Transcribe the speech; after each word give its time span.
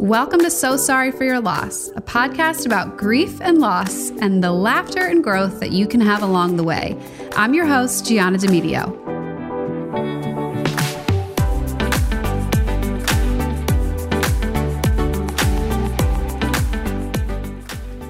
Welcome 0.00 0.40
to 0.40 0.50
So 0.50 0.76
Sorry 0.76 1.10
for 1.10 1.24
Your 1.24 1.40
Loss, 1.40 1.88
a 1.96 2.02
podcast 2.02 2.66
about 2.66 2.98
grief 2.98 3.40
and 3.40 3.58
loss 3.58 4.10
and 4.10 4.44
the 4.44 4.52
laughter 4.52 5.06
and 5.06 5.24
growth 5.24 5.58
that 5.60 5.72
you 5.72 5.86
can 5.86 6.02
have 6.02 6.22
along 6.22 6.56
the 6.56 6.62
way. 6.62 6.94
I'm 7.36 7.54
your 7.54 7.64
host, 7.64 8.04
Gianna 8.06 8.36
Demedio. 8.36 8.84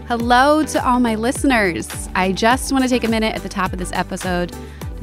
Hello 0.08 0.64
to 0.64 0.84
all 0.84 0.98
my 0.98 1.14
listeners. 1.14 2.08
I 2.16 2.32
just 2.32 2.72
want 2.72 2.82
to 2.82 2.90
take 2.90 3.04
a 3.04 3.08
minute 3.08 3.36
at 3.36 3.42
the 3.44 3.48
top 3.48 3.72
of 3.72 3.78
this 3.78 3.92
episode 3.92 4.52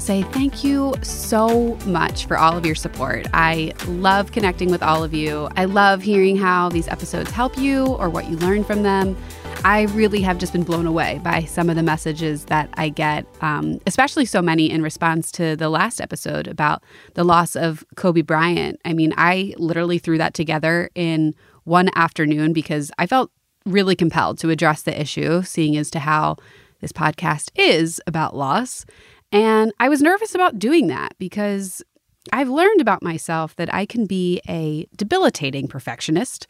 say 0.05 0.21
thank 0.21 0.63
you 0.63 0.93
so 1.01 1.73
much 1.88 2.27
for 2.27 2.38
all 2.38 2.55
of 2.55 2.63
your 2.63 2.75
support. 2.75 3.25
I 3.33 3.73
love 3.88 4.31
connecting 4.31 4.70
with 4.70 4.84
all 4.84 5.03
of 5.03 5.16
you. 5.16 5.49
I 5.55 5.66
love 5.66 6.03
hearing 6.03 6.38
how 6.38 6.70
these 6.70 6.88
episodes 6.88 7.31
help 7.31 7.57
you 7.57 7.88
or 7.88 8.07
what 8.07 8.30
you 8.30 8.38
learn 8.38 8.63
from 8.63 8.83
them. 8.83 9.17
I 9.63 9.88
really 9.94 10.21
have 10.21 10.38
just 10.38 10.53
been 10.53 10.61
blown 10.61 10.85
away 10.85 11.20
by 11.23 11.45
some 11.45 11.71
of 11.71 11.75
the 11.75 11.81
messages 11.81 12.45
that 12.45 12.70
I 12.75 12.89
get, 12.89 13.25
um, 13.41 13.80
especially 13.88 14.25
so 14.25 14.44
many 14.44 14.70
in 14.70 14.83
response 14.83 15.31
to 15.33 15.55
the 15.55 15.70
last 15.70 15.99
episode 15.99 16.47
about 16.47 16.83
the 17.16 17.23
loss 17.23 17.55
of 17.55 17.83
Kobe 17.95 18.22
Bryant. 18.22 18.80
I 18.85 18.94
mean, 18.94 19.11
I 19.17 19.55
literally 19.58 19.97
threw 19.97 20.19
that 20.19 20.35
together 20.35 20.91
in 20.94 21.33
one 21.63 21.89
afternoon 21.95 22.53
because 22.53 22.91
I 22.99 23.08
felt 23.08 23.31
really 23.66 23.95
compelled 23.95 24.38
to 24.39 24.52
address 24.52 24.83
the 24.83 25.02
issue, 25.02 25.41
seeing 25.41 25.75
as 25.75 25.89
to 25.89 25.99
how 25.99 26.35
this 26.81 26.91
podcast 26.91 27.49
is 27.55 27.99
about 28.05 28.35
loss. 28.35 28.85
And 29.35 29.73
I 29.81 29.89
was 29.89 30.02
nervous 30.02 30.34
about 30.34 30.59
doing 30.59 30.88
that 30.88 31.13
because 31.20 31.84
I've 32.31 32.48
learned 32.48 32.80
about 32.80 33.03
myself 33.03 33.53
that 33.58 33.71
I 33.73 33.85
can 33.85 34.05
be 34.05 34.41
a 34.48 34.88
debilitating 34.95 35.67
perfectionist. 35.67 36.47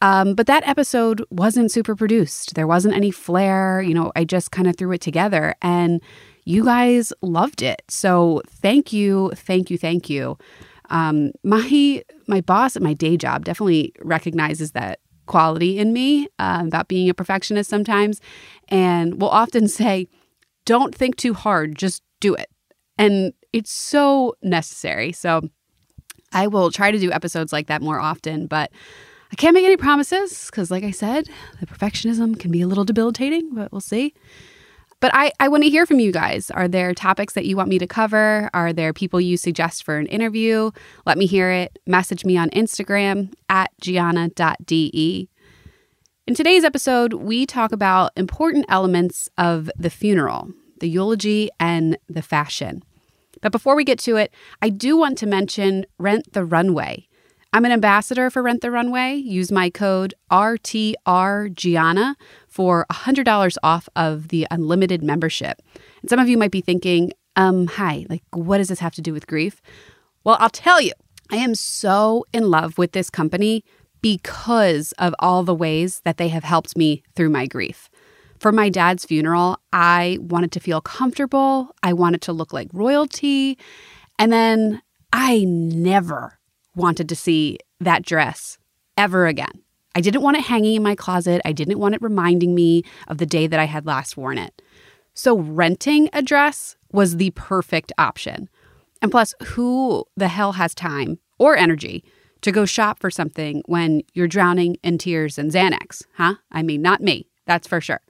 Um, 0.00 0.34
but 0.34 0.46
that 0.46 0.66
episode 0.66 1.22
wasn't 1.30 1.70
super 1.70 1.94
produced. 1.94 2.54
There 2.54 2.66
wasn't 2.66 2.94
any 2.94 3.10
flair. 3.10 3.82
You 3.82 3.92
know, 3.92 4.12
I 4.16 4.24
just 4.24 4.50
kind 4.50 4.66
of 4.66 4.76
threw 4.76 4.92
it 4.92 5.02
together 5.02 5.54
and 5.60 6.00
you 6.46 6.64
guys 6.64 7.12
loved 7.20 7.60
it. 7.60 7.82
So 7.88 8.40
thank 8.48 8.94
you, 8.94 9.30
thank 9.34 9.70
you, 9.70 9.76
thank 9.76 10.08
you. 10.08 10.38
Um, 10.88 11.32
my 11.44 12.02
my 12.28 12.40
boss 12.40 12.76
at 12.76 12.82
my 12.82 12.94
day 12.94 13.18
job 13.18 13.44
definitely 13.44 13.92
recognizes 14.00 14.72
that 14.72 15.00
quality 15.26 15.78
in 15.78 15.92
me 15.92 16.28
uh, 16.38 16.62
about 16.66 16.88
being 16.88 17.10
a 17.10 17.14
perfectionist 17.14 17.68
sometimes, 17.68 18.22
and 18.68 19.20
will 19.20 19.28
often 19.28 19.68
say, 19.80 20.08
"Don't 20.64 20.94
think 20.94 21.16
too 21.16 21.34
hard. 21.34 21.76
Just 21.76 22.02
do 22.22 22.34
it. 22.34 22.48
And 22.96 23.34
it's 23.52 23.70
so 23.70 24.34
necessary. 24.42 25.12
So 25.12 25.42
I 26.32 26.46
will 26.46 26.70
try 26.70 26.90
to 26.90 26.98
do 26.98 27.12
episodes 27.12 27.52
like 27.52 27.66
that 27.66 27.82
more 27.82 28.00
often, 28.00 28.46
but 28.46 28.70
I 29.30 29.36
can't 29.36 29.54
make 29.54 29.64
any 29.64 29.76
promises 29.76 30.46
because, 30.46 30.70
like 30.70 30.84
I 30.84 30.90
said, 30.90 31.28
the 31.60 31.66
perfectionism 31.66 32.38
can 32.38 32.50
be 32.50 32.62
a 32.62 32.66
little 32.66 32.84
debilitating, 32.84 33.54
but 33.54 33.72
we'll 33.72 33.80
see. 33.80 34.14
But 35.00 35.10
I, 35.14 35.32
I 35.40 35.48
want 35.48 35.64
to 35.64 35.70
hear 35.70 35.84
from 35.84 35.98
you 35.98 36.12
guys. 36.12 36.50
Are 36.50 36.68
there 36.68 36.94
topics 36.94 37.34
that 37.34 37.44
you 37.44 37.56
want 37.56 37.68
me 37.68 37.78
to 37.78 37.86
cover? 37.86 38.48
Are 38.54 38.72
there 38.72 38.92
people 38.92 39.20
you 39.20 39.36
suggest 39.36 39.84
for 39.84 39.96
an 39.96 40.06
interview? 40.06 40.70
Let 41.06 41.18
me 41.18 41.26
hear 41.26 41.50
it. 41.50 41.78
Message 41.86 42.24
me 42.24 42.36
on 42.36 42.50
Instagram 42.50 43.32
at 43.48 43.70
gianna.de. 43.80 45.28
In 46.28 46.34
today's 46.36 46.62
episode, 46.62 47.14
we 47.14 47.46
talk 47.46 47.72
about 47.72 48.12
important 48.16 48.64
elements 48.68 49.28
of 49.36 49.68
the 49.76 49.90
funeral, 49.90 50.52
the 50.82 50.88
eulogy, 50.88 51.48
and 51.58 51.96
the 52.08 52.20
fashion. 52.20 52.82
But 53.40 53.52
before 53.52 53.74
we 53.74 53.84
get 53.84 53.98
to 54.00 54.16
it, 54.16 54.34
I 54.60 54.68
do 54.68 54.96
want 54.96 55.16
to 55.18 55.26
mention 55.26 55.86
Rent 55.98 56.34
the 56.34 56.44
Runway. 56.44 57.08
I'm 57.54 57.64
an 57.64 57.72
ambassador 57.72 58.30
for 58.30 58.42
Rent 58.42 58.62
the 58.62 58.70
Runway. 58.70 59.14
Use 59.14 59.52
my 59.52 59.70
code 59.70 60.14
RTRGianna 60.30 62.14
for 62.48 62.86
$100 62.90 63.56
off 63.62 63.88
of 63.94 64.28
the 64.28 64.46
unlimited 64.50 65.02
membership. 65.02 65.62
And 66.00 66.10
some 66.10 66.18
of 66.18 66.28
you 66.28 66.36
might 66.36 66.50
be 66.50 66.60
thinking, 66.60 67.12
um, 67.36 67.66
hi, 67.66 68.06
like, 68.08 68.22
what 68.32 68.58
does 68.58 68.68
this 68.68 68.80
have 68.80 68.94
to 68.94 69.02
do 69.02 69.12
with 69.12 69.26
grief? 69.26 69.62
Well, 70.24 70.36
I'll 70.40 70.50
tell 70.50 70.80
you, 70.80 70.92
I 71.30 71.36
am 71.36 71.54
so 71.54 72.24
in 72.32 72.50
love 72.50 72.78
with 72.78 72.92
this 72.92 73.10
company 73.10 73.64
because 74.00 74.92
of 74.92 75.14
all 75.18 75.42
the 75.44 75.54
ways 75.54 76.00
that 76.04 76.16
they 76.16 76.28
have 76.28 76.44
helped 76.44 76.76
me 76.76 77.02
through 77.14 77.30
my 77.30 77.46
grief. 77.46 77.88
For 78.42 78.50
my 78.50 78.70
dad's 78.70 79.04
funeral, 79.04 79.60
I 79.72 80.18
wanted 80.20 80.50
to 80.50 80.58
feel 80.58 80.80
comfortable. 80.80 81.68
I 81.84 81.92
wanted 81.92 82.22
to 82.22 82.32
look 82.32 82.52
like 82.52 82.66
royalty. 82.72 83.56
And 84.18 84.32
then 84.32 84.82
I 85.12 85.44
never 85.44 86.40
wanted 86.74 87.08
to 87.08 87.14
see 87.14 87.58
that 87.78 88.04
dress 88.04 88.58
ever 88.96 89.28
again. 89.28 89.62
I 89.94 90.00
didn't 90.00 90.22
want 90.22 90.38
it 90.38 90.42
hanging 90.42 90.74
in 90.74 90.82
my 90.82 90.96
closet. 90.96 91.40
I 91.44 91.52
didn't 91.52 91.78
want 91.78 91.94
it 91.94 92.02
reminding 92.02 92.52
me 92.52 92.82
of 93.06 93.18
the 93.18 93.26
day 93.26 93.46
that 93.46 93.60
I 93.60 93.66
had 93.66 93.86
last 93.86 94.16
worn 94.16 94.38
it. 94.38 94.60
So, 95.14 95.38
renting 95.38 96.10
a 96.12 96.20
dress 96.20 96.76
was 96.90 97.18
the 97.18 97.30
perfect 97.36 97.92
option. 97.96 98.48
And 99.00 99.12
plus, 99.12 99.36
who 99.44 100.04
the 100.16 100.26
hell 100.26 100.52
has 100.52 100.74
time 100.74 101.20
or 101.38 101.56
energy 101.56 102.02
to 102.40 102.50
go 102.50 102.64
shop 102.64 102.98
for 102.98 103.10
something 103.10 103.62
when 103.66 104.02
you're 104.14 104.26
drowning 104.26 104.78
in 104.82 104.98
tears 104.98 105.38
and 105.38 105.52
Xanax, 105.52 106.02
huh? 106.16 106.34
I 106.50 106.64
mean, 106.64 106.82
not 106.82 107.00
me, 107.00 107.28
that's 107.46 107.68
for 107.68 107.80
sure. 107.80 108.00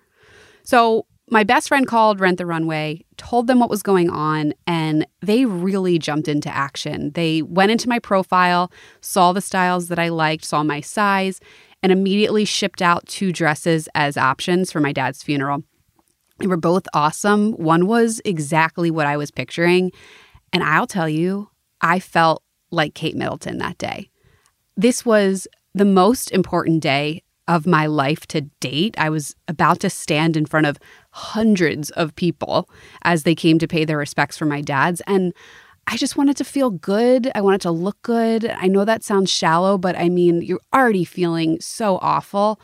So 0.63 1.07
my 1.31 1.45
best 1.45 1.69
friend 1.69 1.87
called 1.87 2.21
Rent 2.21 2.39
the 2.39 2.47
Runway, 2.47 3.05
told 3.17 3.47
them 3.47 3.59
what 3.59 3.71
was 3.71 3.83
going 3.83 4.11
on, 4.11 4.53
and 4.67 5.07
they 5.21 5.45
really 5.47 5.99
jumped 5.99 6.29
into 6.29 6.55
action. 6.55 7.11
They 7.13 7.43
went 7.43 7.71
into 7.71 7.89
my 7.89 7.99
profile, 7.99 8.71
saw 9.01 9.33
the 9.33 9.41
styles 9.41 9.89
that 9.89 9.99
I 9.99 10.09
liked, 10.09 10.45
saw 10.45 10.63
my 10.63 10.81
size, 10.81 11.41
and 11.83 11.91
immediately 11.91 12.45
shipped 12.45 12.83
out 12.83 13.07
two 13.07 13.33
dresses 13.33 13.89
as 13.95 14.17
options 14.17 14.71
for 14.71 14.81
my 14.81 14.93
dad's 14.93 15.23
funeral. 15.23 15.65
They 16.39 16.47
were 16.47 16.57
both 16.57 16.87
awesome. 16.93 17.53
One 17.53 17.87
was 17.87 18.21
exactly 18.25 18.91
what 18.91 19.07
I 19.07 19.17
was 19.17 19.31
picturing. 19.31 19.93
And 20.53 20.63
I'll 20.63 20.87
tell 20.87 21.09
you, 21.09 21.49
I 21.81 21.99
felt 21.99 22.43
like 22.71 22.95
Kate 22.95 23.17
Middleton 23.17 23.59
that 23.59 23.79
day. 23.79 24.11
This 24.77 25.07
was 25.07 25.47
the 25.75 25.85
most 25.85 26.31
important 26.31 26.83
day 26.83 27.23
of 27.49 27.67
my 27.67 27.87
life 27.87 28.27
to 28.29 28.43
date. 28.61 28.95
I 28.99 29.11
was 29.11 29.35
about 29.49 29.81
to 29.81 29.91
stand 29.91 30.37
in 30.37 30.47
front 30.47 30.67
of 30.67 30.79
hundreds 31.11 31.91
of 31.91 32.15
people 32.15 32.69
as 33.03 33.25
they 33.25 33.35
came 33.35 33.59
to 33.59 33.69
pay 33.69 33.85
their 33.85 33.99
respects 33.99 34.39
for 34.39 34.47
my 34.47 34.61
dad's. 34.61 35.01
And 35.07 35.35
I 35.87 35.97
just 35.97 36.17
wanted 36.17 36.37
to 36.37 36.45
feel 36.45 36.71
good. 36.71 37.31
I 37.35 37.41
wanted 37.41 37.61
to 37.63 37.71
look 37.71 38.01
good. 38.03 38.47
I 38.47 38.69
know 38.69 38.85
that 38.85 39.03
sounds 39.03 39.31
shallow, 39.31 39.77
but 39.77 39.97
I 39.99 40.09
mean, 40.09 40.43
you're 40.43 40.61
already 40.73 41.05
feeling 41.05 41.61
so 41.61 41.99
awful. 42.01 42.61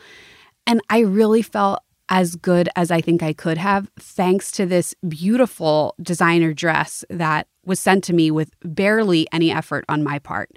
And 0.66 0.80
I 0.88 1.00
really 1.00 1.42
felt 1.42 1.82
as 2.08 2.36
good 2.36 2.68
as 2.76 2.90
I 2.90 3.00
think 3.00 3.22
I 3.22 3.32
could 3.32 3.58
have, 3.58 3.90
thanks 3.98 4.50
to 4.52 4.64
this 4.64 4.94
beautiful 5.06 5.94
designer 6.00 6.54
dress 6.54 7.04
that 7.10 7.48
was 7.66 7.80
sent 7.80 8.04
to 8.04 8.14
me 8.14 8.30
with 8.30 8.50
barely 8.62 9.26
any 9.32 9.50
effort 9.50 9.84
on 9.88 10.02
my 10.02 10.18
part. 10.18 10.50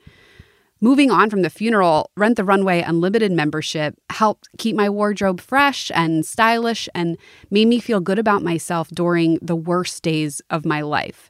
Moving 0.83 1.11
on 1.11 1.29
from 1.29 1.43
the 1.43 1.51
funeral, 1.51 2.09
Rent 2.17 2.37
the 2.37 2.43
Runway 2.43 2.81
Unlimited 2.81 3.31
membership 3.31 3.93
helped 4.09 4.49
keep 4.57 4.75
my 4.75 4.89
wardrobe 4.89 5.39
fresh 5.39 5.91
and 5.93 6.25
stylish 6.25 6.89
and 6.95 7.19
made 7.51 7.67
me 7.67 7.79
feel 7.79 7.99
good 7.99 8.17
about 8.17 8.41
myself 8.41 8.87
during 8.89 9.37
the 9.43 9.55
worst 9.55 10.01
days 10.01 10.41
of 10.49 10.65
my 10.65 10.81
life. 10.81 11.29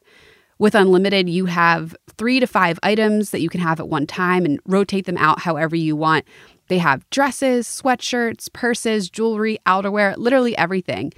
With 0.58 0.74
Unlimited, 0.74 1.28
you 1.28 1.48
have 1.48 1.94
three 2.18 2.40
to 2.40 2.48
five 2.48 2.80
items 2.82 3.32
that 3.32 3.42
you 3.42 3.50
can 3.50 3.60
have 3.60 3.82
at 3.82 3.90
one 3.90 4.08
time 4.08 4.46
and 4.46 4.58
rotate 4.66 5.06
them 5.06 5.18
out 5.18 5.42
however 5.42 5.76
you 5.76 5.98
want. 5.98 6.24
They 6.70 6.78
have 6.78 7.10
dresses, 7.10 7.68
sweatshirts, 7.68 8.54
purses, 8.54 9.10
jewelry, 9.10 9.58
outerwear, 9.66 10.16
literally 10.16 10.58
everything. 10.58 11.12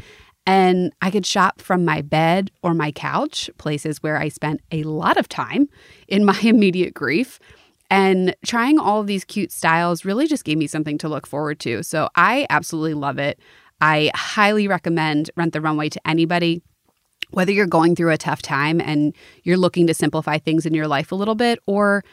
And 0.48 0.92
I 1.04 1.12
could 1.12 1.28
shop 1.28 1.62
from 1.62 1.86
my 1.86 2.02
bed 2.02 2.50
or 2.64 2.74
my 2.74 2.92
couch, 2.92 3.52
places 3.60 4.02
where 4.02 4.18
I 4.18 4.30
spent 4.30 4.62
a 4.72 4.82
lot 4.84 5.18
of 5.18 5.30
time 5.30 5.70
in 6.08 6.26
my 6.26 6.40
immediate 6.44 6.96
grief. 6.96 7.40
And 7.90 8.35
trying 8.46 8.80
all 8.80 9.02
of 9.02 9.08
these 9.08 9.24
cute 9.24 9.52
styles 9.52 10.03
really 10.06 10.28
just 10.28 10.46
gave 10.46 10.58
me 10.58 10.68
something 10.68 10.97
to 11.00 11.09
look 11.09 11.28
forward 11.28 11.59
to. 11.62 11.84
So 11.84 12.09
I 12.16 12.47
absolutely 12.50 12.96
love 12.96 13.20
it. 13.20 13.40
I 13.82 14.12
highly 14.16 14.68
recommend 14.68 15.30
Rent 15.35 15.53
the 15.53 15.62
Runway 15.62 15.90
to 15.90 16.08
anybody. 16.08 16.62
Whether 17.32 17.52
you're 17.52 17.68
going 17.68 17.96
through 17.96 18.12
a 18.12 18.18
tough 18.18 18.41
time 18.41 18.80
and 18.80 19.16
you're 19.44 19.58
looking 19.58 19.88
to 19.88 19.94
simplify 19.94 20.38
things 20.38 20.66
in 20.66 20.74
your 20.74 20.88
life 20.88 21.12
a 21.12 21.16
little 21.16 21.35
bit, 21.35 21.59
or 21.66 22.03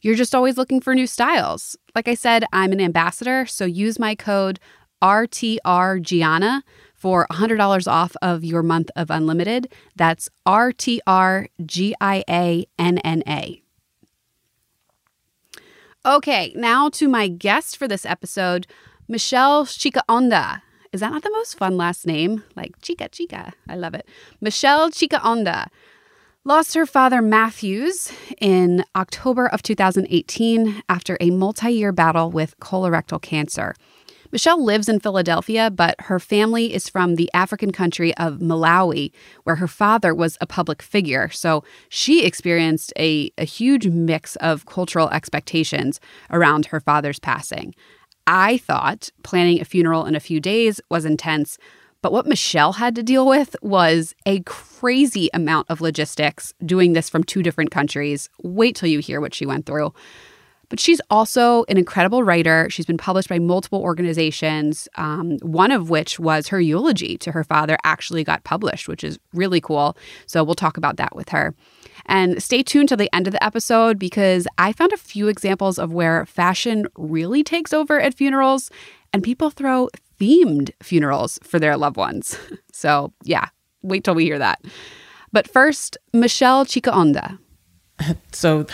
you're 0.00 0.14
just 0.14 0.34
always 0.34 0.56
looking 0.56 0.80
for 0.80 0.94
new 0.94 1.06
styles. 1.06 1.76
Like 1.94 2.08
I 2.08 2.14
said, 2.14 2.44
I'm 2.52 2.72
an 2.72 2.80
ambassador, 2.80 3.46
so 3.46 3.64
use 3.66 3.98
my 3.98 4.14
code 4.14 4.58
RTRGianna 5.02 6.62
for 6.94 7.26
$100 7.30 7.90
off 7.90 8.16
of 8.22 8.44
your 8.44 8.62
month 8.62 8.90
of 8.96 9.10
unlimited. 9.10 9.72
That's 9.96 10.28
RTRGIANNA. 10.46 11.50
Okay, 16.06 16.54
now 16.56 16.88
to 16.90 17.08
my 17.08 17.28
guest 17.28 17.76
for 17.76 17.86
this 17.86 18.06
episode, 18.06 18.66
Michelle 19.06 19.66
Chikaonda. 19.66 20.62
Is 20.94 21.00
that 21.00 21.12
not 21.12 21.22
the 21.22 21.30
most 21.30 21.58
fun 21.58 21.76
last 21.76 22.06
name? 22.06 22.42
Like 22.56 22.72
Chica 22.80 23.10
Chica. 23.10 23.52
I 23.68 23.76
love 23.76 23.92
it. 23.92 24.08
Michelle 24.40 24.90
Chikaonda. 24.90 25.66
lost 26.42 26.72
her 26.72 26.86
father 26.86 27.20
Matthews 27.20 28.12
in 28.40 28.82
October 28.96 29.46
of 29.46 29.62
2018 29.62 30.82
after 30.88 31.18
a 31.20 31.28
multi 31.28 31.70
year 31.70 31.92
battle 31.92 32.30
with 32.30 32.58
colorectal 32.60 33.20
cancer. 33.20 33.74
Michelle 34.32 34.64
lives 34.64 34.88
in 34.88 35.00
Philadelphia, 35.00 35.70
but 35.70 35.96
her 36.02 36.20
family 36.20 36.72
is 36.72 36.88
from 36.88 37.16
the 37.16 37.30
African 37.34 37.72
country 37.72 38.16
of 38.16 38.38
Malawi, 38.38 39.12
where 39.44 39.56
her 39.56 39.66
father 39.66 40.14
was 40.14 40.38
a 40.40 40.46
public 40.46 40.82
figure. 40.82 41.28
So 41.30 41.64
she 41.88 42.24
experienced 42.24 42.92
a, 42.96 43.32
a 43.38 43.44
huge 43.44 43.88
mix 43.88 44.36
of 44.36 44.66
cultural 44.66 45.10
expectations 45.10 46.00
around 46.30 46.66
her 46.66 46.80
father's 46.80 47.18
passing. 47.18 47.74
I 48.26 48.58
thought 48.58 49.10
planning 49.24 49.60
a 49.60 49.64
funeral 49.64 50.06
in 50.06 50.14
a 50.14 50.20
few 50.20 50.38
days 50.38 50.80
was 50.88 51.04
intense, 51.04 51.58
but 52.02 52.12
what 52.12 52.26
Michelle 52.26 52.74
had 52.74 52.94
to 52.94 53.02
deal 53.02 53.26
with 53.26 53.56
was 53.60 54.14
a 54.24 54.40
crazy 54.40 55.28
amount 55.34 55.68
of 55.68 55.80
logistics 55.80 56.54
doing 56.64 56.92
this 56.92 57.10
from 57.10 57.24
two 57.24 57.42
different 57.42 57.70
countries. 57.70 58.28
Wait 58.42 58.76
till 58.76 58.88
you 58.88 59.00
hear 59.00 59.20
what 59.20 59.34
she 59.34 59.44
went 59.44 59.66
through. 59.66 59.92
But 60.70 60.80
she's 60.80 61.00
also 61.10 61.64
an 61.68 61.76
incredible 61.76 62.22
writer. 62.22 62.68
She's 62.70 62.86
been 62.86 62.96
published 62.96 63.28
by 63.28 63.38
multiple 63.38 63.82
organizations, 63.82 64.88
um, 64.94 65.36
one 65.42 65.72
of 65.72 65.90
which 65.90 66.18
was 66.18 66.48
her 66.48 66.60
eulogy 66.60 67.18
to 67.18 67.32
her 67.32 67.44
father 67.44 67.76
actually 67.84 68.24
got 68.24 68.44
published, 68.44 68.88
which 68.88 69.04
is 69.04 69.18
really 69.34 69.60
cool. 69.60 69.96
So 70.26 70.42
we'll 70.42 70.54
talk 70.54 70.76
about 70.76 70.96
that 70.96 71.14
with 71.14 71.28
her. 71.30 71.54
And 72.06 72.42
stay 72.42 72.62
tuned 72.62 72.88
till 72.88 72.96
the 72.96 73.14
end 73.14 73.26
of 73.26 73.32
the 73.32 73.44
episode 73.44 73.98
because 73.98 74.46
I 74.58 74.72
found 74.72 74.92
a 74.92 74.96
few 74.96 75.28
examples 75.28 75.78
of 75.78 75.92
where 75.92 76.24
fashion 76.24 76.86
really 76.96 77.42
takes 77.42 77.72
over 77.72 78.00
at 78.00 78.14
funerals 78.14 78.70
and 79.12 79.22
people 79.22 79.50
throw 79.50 79.88
themed 80.20 80.70
funerals 80.82 81.38
for 81.42 81.58
their 81.58 81.76
loved 81.76 81.96
ones. 81.96 82.38
So, 82.72 83.12
yeah, 83.24 83.48
wait 83.82 84.04
till 84.04 84.14
we 84.14 84.24
hear 84.24 84.38
that. 84.38 84.64
But 85.32 85.46
first, 85.46 85.98
Michelle 86.14 86.64
Chikaonda. 86.64 87.38
So, 88.32 88.64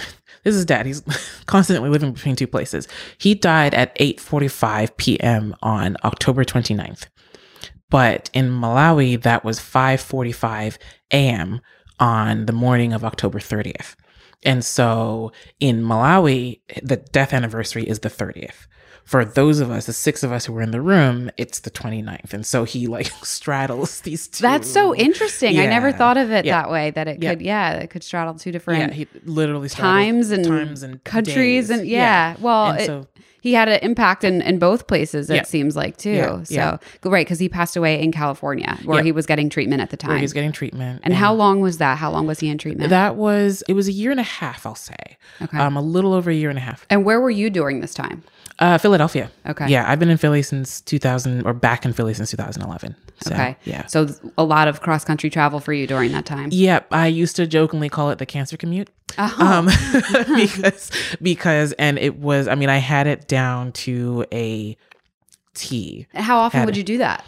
this 0.47 0.55
is 0.55 0.65
dad. 0.65 0.87
He's 0.87 1.03
constantly 1.47 1.91
living 1.91 2.13
between 2.13 2.37
two 2.37 2.47
places. 2.47 2.87
He 3.19 3.35
died 3.35 3.75
at 3.75 3.97
8:45 3.99 4.97
p.m. 4.97 5.57
on 5.61 5.97
October 6.05 6.45
29th. 6.45 7.07
But 7.91 8.31
in 8.33 8.51
Malawi, 8.51 9.21
that 9.23 9.45
was 9.45 9.59
5:45 9.59 10.79
a.m. 11.13 11.61
on 11.99 12.47
the 12.47 12.53
morning 12.53 12.93
of 12.93 13.05
October 13.05 13.41
30th. 13.41 13.97
And 14.45 14.65
so 14.65 15.33
in 15.59 15.83
Malawi, 15.83 16.61
the 16.81 16.99
death 16.99 17.33
anniversary 17.33 17.83
is 17.83 17.99
the 17.99 18.09
30th 18.09 18.69
for 19.07 19.25
those 19.25 19.61
of 19.61 19.71
us, 19.71 19.87
the 19.87 19.93
six 19.95 20.23
of 20.23 20.33
us 20.33 20.45
who 20.47 20.53
were 20.53 20.61
in 20.63 20.73
the 20.73 20.81
room, 20.83 21.31
it's 21.39 21.61
the 21.61 21.71
29th. 21.71 22.35
And 22.35 22.45
so 22.45 22.65
he 22.65 22.87
like 22.89 23.07
straddles 23.23 24.01
these 24.03 24.27
two. 24.29 24.43
That's 24.43 24.71
so 24.71 24.95
interesting. 24.95 25.55
Yeah. 25.55 25.63
I 25.63 25.67
never 25.69 25.93
thought 25.93 26.17
of 26.19 26.31
it 26.33 26.45
Yeah. 26.45 26.63
that 26.63 26.71
way, 26.71 26.91
that 26.91 27.07
it 27.09 27.23
Yeah. 27.23 27.31
could, 27.31 27.43
yeah, 27.43 27.73
it 27.75 27.89
could 27.91 28.03
straddle 28.03 28.35
two 28.35 28.51
different 28.53 28.81
Yeah, 28.81 28.91
he 28.93 29.07
literally 29.25 29.69
times 29.69 30.31
and, 30.33 30.45
times 30.45 30.83
and 30.83 31.03
countries. 31.05 31.69
days. 31.69 31.71
And 31.71 31.87
yeah, 31.89 32.35
well, 32.41 32.73
And 32.73 32.81
it- 32.81 32.87
so 32.87 33.07
he 33.41 33.53
had 33.55 33.69
an 33.69 33.79
impact 33.83 34.25
in, 34.25 34.43
in 34.43 34.59
both 34.59 34.89
places, 34.89 35.31
it 35.31 35.47
seems 35.47 35.77
like, 35.77 35.97
too. 35.97 36.41
So, 36.43 36.81
right, 37.05 37.25
because 37.25 37.39
he 37.39 37.49
passed 37.49 37.77
away 37.77 38.03
in 38.03 38.11
California 38.11 38.77
where 38.85 39.05
he 39.05 39.13
was 39.13 39.25
getting 39.25 39.49
treatment 39.49 39.81
at 39.83 39.91
the 39.91 39.97
where 40.03 40.09
time. 40.15 40.19
he 40.19 40.23
was 40.23 40.33
getting 40.33 40.51
treatment. 40.51 41.01
and 41.05 41.15
how 41.15 41.33
long 41.33 41.61
was 41.61 41.79
that? 41.79 41.97
How 41.99 42.11
long 42.11 42.27
was 42.27 42.41
he 42.41 42.49
in 42.49 42.59
treatment? 42.59 42.91
that 42.91 43.15
was 43.15 43.63
it 43.69 43.75
was 43.75 43.87
a 43.87 43.93
year 43.93 44.11
and 44.11 44.19
a 44.19 44.25
half, 44.25 44.67
I'll 44.67 44.75
say. 44.75 45.17
Okay. 45.41 45.59
Um, 45.59 45.77
a 45.77 45.81
little 45.81 46.13
over 46.13 46.29
a 46.29 46.35
year 46.35 46.51
and 46.51 46.59
a 46.59 46.63
half. 46.63 46.85
and 46.91 47.05
where 47.05 47.21
were 47.21 47.31
you 47.31 47.49
during 47.49 47.79
this 47.83 47.95
time? 47.95 48.25
Uh, 48.59 48.79
Philadelphia. 48.79 49.31
Okay. 49.47 49.69
Yeah, 49.69 49.85
I've 49.91 49.99
been 49.99 50.09
in 50.09 50.17
Philly 50.17 50.43
since 50.43 50.81
2000 50.81 51.45
or 51.47 51.53
back 51.53 51.85
in 51.85 51.93
Philly 51.93 52.15
since 52.15 52.31
2011. 52.31 52.97
So, 53.21 53.33
Okay. 53.35 53.57
Yeah. 53.65 53.85
So 53.87 54.09
a 54.39 54.45
lot 54.45 54.67
of 54.69 54.81
cross 54.81 55.05
country 55.05 55.29
travel 55.29 55.61
for 55.61 55.73
you 55.73 55.87
during 55.87 56.13
that 56.13 56.25
time. 56.27 56.49
Yep, 56.53 56.87
I 56.91 57.07
used 57.09 57.37
to 57.37 57.47
jokingly 57.47 57.89
call 57.89 58.11
it 58.11 58.19
the 58.19 58.27
cancer 58.27 58.57
commute. 58.57 58.89
Oh. 59.19 59.37
Um, 59.39 59.67
because 60.37 60.91
because 61.21 61.73
and 61.73 61.99
it 61.99 62.17
was 62.19 62.49
I 62.49 62.55
mean 62.55 62.69
I 62.71 62.79
had 62.79 63.07
it 63.07 63.29
down 63.29 63.73
to 63.73 64.25
a 64.33 64.77
T. 65.55 66.07
How 66.15 66.39
often 66.39 66.61
had 66.61 66.67
would 66.67 66.77
it. 66.77 66.79
you 66.79 66.85
do 66.85 66.99
that? 66.99 67.25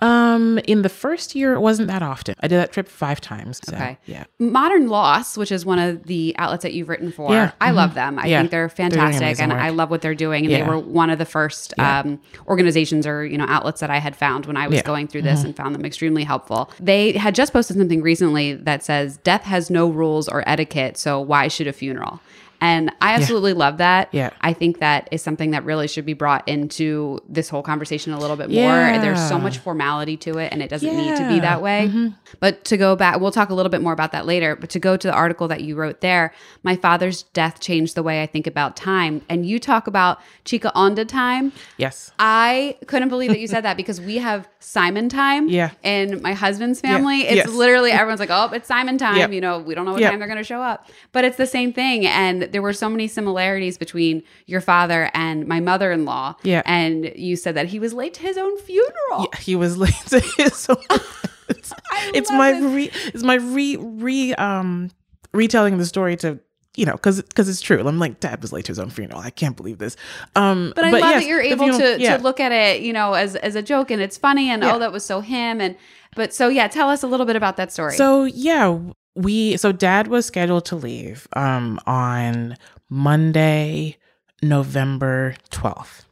Um, 0.00 0.58
in 0.64 0.82
the 0.82 0.88
first 0.88 1.34
year, 1.34 1.52
it 1.54 1.60
wasn't 1.60 1.88
that 1.88 2.02
often. 2.02 2.34
I 2.40 2.48
did 2.48 2.56
that 2.58 2.72
trip 2.72 2.88
five 2.88 3.20
times. 3.20 3.60
So, 3.64 3.74
Okay. 3.76 3.98
Yeah. 4.06 4.24
Modern 4.38 4.88
Loss, 4.88 5.36
which 5.36 5.52
is 5.52 5.66
one 5.66 5.78
of 5.78 6.04
the 6.04 6.34
outlets 6.38 6.62
that 6.62 6.72
you've 6.72 6.88
written 6.88 7.12
for, 7.12 7.30
Yeah, 7.32 7.52
I 7.60 7.70
mhm. 7.70 7.74
love 7.74 7.94
them. 7.94 8.18
I 8.18 8.26
Yeah, 8.26 8.38
think 8.40 8.50
they're 8.50 8.60
they're 8.60 8.68
fantastic, 8.90 9.40
and 9.40 9.52
work. 9.52 9.60
I 9.60 9.68
love 9.70 9.90
what 9.90 10.00
they're 10.00 10.14
doing. 10.14 10.46
And 10.46 10.54
they 10.54 10.62
were 10.62 10.78
one 10.78 11.10
of 11.10 11.18
the 11.18 11.24
first 11.26 11.74
Yeah. 11.76 12.00
um, 12.00 12.18
organizations 12.48 13.06
or 13.06 13.24
you 13.26 13.36
know 13.38 13.46
outlets 13.48 13.80
that 13.80 13.90
I 13.90 13.98
had 13.98 14.16
found 14.16 14.46
when 14.46 14.56
I 14.56 14.66
was 14.68 14.76
Yeah. 14.76 14.80
Mm-hmm. 14.80 14.86
going 14.90 15.08
through 15.08 15.22
this, 15.22 15.44
and 15.44 15.54
found 15.56 15.74
them 15.74 15.84
extremely 15.84 16.24
helpful. 16.24 16.70
They 16.80 17.12
had 17.12 17.34
just 17.34 17.52
posted 17.52 17.76
something 17.76 18.02
recently 18.02 18.54
that 18.54 18.82
says, 18.82 19.18
"Death 19.18 19.42
has 19.44 19.70
no 19.70 19.88
rules 19.88 20.28
or 20.28 20.42
etiquette, 20.46 20.96
so 20.96 21.20
why 21.20 21.48
should 21.48 21.66
a 21.66 21.72
funeral?" 21.72 22.20
And 22.60 22.92
I 23.00 23.14
absolutely 23.14 23.54
love 23.54 23.78
that. 23.78 24.10
Yeah. 24.12 24.30
I 24.42 24.52
think 24.52 24.80
that 24.80 25.08
is 25.10 25.22
something 25.22 25.52
that 25.52 25.64
really 25.64 25.88
should 25.88 26.04
be 26.04 26.12
brought 26.12 26.46
into 26.46 27.18
this 27.28 27.48
whole 27.48 27.62
conversation 27.62 28.12
a 28.12 28.18
little 28.18 28.36
bit 28.36 28.50
more. 28.50 28.70
And 28.70 29.02
There's 29.02 29.26
so 29.28 29.38
much 29.38 29.58
formality 29.58 30.18
to 30.18 30.36
it, 30.36 30.52
and 30.52 30.62
it 30.62 30.68
doesn't 30.68 30.94
need 30.94 31.16
to 31.16 31.26
be 31.26 31.40
that 31.40 31.62
way. 31.62 31.88
Mm-hmm. 31.88 32.08
But 32.38 32.64
to 32.66 32.76
go 32.76 32.96
back, 32.96 33.18
we'll 33.18 33.30
talk 33.30 33.48
a 33.48 33.54
little 33.54 33.70
bit 33.70 33.80
more 33.80 33.94
about 33.94 34.12
that 34.12 34.26
later. 34.26 34.56
But 34.56 34.68
to 34.70 34.78
go 34.78 34.96
to 34.98 35.08
the 35.08 35.14
article 35.14 35.48
that 35.48 35.62
you 35.62 35.74
wrote 35.74 36.02
there, 36.02 36.34
my 36.62 36.76
father's 36.76 37.22
death 37.22 37.60
changed 37.60 37.94
the 37.94 38.02
way 38.02 38.22
I 38.22 38.26
think 38.26 38.46
about 38.46 38.76
time. 38.76 39.22
And 39.30 39.46
you 39.46 39.58
talk 39.58 39.86
about 39.86 40.20
Chikaonda 40.44 41.08
time. 41.08 41.52
Yes. 41.78 42.12
I 42.18 42.76
couldn't 42.86 43.08
believe 43.08 43.30
that 43.30 43.40
you 43.40 43.48
said 43.48 43.62
that 43.62 43.78
because 43.78 44.02
we 44.02 44.16
have 44.16 44.49
Simon 44.62 45.08
time 45.08 45.48
Yeah. 45.48 45.70
in 45.82 46.20
my 46.20 46.34
husband's 46.34 46.80
family. 46.80 47.22
It's 47.22 47.34
Yes. 47.36 47.48
literally 47.48 47.90
everyone's 47.92 48.20
like, 48.20 48.30
oh, 48.30 48.50
it's 48.52 48.68
Simon 48.68 48.98
time. 48.98 49.16
Yep. 49.16 49.32
You 49.32 49.40
know, 49.40 49.58
we 49.58 49.74
don't 49.74 49.86
know 49.86 49.92
what 49.92 50.00
Yep. 50.02 50.10
time 50.10 50.18
they're 50.18 50.28
going 50.28 50.38
to 50.38 50.44
show 50.44 50.60
up. 50.60 50.88
But 51.12 51.24
it's 51.24 51.38
the 51.38 51.46
same 51.46 51.72
thing. 51.72 52.06
And 52.06 52.42
there 52.42 52.60
were 52.60 52.74
so 52.74 52.88
many 52.90 53.08
similarities 53.08 53.78
between 53.78 54.22
your 54.46 54.60
father 54.60 55.10
and 55.14 55.46
my 55.48 55.60
mother 55.60 55.90
in 55.90 56.04
law. 56.04 56.34
Yeah. 56.42 56.60
And 56.66 57.10
you 57.16 57.36
said 57.36 57.54
that 57.56 57.66
he 57.68 57.78
was 57.78 57.94
late 57.94 58.12
to 58.14 58.20
his 58.22 58.36
own 58.36 58.58
funeral. 58.58 59.28
Yeah, 59.32 59.38
he 59.40 59.56
was 59.56 59.76
late 59.84 59.94
to 60.08 60.20
his 60.20 60.68
own. 60.68 60.76
it's 61.48 61.72
it's 62.14 62.30
my 62.30 62.50
it. 62.52 62.60
re 62.62 62.90
it's 63.14 63.22
my 63.24 63.34
re 63.36 63.76
re 63.76 64.34
um 64.34 64.90
retelling 65.32 65.78
the 65.78 65.86
story 65.86 66.16
to 66.18 66.38
you 66.76 66.86
know 66.86 66.92
because 66.92 67.20
because 67.22 67.48
it's 67.48 67.60
true. 67.60 67.86
I'm 67.86 67.98
like 67.98 68.20
dad 68.20 68.40
was 68.42 68.52
late 68.52 68.64
to 68.66 68.70
his 68.70 68.78
own 68.78 68.90
funeral. 68.90 69.20
I 69.20 69.30
can't 69.30 69.56
believe 69.56 69.78
this. 69.78 69.96
Um, 70.36 70.72
But 70.76 70.84
I 70.84 70.90
love 70.90 71.00
yes, 71.00 71.22
that 71.22 71.28
you're 71.28 71.40
able 71.40 71.64
funeral- 71.72 71.96
to, 71.96 72.00
yeah. 72.02 72.16
to 72.16 72.22
look 72.22 72.40
at 72.40 72.52
it, 72.52 72.82
you 72.82 72.92
know, 72.92 73.14
as 73.14 73.34
as 73.36 73.54
a 73.56 73.62
joke 73.62 73.90
and 73.90 74.00
it's 74.00 74.16
funny 74.16 74.50
and 74.50 74.62
Yeah. 74.62 74.74
oh, 74.74 74.78
that 74.78 74.92
was 74.92 75.04
so 75.04 75.20
him. 75.20 75.60
And 75.60 75.76
but 76.16 76.32
so 76.32 76.48
yeah, 76.48 76.68
tell 76.68 76.88
us 76.88 77.02
a 77.02 77.06
little 77.06 77.26
bit 77.26 77.36
about 77.36 77.56
that 77.56 77.72
story. 77.72 77.94
So 77.96 78.24
yeah, 78.24 78.78
we 79.16 79.56
so 79.56 79.72
dad 79.72 80.06
was 80.06 80.26
scheduled 80.26 80.64
to 80.66 80.76
leave 80.76 81.26
um 81.34 81.80
on 81.86 82.56
Monday, 82.88 83.96
November 84.42 85.34
12th. 85.50 86.04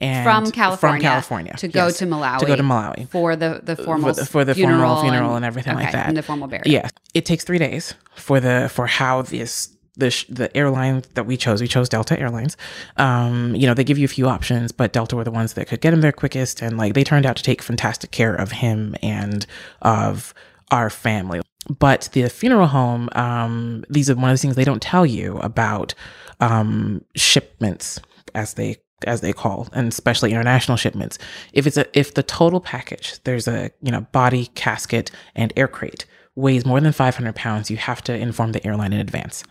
And 0.00 0.22
from 0.24 0.52
California, 0.52 1.00
From 1.00 1.02
California. 1.02 1.54
to 1.56 1.66
go 1.66 1.86
yes, 1.86 1.98
to 1.98 2.06
Malawi 2.06 2.38
To 2.38 2.46
go 2.46 2.54
to 2.54 2.62
Malawi. 2.62 3.08
for 3.08 3.34
the 3.34 3.60
the 3.64 3.74
formal 3.74 4.14
for 4.14 4.20
the, 4.20 4.26
for 4.26 4.44
the 4.44 4.54
funeral 4.54 4.78
formal 4.94 5.02
funeral 5.10 5.34
and, 5.34 5.44
everything 5.44 5.74
like 5.74 5.90
that. 5.90 6.06
and 6.06 6.16
the 6.16 6.22
formal 6.22 6.46
burial. 6.46 6.68
Yeah, 6.72 6.88
it 7.14 7.24
takes 7.26 7.42
three 7.42 7.58
days 7.58 7.94
for 8.14 8.38
the 8.38 8.70
for 8.72 8.86
how 8.86 9.22
this 9.22 9.70
the 9.98 10.10
sh- 10.10 10.24
the 10.28 10.54
airline 10.56 11.02
that 11.14 11.26
we 11.26 11.36
chose. 11.36 11.60
We 11.60 11.68
chose 11.68 11.88
Delta 11.88 12.18
Airlines. 12.18 12.56
Um, 12.96 13.54
you 13.54 13.66
know, 13.66 13.74
they 13.74 13.84
give 13.84 13.98
you 13.98 14.04
a 14.04 14.08
few 14.08 14.28
options, 14.28 14.72
but 14.72 14.92
Delta 14.92 15.16
were 15.16 15.24
the 15.24 15.30
ones 15.30 15.52
that 15.54 15.68
could 15.68 15.80
get 15.80 15.92
him 15.92 16.00
there 16.00 16.12
quickest, 16.12 16.62
and 16.62 16.78
like 16.78 16.94
they 16.94 17.04
turned 17.04 17.26
out 17.26 17.36
to 17.36 17.42
take 17.42 17.60
fantastic 17.60 18.10
care 18.10 18.34
of 18.34 18.52
him 18.52 18.94
and 19.02 19.46
of 19.82 20.32
our 20.70 20.88
family. 20.88 21.42
But 21.78 22.08
the 22.12 22.28
funeral 22.30 22.68
home, 22.68 23.10
um, 23.12 23.84
these 23.90 24.08
are 24.08 24.14
one 24.14 24.24
of 24.24 24.30
those 24.30 24.42
things 24.42 24.54
they 24.54 24.64
don't 24.64 24.80
tell 24.80 25.04
you 25.04 25.38
about 25.38 25.94
um, 26.40 27.04
shipments 27.14 28.00
as 28.34 28.54
they 28.54 28.76
as 29.06 29.20
they 29.20 29.32
call, 29.32 29.68
and 29.72 29.88
especially 29.88 30.32
international 30.32 30.76
shipments. 30.76 31.18
If 31.52 31.66
it's 31.66 31.76
a 31.76 31.86
if 31.98 32.14
the 32.14 32.22
total 32.22 32.60
package, 32.60 33.20
there's 33.24 33.48
a 33.48 33.70
you 33.82 33.90
know 33.90 34.02
body, 34.12 34.46
casket, 34.54 35.10
and 35.34 35.52
air 35.56 35.68
crate 35.68 36.06
weighs 36.38 36.64
more 36.64 36.80
than 36.80 36.92
500 36.92 37.34
pounds, 37.34 37.68
you 37.68 37.76
have 37.76 38.00
to 38.04 38.16
inform 38.16 38.52
the 38.52 38.64
airline 38.64 38.92
in 38.92 39.00
advance. 39.00 39.42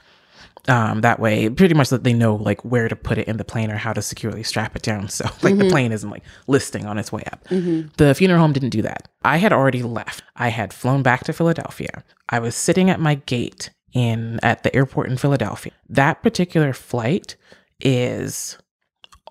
Um, 0.69 0.99
that 0.99 1.19
way, 1.19 1.49
pretty 1.49 1.73
much 1.73 1.89
that 1.89 2.03
they 2.03 2.11
know 2.11 2.35
like 2.35 2.63
where 2.65 2.89
to 2.89 2.95
put 2.95 3.17
it 3.17 3.27
in 3.27 3.37
the 3.37 3.45
plane 3.45 3.71
or 3.71 3.77
how 3.77 3.93
to 3.93 4.01
securely 4.01 4.43
strap 4.43 4.75
it 4.75 4.81
down. 4.81 5.07
So 5.17 5.25
like 5.41 5.41
the 5.41 5.63
mm-hmm. 5.63 5.69
plane 5.69 5.91
isn't 5.93 6.09
like 6.09 6.23
listing 6.47 6.85
on 6.85 6.97
its 6.97 7.11
way 7.11 7.23
up. 7.31 7.43
Mm-hmm. 7.49 7.87
The 7.97 8.13
funeral 8.13 8.41
home 8.41 8.53
didn't 8.53 8.69
do 8.69 8.81
that. 8.81 9.07
I 9.23 9.37
had 9.37 9.53
already 9.53 9.81
left. 9.81 10.23
I 10.35 10.49
had 10.49 10.73
flown 10.73 11.03
back 11.03 11.23
to 11.23 11.33
Philadelphia. 11.33 12.03
I 12.29 12.39
was 12.39 12.55
sitting 12.55 12.89
at 12.89 12.99
my 12.99 13.15
gate 13.15 13.71
in 13.93 14.39
at 14.43 14.63
the 14.63 14.75
airport 14.75 15.09
in 15.09 15.17
Philadelphia. 15.17 15.73
That 15.89 16.21
particular 16.21 16.73
flight 16.73 17.35
is 17.79 18.57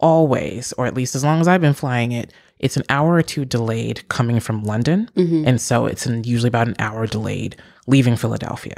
always, 0.00 0.72
or 0.74 0.86
at 0.86 0.94
least 0.94 1.14
as 1.14 1.24
long 1.24 1.40
as 1.40 1.48
I've 1.48 1.60
been 1.60 1.74
flying 1.74 2.12
it, 2.12 2.32
it's 2.58 2.76
an 2.76 2.84
hour 2.88 3.14
or 3.14 3.22
two 3.22 3.44
delayed 3.44 4.08
coming 4.08 4.40
from 4.40 4.64
London. 4.64 5.10
Mm-hmm. 5.16 5.46
And 5.46 5.60
so 5.60 5.86
it's 5.86 6.06
an, 6.06 6.24
usually 6.24 6.48
about 6.48 6.68
an 6.68 6.76
hour 6.78 7.06
delayed 7.06 7.56
leaving 7.86 8.16
Philadelphia. 8.16 8.74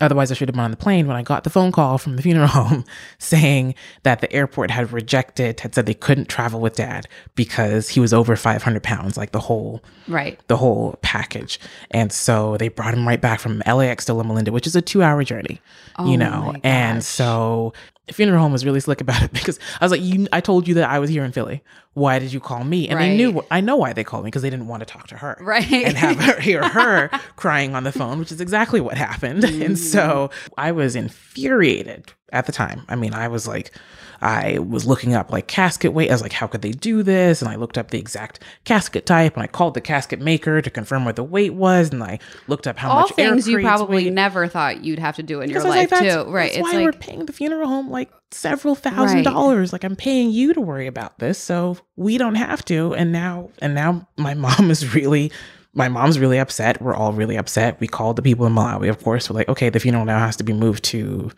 Otherwise, 0.00 0.32
I 0.32 0.34
should 0.34 0.48
have 0.48 0.54
been 0.56 0.64
on 0.64 0.72
the 0.72 0.76
plane 0.76 1.06
when 1.06 1.16
I 1.16 1.22
got 1.22 1.44
the 1.44 1.50
phone 1.50 1.70
call 1.70 1.98
from 1.98 2.16
the 2.16 2.22
funeral 2.22 2.48
home 2.48 2.84
saying 3.18 3.76
that 4.02 4.20
the 4.20 4.32
airport 4.32 4.72
had 4.72 4.92
rejected, 4.92 5.60
had 5.60 5.72
said 5.74 5.86
they 5.86 5.94
couldn't 5.94 6.28
travel 6.28 6.58
with 6.60 6.74
dad 6.74 7.06
because 7.36 7.90
he 7.90 8.00
was 8.00 8.12
over 8.12 8.34
500 8.34 8.82
pounds, 8.82 9.16
like 9.16 9.30
the 9.30 9.38
whole, 9.38 9.84
Right. 10.08 10.40
the 10.48 10.56
whole 10.56 10.98
package. 11.02 11.60
And 11.92 12.10
so 12.12 12.56
they 12.56 12.66
brought 12.68 12.92
him 12.94 13.06
right 13.06 13.20
back 13.20 13.38
from 13.38 13.62
LAX 13.66 14.04
to 14.06 14.14
Loma 14.14 14.32
Linda, 14.34 14.50
which 14.50 14.66
is 14.66 14.74
a 14.74 14.82
two 14.82 15.02
hour 15.04 15.22
journey, 15.22 15.60
Oh 15.96 16.10
you 16.10 16.16
know? 16.16 16.56
And 16.64 17.04
so 17.04 17.72
funeral 18.12 18.40
home 18.40 18.52
was 18.52 18.64
really 18.64 18.80
slick 18.80 19.00
about 19.00 19.22
it 19.22 19.32
because 19.32 19.58
I 19.80 19.84
was 19.84 19.92
like, 19.92 20.02
you, 20.02 20.26
I 20.32 20.40
told 20.40 20.68
you 20.68 20.74
that 20.74 20.88
I 20.88 20.98
was 20.98 21.10
here 21.10 21.24
in 21.24 21.32
Philly. 21.32 21.62
Why 21.94 22.18
did 22.18 22.32
you 22.32 22.40
call 22.40 22.64
me? 22.64 22.88
And 22.88 23.00
they 23.00 23.16
knew, 23.16 23.44
I 23.50 23.60
know 23.60 23.76
why 23.76 23.92
they 23.92 24.04
called 24.04 24.24
me 24.24 24.28
because 24.28 24.42
they 24.42 24.50
didn't 24.50 24.66
want 24.66 24.80
to 24.80 24.86
talk 24.86 25.06
to 25.08 25.16
her 25.16 25.38
Right. 25.40 25.70
and 25.72 25.96
have 25.96 26.18
her 26.18 26.40
hear 26.40 26.68
her 26.68 27.08
crying 27.36 27.74
on 27.74 27.84
the 27.84 27.92
phone, 27.92 28.18
which 28.18 28.32
is 28.32 28.40
exactly 28.40 28.80
what 28.80 28.96
happened. 28.96 29.44
And 29.44 29.76
mm. 29.76 29.78
so 29.78 30.30
I 30.58 30.72
was 30.72 30.96
infuriated 30.96 32.12
at 32.32 32.46
the 32.46 32.52
time. 32.52 32.82
I 32.88 32.96
mean, 32.96 33.14
I 33.14 33.28
was 33.28 33.46
like, 33.46 33.72
I 34.20 34.58
was 34.58 34.86
looking 34.86 35.14
up 35.14 35.30
like 35.32 35.46
casket 35.46 35.92
weight. 35.92 36.10
I 36.10 36.14
was 36.14 36.22
like, 36.22 36.32
how 36.32 36.46
could 36.46 36.62
they 36.62 36.70
do 36.72 37.02
this? 37.02 37.42
And 37.42 37.50
I 37.50 37.56
looked 37.56 37.76
up 37.78 37.90
the 37.90 37.98
exact 37.98 38.40
casket 38.64 39.06
type 39.06 39.34
and 39.34 39.42
I 39.42 39.46
called 39.46 39.74
the 39.74 39.80
casket 39.80 40.20
maker 40.20 40.62
to 40.62 40.70
confirm 40.70 41.04
what 41.04 41.16
the 41.16 41.24
weight 41.24 41.54
was. 41.54 41.90
And 41.90 42.02
I 42.02 42.18
looked 42.48 42.66
up 42.66 42.78
how 42.78 42.90
All 42.90 43.00
much 43.02 43.12
things 43.12 43.48
you 43.48 43.60
probably 43.60 44.04
weighed. 44.04 44.12
never 44.14 44.46
thought 44.48 44.84
you'd 44.84 44.98
have 44.98 45.16
to 45.16 45.22
do 45.22 45.40
in 45.40 45.50
your 45.50 45.60
Because 45.60 45.64
I 45.64 45.68
was 45.68 45.76
life 45.76 45.92
like, 45.92 46.10
too. 46.12 46.30
Right. 46.30 46.52
That's 46.52 46.56
it's 46.66 46.72
why 46.74 46.82
we're 46.82 46.92
paying 46.92 47.26
the 47.26 47.32
funeral 47.32 47.68
home 47.68 47.90
like 47.90 48.10
several 48.30 48.74
thousand 48.74 49.16
Right. 49.18 49.24
dollars. 49.24 49.72
Like 49.72 49.84
I'm 49.84 49.96
paying 49.96 50.30
you 50.30 50.54
to 50.54 50.60
worry 50.60 50.86
about 50.86 51.18
this, 51.18 51.38
so 51.38 51.76
we 51.96 52.18
don't 52.18 52.34
have 52.36 52.64
to. 52.66 52.94
And 52.94 53.12
now, 53.12 53.50
and 53.60 53.74
now 53.74 54.08
my 54.16 54.34
mom 54.44 54.70
is 54.70 54.94
really, 54.94 55.30
my 55.72 55.88
mom's 55.88 56.18
really 56.18 56.38
upset. 56.38 56.80
We're 56.80 56.94
all 56.94 57.12
really 57.12 57.36
upset. 57.36 57.78
We 57.80 57.86
called 57.88 58.16
the 58.16 58.22
people 58.22 58.46
in 58.46 58.52
Malawi, 58.54 58.88
of 58.88 59.02
course. 59.02 59.28
We're 59.28 59.34
like, 59.36 59.48
okay, 59.48 59.70
the 59.70 59.80
funeral 59.80 60.04
now 60.04 60.18
has 60.20 60.36
to 60.36 60.44
be 60.44 60.52
moved 60.52 60.84
to, 60.84 61.30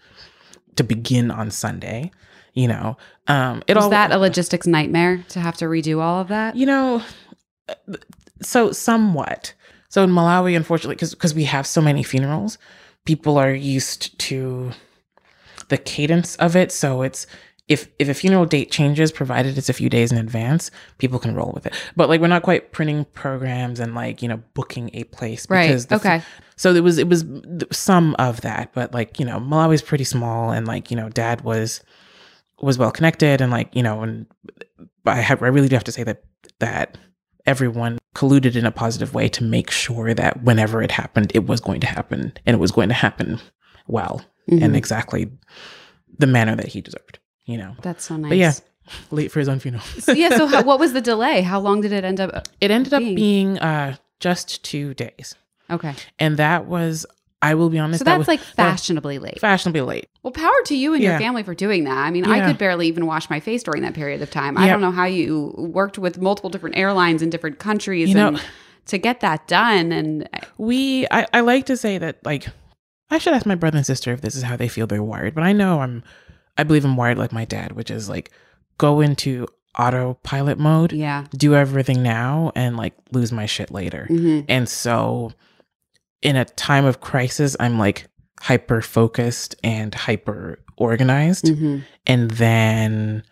to 0.76 0.84
begin 0.84 1.30
on 1.30 1.50
Sunday. 1.50 2.10
You 2.56 2.68
know, 2.68 2.96
um, 3.28 3.62
it 3.68 3.76
was 3.76 3.84
all 3.84 3.90
that 3.90 4.10
a 4.12 4.18
logistics 4.18 4.66
nightmare 4.66 5.22
to 5.28 5.40
have 5.40 5.56
to 5.58 5.66
redo 5.66 6.00
all 6.00 6.20
of 6.22 6.28
that? 6.28 6.56
you 6.56 6.64
know, 6.66 7.02
so 8.42 8.72
somewhat. 8.72 9.54
So 9.88 10.02
in 10.02 10.10
Malawi, 10.10 10.56
unfortunately, 10.56 10.96
because 10.96 11.14
because 11.14 11.34
we 11.34 11.44
have 11.44 11.66
so 11.66 11.80
many 11.80 12.02
funerals, 12.02 12.58
people 13.04 13.38
are 13.38 13.52
used 13.54 14.18
to 14.20 14.72
the 15.68 15.78
cadence 15.78 16.36
of 16.36 16.56
it. 16.56 16.72
So 16.72 17.02
it's 17.02 17.26
if 17.68 17.88
if 17.98 18.08
a 18.08 18.14
funeral 18.14 18.46
date 18.46 18.70
changes, 18.70 19.10
provided 19.12 19.56
it's 19.58 19.68
a 19.68 19.72
few 19.72 19.88
days 19.88 20.12
in 20.12 20.18
advance, 20.18 20.70
people 20.98 21.18
can 21.18 21.34
roll 21.34 21.52
with 21.54 21.66
it. 21.66 21.74
But 21.94 22.08
like 22.08 22.20
we're 22.20 22.26
not 22.28 22.42
quite 22.42 22.72
printing 22.72 23.04
programs 23.06 23.80
and 23.80 23.94
like 23.94 24.22
you 24.22 24.28
know 24.28 24.42
booking 24.54 24.90
a 24.94 25.04
place 25.04 25.46
Right. 25.48 25.68
because 25.68 25.86
fu- 25.86 25.94
Okay. 25.96 26.22
so 26.56 26.74
it 26.74 26.82
was 26.82 26.98
it 26.98 27.08
was 27.08 27.24
some 27.72 28.14
of 28.18 28.40
that, 28.42 28.72
but 28.74 28.92
like 28.94 29.18
you 29.20 29.26
know 29.26 29.38
Malawi's 29.40 29.82
pretty 29.82 30.04
small 30.04 30.50
and 30.50 30.66
like 30.66 30.90
you 30.90 30.96
know 30.96 31.08
Dad 31.08 31.40
was 31.42 31.80
was 32.60 32.78
well 32.78 32.90
connected 32.90 33.40
and 33.40 33.50
like 33.52 33.74
you 33.74 33.82
know 33.82 34.02
and 34.02 34.26
I 35.04 35.16
have 35.16 35.42
I 35.42 35.48
really 35.48 35.68
do 35.68 35.76
have 35.76 35.84
to 35.84 35.92
say 35.92 36.02
that 36.04 36.22
that 36.60 36.96
everyone 37.44 37.98
colluded 38.14 38.56
in 38.56 38.64
a 38.66 38.70
positive 38.72 39.14
way 39.14 39.28
to 39.28 39.44
make 39.44 39.70
sure 39.70 40.14
that 40.14 40.42
whenever 40.42 40.82
it 40.82 40.90
happened, 40.90 41.30
it 41.34 41.46
was 41.46 41.60
going 41.60 41.80
to 41.80 41.86
happen 41.86 42.32
and 42.46 42.54
it 42.54 42.58
was 42.58 42.72
going 42.72 42.88
to 42.88 42.94
happen 42.94 43.38
well 43.86 44.24
Mhm. 44.50 44.62
and 44.62 44.76
exactly 44.76 45.30
the 46.18 46.26
manner 46.26 46.56
that 46.56 46.68
he 46.68 46.80
deserved. 46.80 47.18
You 47.44 47.58
know, 47.58 47.76
That's 47.82 48.04
so 48.06 48.16
nice. 48.16 48.30
but 48.30 48.38
yeah, 48.38 48.52
late 49.10 49.30
for 49.30 49.38
his 49.38 49.48
own 49.48 49.58
funeral. 49.60 49.84
yeah. 50.14 50.30
So 50.36 50.46
how, 50.46 50.62
what 50.70 50.80
was 50.80 50.92
the 50.94 51.00
delay? 51.00 51.42
How 51.42 51.60
long 51.60 51.80
did 51.82 51.92
it 51.92 52.04
end 52.04 52.20
up? 52.20 52.48
it 52.60 52.70
ended 52.70 52.94
up 52.94 53.00
Being- 53.00 53.14
being 53.14 53.58
uh, 53.58 53.96
just 54.18 54.64
two 54.64 54.94
days, 54.94 55.34
Okay. 55.70 55.94
and 56.18 56.36
that 56.38 56.66
was 56.66 57.04
I 57.46 57.54
will 57.54 57.70
be 57.70 57.78
honest. 57.78 57.98
So 58.00 58.04
that 58.04 58.10
that's 58.12 58.18
was 58.20 58.28
like 58.28 58.40
that- 58.40 58.54
fashionably 58.56 59.18
late. 59.18 59.40
fashionably 59.40 59.80
late. 59.82 60.08
Well, 60.22 60.32
power 60.32 60.60
to 60.66 60.76
you 60.76 60.94
and 60.94 61.02
your 61.02 61.18
family 61.18 61.42
for 61.42 61.54
doing 61.54 61.84
that. 61.84 61.96
I 61.96 62.10
mean, 62.10 62.24
I 62.26 62.46
could 62.46 62.58
barely 62.58 62.88
even 62.88 63.06
wash 63.06 63.28
my 63.30 63.40
face 63.40 63.62
during 63.62 63.82
that 63.82 63.94
period 63.94 64.22
of 64.22 64.30
time. 64.30 64.58
I 64.58 64.68
don't 64.68 64.80
know 64.80 64.90
how 64.90 65.04
you 65.04 65.54
worked 65.56 65.98
with 65.98 66.18
multiple 66.20 66.50
different 66.50 66.76
airlines 66.76 67.22
in 67.22 67.30
different 67.30 67.58
countries 67.58 68.08
You 68.08 68.14
know- 68.16 68.38
to 68.86 68.98
get 68.98 69.20
that 69.20 69.48
done. 69.48 69.90
And 69.92 70.28
we 70.58 71.06
I, 71.10 71.26
I 71.32 71.40
like 71.40 71.66
to 71.66 71.76
say 71.76 71.98
that 71.98 72.24
like 72.24 72.46
I 73.10 73.18
should 73.18 73.34
ask 73.34 73.44
my 73.46 73.54
brother 73.56 73.76
and 73.78 73.86
sister 73.86 74.12
if 74.12 74.20
this 74.20 74.34
is 74.36 74.42
how 74.44 74.56
they 74.56 74.68
feel 74.68 74.86
they're 74.86 75.02
wired, 75.02 75.34
but 75.34 75.42
I 75.44 75.52
know 75.52 75.80
I'm 75.80 76.02
I 76.58 76.62
believe 76.64 76.84
I'm 76.84 76.96
wired 76.96 77.18
like 77.18 77.32
my 77.32 77.44
dad, 77.44 77.72
which 77.72 77.90
is 77.90 78.08
like 78.08 78.30
go 78.78 79.00
into 79.00 79.46
autopilot 79.78 80.58
mode, 80.58 80.92
yeah. 80.92 81.26
do 81.36 81.54
everything 81.54 82.02
now 82.02 82.50
and 82.54 82.76
like 82.76 82.94
lose 83.12 83.30
my 83.32 83.46
shit 83.46 83.70
later. 83.70 84.06
hmm 84.06 84.40
And 84.48 84.68
so 84.68 85.32
in 86.22 86.36
a 86.36 86.44
time 86.44 86.84
of 86.84 87.00
crisis, 87.00 87.56
I'm 87.60 87.78
like 87.78 88.08
hyper 88.40 88.82
focused 88.82 89.54
and 89.64 89.94
hyper 89.94 90.58
organized 90.76 91.48
hmm 91.48 91.78
and 92.06 92.30
then 92.32 93.22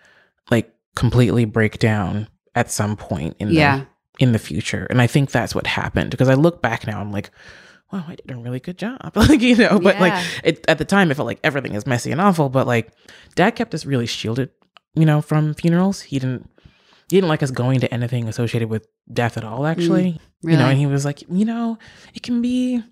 like 0.51 0.73
completely 0.97 1.45
break 1.45 1.79
down 1.79 2.27
at 2.55 2.71
some 2.71 2.97
point 2.97 3.37
in 3.39 3.49
the 3.49 3.55
Yeah. 3.55 3.85
in 4.19 4.33
the 4.33 4.39
future. 4.39 4.87
And 4.91 5.01
I 5.03 5.07
think 5.07 5.31
that's 5.31 5.55
what 5.55 5.67
happened 5.67 6.11
because 6.11 6.29
I 6.29 6.35
look 6.35 6.63
back 6.63 6.87
now, 6.87 7.01
I'm 7.01 7.13
like, 7.13 7.31
wow, 7.93 8.05
I 8.09 8.15
did 8.15 8.31
a 8.31 8.37
really 8.37 8.61
good 8.61 8.79
job. 8.79 9.13
like, 9.17 9.41
you 9.43 9.57
know, 9.57 9.79
but 9.79 10.01
like 10.01 10.25
it, 10.43 10.65
at 10.69 10.79
the 10.79 10.85
time, 10.85 11.11
it 11.11 11.15
felt 11.15 11.27
like 11.27 11.41
everything 11.45 11.75
is 11.75 11.87
messy 11.87 12.11
and 12.13 12.21
awful. 12.21 12.49
But 12.49 12.67
like 12.67 12.91
dad 13.35 13.51
kept 13.53 13.75
us 13.75 13.85
really 13.85 14.07
shielded, 14.07 14.51
you 14.95 15.05
know, 15.05 15.21
from 15.21 15.53
funerals. 15.55 16.01
He 16.01 16.19
didn't, 16.19 16.49
he 17.11 17.17
didn't 17.19 17.29
like 17.29 17.43
us 17.43 17.51
going 17.51 17.81
to 17.81 17.93
anything 17.93 18.27
associated 18.29 18.69
with 18.71 18.87
death 19.13 19.37
at 19.37 19.45
all, 19.45 19.67
actually. 19.67 20.21
You 20.43 20.57
know, 20.57 20.67
Mm, 20.67 20.71
and 20.71 20.79
he 20.79 20.87
was 20.87 21.05
like, 21.05 21.23
you 21.31 21.45
know, 21.45 21.79
it 22.15 22.23
can 22.23 22.43
be 22.43 22.83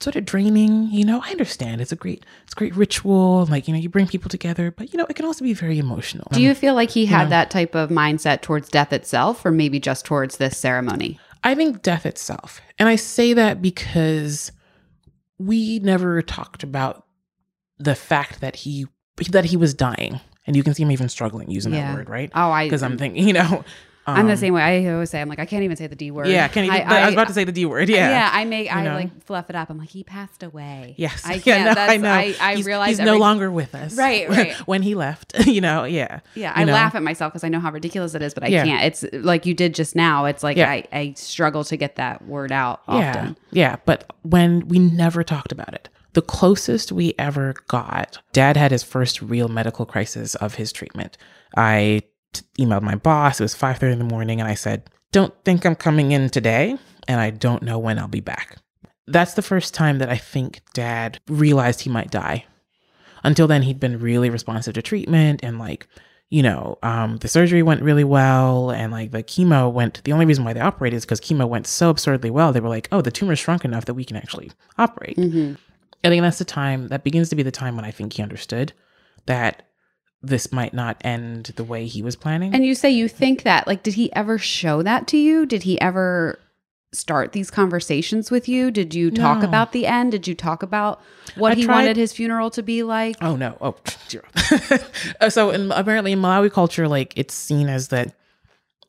sort 0.00 0.16
of 0.16 0.24
draining, 0.24 0.88
you 0.90 1.04
know, 1.04 1.22
I 1.24 1.30
understand. 1.30 1.80
It's 1.80 1.92
a 1.92 1.96
great, 1.96 2.24
it's 2.44 2.52
a 2.52 2.56
great 2.56 2.74
ritual. 2.76 3.46
Like, 3.46 3.68
you 3.68 3.74
know, 3.74 3.80
you 3.80 3.88
bring 3.88 4.06
people 4.06 4.28
together, 4.28 4.70
but 4.70 4.92
you 4.92 4.98
know, 4.98 5.06
it 5.08 5.16
can 5.16 5.24
also 5.24 5.44
be 5.44 5.52
very 5.54 5.78
emotional. 5.78 6.26
Do 6.32 6.42
you 6.42 6.54
feel 6.54 6.74
like 6.74 6.90
he 6.90 7.06
had 7.06 7.24
know. 7.24 7.30
that 7.30 7.50
type 7.50 7.74
of 7.74 7.90
mindset 7.90 8.42
towards 8.42 8.68
death 8.68 8.92
itself, 8.92 9.44
or 9.44 9.50
maybe 9.50 9.80
just 9.80 10.04
towards 10.04 10.36
this 10.36 10.56
ceremony? 10.58 11.18
I 11.42 11.54
think 11.54 11.82
death 11.82 12.04
itself. 12.04 12.60
And 12.78 12.88
I 12.88 12.96
say 12.96 13.32
that 13.32 13.62
because 13.62 14.52
we 15.38 15.78
never 15.78 16.20
talked 16.20 16.62
about 16.62 17.06
the 17.78 17.94
fact 17.94 18.40
that 18.42 18.56
he 18.56 18.86
that 19.30 19.46
he 19.46 19.56
was 19.56 19.72
dying. 19.74 20.20
And 20.46 20.56
you 20.56 20.62
can 20.62 20.74
see 20.74 20.82
him 20.82 20.90
even 20.90 21.08
struggling 21.08 21.50
using 21.50 21.72
Yeah. 21.72 21.92
that 21.92 21.98
word, 21.98 22.08
right? 22.10 22.30
Oh, 22.34 22.50
I 22.50 22.64
Because 22.66 22.82
I'm 22.82 22.98
thinking, 22.98 23.26
you 23.28 23.34
know, 23.34 23.64
I'm 24.06 24.26
the 24.26 24.32
um, 24.32 24.38
same 24.38 24.54
way. 24.54 24.62
I 24.62 24.92
always 24.92 25.10
say 25.10 25.20
I'm 25.20 25.28
like 25.28 25.38
I 25.38 25.46
can't 25.46 25.62
even 25.62 25.76
say 25.76 25.86
the 25.86 25.94
D 25.94 26.10
word. 26.10 26.28
Yeah, 26.28 26.48
can 26.48 26.64
you, 26.64 26.72
I, 26.72 27.04
was 27.06 27.14
about 27.14 27.28
to 27.28 27.34
say 27.34 27.44
the 27.44 27.52
D 27.52 27.66
word. 27.66 27.88
Yeah. 27.88 28.10
Yeah, 28.10 28.30
I 28.32 28.44
make 28.44 28.74
I 28.74 28.82
know? 28.82 28.94
like 28.94 29.24
fluff 29.24 29.50
it 29.50 29.56
up. 29.56 29.70
I'm 29.70 29.78
like 29.78 29.90
he 29.90 30.02
passed 30.04 30.42
away. 30.42 30.94
Yes. 30.96 31.22
I 31.24 31.38
can't. 31.38 31.64
no, 31.66 31.74
that's, 31.74 31.92
I 31.92 31.96
know. 31.98 32.10
I, 32.10 32.34
I 32.40 32.56
he's, 32.56 32.66
realize 32.66 32.88
he's 32.90 33.00
every- 33.00 33.12
no 33.12 33.18
longer 33.18 33.50
with 33.50 33.74
us. 33.74 33.96
Right, 33.96 34.28
right. 34.28 34.52
when 34.66 34.82
he 34.82 34.94
left, 34.94 35.38
you 35.46 35.60
know, 35.60 35.84
yeah. 35.84 36.20
Yeah, 36.34 36.52
I 36.54 36.64
know? 36.64 36.72
laugh 36.72 36.94
at 36.94 37.02
myself 37.02 37.32
because 37.32 37.44
I 37.44 37.48
know 37.48 37.60
how 37.60 37.70
ridiculous 37.70 38.14
it 38.14 38.22
is, 38.22 38.34
but 38.34 38.42
I 38.44 38.48
Yeah. 38.48 38.64
can't. 38.64 38.84
It's 38.84 39.04
like 39.12 39.46
you 39.46 39.54
did 39.54 39.74
just 39.74 39.94
now. 39.94 40.24
It's 40.24 40.42
like 40.42 40.56
Yeah. 40.56 40.70
I, 40.70 40.84
I 40.92 41.12
struggle 41.16 41.62
to 41.64 41.76
get 41.76 41.96
that 41.96 42.24
word 42.26 42.52
out 42.52 42.80
Yeah. 42.88 42.94
often. 43.10 43.36
Yeah. 43.52 43.76
But 43.84 44.12
when 44.22 44.66
we 44.68 44.78
never 44.78 45.22
talked 45.22 45.52
about 45.52 45.74
it, 45.74 45.88
the 46.14 46.22
closest 46.22 46.90
we 46.90 47.14
ever 47.18 47.54
got, 47.68 48.18
dad 48.32 48.56
had 48.56 48.72
his 48.72 48.82
first 48.82 49.22
real 49.22 49.48
medical 49.48 49.86
crisis 49.86 50.34
of 50.36 50.54
his 50.56 50.72
treatment. 50.72 51.16
I 51.56 52.02
emailed 52.58 52.82
my 52.82 52.94
boss. 52.94 53.40
It 53.40 53.44
was 53.44 53.54
5.30 53.54 53.92
in 53.92 53.98
the 53.98 54.04
morning. 54.04 54.40
And 54.40 54.48
I 54.48 54.54
said, 54.54 54.88
don't 55.12 55.34
think 55.44 55.64
I'm 55.64 55.74
coming 55.74 56.12
in 56.12 56.30
today. 56.30 56.76
And 57.08 57.20
I 57.20 57.30
don't 57.30 57.62
know 57.62 57.78
when 57.78 57.98
I'll 57.98 58.08
be 58.08 58.20
back. 58.20 58.56
That's 59.06 59.34
the 59.34 59.42
first 59.42 59.74
time 59.74 59.98
that 59.98 60.08
I 60.08 60.16
think 60.16 60.60
dad 60.72 61.18
realized 61.28 61.80
he 61.80 61.90
might 61.90 62.10
die. 62.10 62.44
Until 63.24 63.46
then, 63.46 63.62
he'd 63.62 63.80
been 63.80 63.98
really 63.98 64.30
responsive 64.30 64.74
to 64.74 64.82
treatment 64.82 65.40
and 65.42 65.58
like, 65.58 65.88
you 66.28 66.42
know, 66.42 66.78
um, 66.82 67.16
the 67.18 67.26
surgery 67.28 67.62
went 67.62 67.82
really 67.82 68.04
well 68.04 68.70
and 68.70 68.92
like 68.92 69.10
the 69.10 69.22
chemo 69.22 69.70
went. 69.72 70.02
The 70.04 70.12
only 70.12 70.26
reason 70.26 70.44
why 70.44 70.52
they 70.52 70.60
operated 70.60 70.96
is 70.98 71.04
because 71.04 71.20
chemo 71.20 71.48
went 71.48 71.66
so 71.66 71.90
absurdly 71.90 72.30
well. 72.30 72.52
They 72.52 72.60
were 72.60 72.68
like, 72.68 72.88
oh, 72.92 73.00
the 73.02 73.10
tumor 73.10 73.34
shrunk 73.34 73.64
enough 73.64 73.86
that 73.86 73.94
we 73.94 74.04
can 74.04 74.16
actually 74.16 74.52
operate. 74.78 75.16
hmm 75.16 75.54
I 76.02 76.08
think 76.08 76.22
that's 76.22 76.38
the 76.38 76.46
time 76.46 76.88
that 76.88 77.04
begins 77.04 77.28
to 77.28 77.36
be 77.36 77.42
the 77.42 77.50
time 77.50 77.76
when 77.76 77.84
I 77.84 77.90
think 77.90 78.14
he 78.14 78.22
understood 78.22 78.72
that 79.26 79.68
this 80.22 80.52
might 80.52 80.74
not 80.74 80.96
end 81.02 81.46
the 81.56 81.64
way 81.64 81.86
he 81.86 82.02
was 82.02 82.16
planning. 82.16 82.54
And 82.54 82.64
you 82.64 82.74
say 82.74 82.90
you 82.90 83.08
think 83.08 83.42
that. 83.44 83.66
Like, 83.66 83.82
did 83.82 83.94
he 83.94 84.12
ever 84.14 84.36
show 84.38 84.82
that 84.82 85.06
to 85.08 85.16
you? 85.16 85.46
Did 85.46 85.62
he 85.62 85.80
ever 85.80 86.38
start 86.92 87.32
these 87.32 87.50
conversations 87.50 88.30
with 88.30 88.48
you? 88.48 88.70
Did 88.70 88.94
you 88.94 89.10
talk 89.10 89.38
No. 89.42 89.48
about 89.48 89.72
the 89.72 89.86
end? 89.86 90.12
Did 90.12 90.26
you 90.26 90.34
talk 90.34 90.62
about 90.62 91.00
what 91.36 91.52
I 91.52 91.54
he 91.54 91.64
tried- 91.64 91.74
wanted 91.76 91.96
his 91.96 92.12
funeral 92.12 92.50
to 92.50 92.62
be 92.62 92.82
like? 92.82 93.16
Oh 93.22 93.36
no! 93.36 93.56
Oh 93.60 93.76
zero. 94.08 94.24
Uh, 95.20 95.30
so 95.30 95.50
in, 95.50 95.70
apparently 95.72 96.12
in 96.12 96.20
Malawi 96.20 96.50
culture, 96.52 96.88
like 96.88 97.12
it's 97.16 97.32
seen 97.34 97.68
as 97.68 97.88
that 97.88 98.14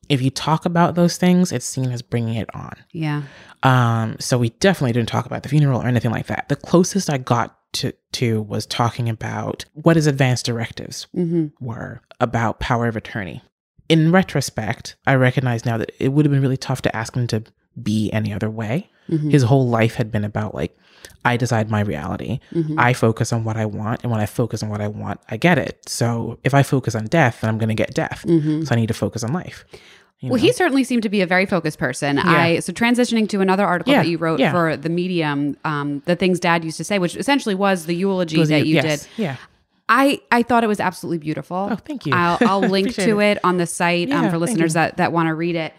if 0.08 0.20
you 0.20 0.30
talk 0.30 0.66
about 0.66 0.94
those 0.96 1.16
things, 1.16 1.52
it's 1.52 1.64
seen 1.64 1.90
as 1.92 2.02
bringing 2.02 2.34
it 2.34 2.50
on. 2.54 2.72
Yeah. 2.90 3.22
Um, 3.62 4.16
so 4.18 4.36
we 4.36 4.50
definitely 4.50 4.92
didn't 4.92 5.08
talk 5.08 5.24
about 5.26 5.44
the 5.44 5.48
funeral 5.48 5.80
or 5.80 5.86
anything 5.86 6.10
like 6.10 6.26
that. 6.26 6.48
The 6.48 6.56
closest 6.56 7.08
I 7.08 7.18
got 7.18 7.56
to 7.72 7.92
to 8.12 8.42
was 8.42 8.66
talking 8.66 9.08
about 9.08 9.64
what 9.74 9.96
his 9.96 10.06
advanced 10.06 10.46
directives 10.46 11.06
hmm 11.12 11.46
were 11.60 12.00
about 12.20 12.60
power 12.60 12.86
of 12.86 12.96
attorney. 12.96 13.42
In 13.88 14.12
retrospect, 14.12 14.96
I 15.06 15.14
recognize 15.14 15.64
now 15.64 15.76
that 15.78 15.92
it 15.98 16.08
would 16.08 16.24
have 16.24 16.32
been 16.32 16.42
really 16.42 16.56
tough 16.56 16.82
to 16.82 16.96
ask 16.96 17.14
him 17.14 17.26
to 17.28 17.42
be 17.82 18.10
any 18.12 18.32
other 18.32 18.50
way. 18.50 18.88
His 19.08 19.42
whole 19.42 19.68
life 19.68 19.96
had 19.96 20.10
been 20.10 20.24
about 20.24 20.54
like, 20.54 20.74
I 21.24 21.36
decide 21.36 21.70
my 21.70 21.80
reality. 21.80 22.40
Mm-hmm. 22.54 22.78
I 22.78 22.94
focus 22.94 23.32
on 23.32 23.44
what 23.44 23.56
I 23.56 23.66
want. 23.66 24.02
And 24.02 24.10
when 24.10 24.20
I 24.20 24.26
focus 24.26 24.62
on 24.62 24.70
what 24.70 24.80
I 24.80 24.88
want, 24.88 25.20
I 25.28 25.36
get 25.36 25.58
it. 25.58 25.86
So 25.88 26.38
if 26.44 26.54
I 26.54 26.62
focus 26.62 26.94
on 26.94 27.06
death, 27.06 27.40
then 27.40 27.50
I'm 27.50 27.58
going 27.58 27.68
to 27.68 27.74
get 27.74 27.94
death. 27.94 28.24
Mm-hmm. 28.26 28.62
So 28.62 28.74
I 28.74 28.76
need 28.76 28.86
to 28.86 28.94
focus 28.94 29.22
on 29.22 29.32
life. 29.32 29.64
You 30.22 30.30
Well, 30.30 30.38
know? 30.40 30.46
he 30.46 30.52
certainly 30.52 30.84
seemed 30.84 31.02
to 31.02 31.08
be 31.08 31.20
a 31.20 31.26
very 31.26 31.46
focused 31.46 31.78
person. 31.78 32.18
I 32.18 32.60
so 32.60 32.72
transitioning 32.72 33.28
to 33.30 33.40
another 33.40 33.64
article 33.66 33.92
Yeah, 33.92 34.02
that 34.02 34.08
you 34.08 34.18
wrote 34.18 34.40
yeah. 34.40 34.52
for 34.52 34.76
the 34.76 34.88
Medium, 34.88 35.56
um, 35.64 36.02
the 36.06 36.16
things 36.16 36.40
Dad 36.40 36.64
used 36.64 36.76
to 36.78 36.84
say, 36.84 36.98
which 36.98 37.16
essentially 37.16 37.54
was 37.54 37.86
the 37.86 37.94
eulogy 37.94 38.38
Was 38.38 38.48
that 38.48 38.62
he- 38.62 38.70
you 38.70 38.74
yes, 38.76 39.02
did. 39.02 39.08
Yeah. 39.22 39.36
I 39.88 40.20
I 40.30 40.42
thought 40.42 40.64
it 40.64 40.68
was 40.68 40.80
absolutely 40.80 41.18
beautiful. 41.18 41.68
Oh, 41.70 41.76
thank 41.76 42.06
you. 42.06 42.14
I'll, 42.14 42.38
I'll 42.40 42.60
link 42.76 42.94
to 42.94 43.20
it. 43.20 43.38
on 43.44 43.58
the 43.58 43.66
site 43.66 44.10
um, 44.10 44.30
for 44.30 44.38
listeners 44.38 44.72
that 44.74 44.96
that 44.96 45.12
want 45.12 45.26
to 45.26 45.34
read 45.34 45.56
it. 45.56 45.74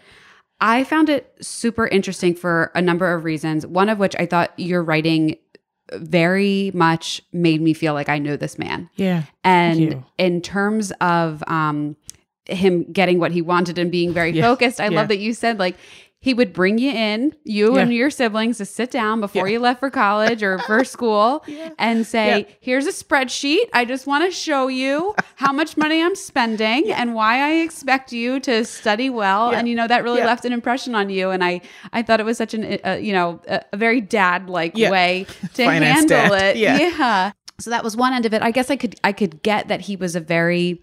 I 0.60 0.84
found 0.84 1.08
it 1.08 1.34
super 1.40 1.88
interesting 1.88 2.34
for 2.34 2.70
a 2.74 2.82
number 2.82 3.12
of 3.12 3.24
reasons. 3.24 3.66
One 3.66 3.88
of 3.88 3.98
which 3.98 4.14
I 4.18 4.26
thought 4.26 4.52
your 4.58 4.82
writing 4.84 5.36
very 5.92 6.70
much 6.74 7.22
made 7.32 7.60
me 7.60 7.74
feel 7.74 7.92
like 7.92 8.08
I 8.08 8.18
know 8.18 8.36
this 8.36 8.58
man. 8.58 8.88
Yeah. 8.96 9.24
And 9.42 9.80
you. 9.80 10.04
in 10.16 10.40
terms 10.40 10.92
of 11.00 11.42
um, 11.46 11.96
him 12.46 12.84
getting 12.92 13.18
what 13.18 13.32
he 13.32 13.42
wanted 13.42 13.78
and 13.78 13.90
being 13.90 14.12
very 14.12 14.30
Yeah, 14.32 14.42
focused, 14.42 14.80
I 14.80 14.84
yeah. 14.88 14.96
love 14.98 15.08
that 15.08 15.18
you 15.18 15.32
said 15.32 15.58
like 15.58 15.76
he 16.20 16.32
would 16.32 16.54
bring 16.54 16.78
you 16.78 16.90
in, 16.90 17.34
you 17.44 17.74
Yeah. 17.74 17.82
and 17.82 17.92
your 17.92 18.08
siblings, 18.08 18.56
to 18.56 18.64
sit 18.64 18.90
down 18.90 19.20
before 19.20 19.46
Yeah. 19.46 19.52
you 19.54 19.60
left 19.60 19.78
for 19.80 19.90
college 19.90 20.42
or 20.42 20.58
for 20.60 20.82
school, 20.94 21.44
Yeah. 21.46 21.68
and 21.78 22.06
say. 22.06 22.46
"Here's 22.60 22.86
a 22.86 22.92
spreadsheet. 22.92 23.64
I 23.74 23.84
just 23.84 24.06
want 24.06 24.24
to 24.24 24.30
show 24.30 24.68
you 24.68 25.14
how 25.36 25.52
much 25.52 25.76
money 25.76 26.02
I'm 26.02 26.14
spending 26.14 26.90
and 26.90 27.14
why 27.14 27.40
I 27.46 27.50
expect 27.62 28.10
you 28.10 28.40
to 28.40 28.64
study 28.64 29.10
well." 29.10 29.50
And 29.50 29.68
you 29.68 29.74
know 29.74 29.86
that 29.86 30.02
really 30.02 30.22
left 30.22 30.46
an 30.46 30.54
impression 30.54 30.94
on 30.94 31.10
you, 31.10 31.28
and 31.28 31.44
I 31.44 31.60
I 31.92 32.00
thought 32.00 32.20
it 32.20 32.26
was 32.26 32.38
such 32.38 32.54
an 32.54 32.78
uh, 32.86 32.92
you 32.92 33.12
know 33.12 33.40
a, 33.46 33.60
a 33.74 33.76
very 33.76 34.00
dad 34.00 34.48
like 34.48 34.74
way 34.76 35.26
to 35.54 35.62
handle 35.64 36.08
dad. 36.30 36.56
it. 36.56 36.56
Yeah. 36.56 37.32
So 37.60 37.68
that 37.68 37.84
was 37.84 37.96
one 37.98 38.14
end 38.14 38.24
of 38.24 38.32
it. 38.32 38.40
I 38.40 38.50
guess 38.50 38.70
I 38.70 38.76
could 38.76 38.96
I 39.04 39.12
could 39.12 39.42
get 39.42 39.68
that 39.68 39.82
he 39.82 39.94
was 39.96 40.16
a 40.16 40.20
very 40.20 40.80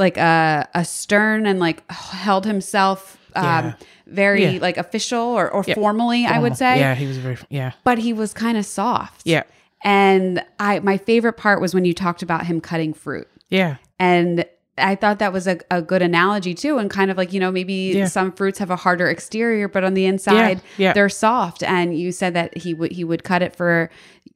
like 0.00 0.16
a 0.16 0.66
a 0.74 0.84
stern 0.84 1.46
and 1.46 1.60
like 1.60 1.88
held 1.90 2.44
himself 2.46 3.16
um 3.36 3.44
Yeah. 3.44 3.72
very 4.06 4.44
Yeah. 4.54 4.60
like 4.60 4.76
official 4.76 5.20
or, 5.40 5.48
or 5.48 5.62
Yeah. 5.66 5.74
formally, 5.74 6.26
I 6.26 6.38
would 6.40 6.56
say. 6.56 6.80
Yeah. 6.80 6.94
He 6.96 7.06
was 7.06 7.18
very, 7.18 7.36
yeah. 7.48 7.72
But 7.84 7.98
he 7.98 8.12
was 8.12 8.32
kind 8.34 8.56
of 8.58 8.66
soft. 8.66 9.22
Yeah. 9.24 9.44
And 9.84 10.42
I 10.58 10.80
my 10.80 10.96
favorite 10.96 11.34
part 11.34 11.60
was 11.60 11.74
when 11.74 11.84
you 11.84 11.94
talked 11.94 12.22
about 12.22 12.46
him 12.46 12.60
cutting 12.60 12.92
fruit. 12.94 13.28
Yeah. 13.48 13.76
And 13.98 14.44
I 14.80 14.94
thought 14.96 15.18
that 15.20 15.32
was 15.32 15.46
a, 15.46 15.58
a 15.70 15.80
good 15.82 16.02
analogy 16.02 16.54
too, 16.54 16.78
and 16.78 16.90
kind 16.90 17.10
of 17.10 17.16
like, 17.16 17.32
you 17.32 17.40
know, 17.40 17.50
maybe 17.52 17.92
Yeah. 17.94 18.06
some 18.06 18.32
fruits 18.32 18.58
have 18.58 18.70
a 18.70 18.76
harder 18.76 19.08
exterior, 19.08 19.68
but 19.68 19.84
on 19.84 19.94
the 19.94 20.06
inside 20.06 20.60
yeah. 20.78 20.92
they're 20.92 21.08
soft. 21.08 21.62
And 21.62 21.96
you 21.98 22.12
said 22.12 22.34
that 22.34 22.56
he 22.56 22.74
would 22.74 22.92
he 22.92 23.04
would 23.04 23.22
cut 23.24 23.42
it 23.42 23.54
for 23.54 23.90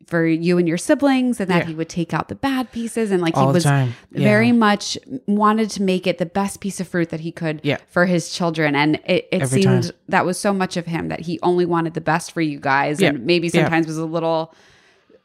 for 0.07 0.27
you 0.27 0.59
and 0.59 0.69
your 0.69 0.77
siblings 0.77 1.41
and 1.41 1.51
that 1.51 1.61
Yeah. 1.63 1.69
he 1.69 1.75
would 1.75 1.89
take 1.89 2.13
out 2.13 2.29
the 2.29 2.35
bad 2.35 2.71
pieces 2.73 3.11
and 3.11 3.23
like 3.23 3.37
All 3.39 3.47
he 3.49 3.53
was. 3.55 3.65
Yeah. 3.65 3.89
very 4.13 4.53
much 4.53 4.99
wanted 5.27 5.71
to 5.71 5.83
make 5.83 6.07
it 6.07 6.19
the 6.19 6.27
best 6.27 6.61
piece 6.61 6.79
of 6.79 6.87
fruit 6.87 7.09
that 7.09 7.21
he 7.21 7.33
could 7.33 7.61
Yeah. 7.65 7.79
for 7.89 8.05
his 8.05 8.29
children. 8.31 8.77
And 8.77 8.97
it, 9.07 9.27
it 9.33 9.41
Every 9.43 9.63
seemed 9.63 9.85
time. 9.85 9.93
that 10.11 10.27
was 10.27 10.39
so 10.39 10.53
much 10.53 10.77
of 10.77 10.85
him 10.85 11.09
that 11.09 11.21
he 11.21 11.39
only 11.43 11.65
wanted 11.65 11.95
the 11.95 12.03
best 12.03 12.33
for 12.33 12.43
you 12.43 12.61
guys 12.61 13.01
Yeah. 13.01 13.09
and 13.11 13.25
maybe 13.25 13.47
Yeah. 13.49 13.63
sometimes 13.63 13.87
was 13.87 13.97
a 13.97 14.05
little 14.05 14.55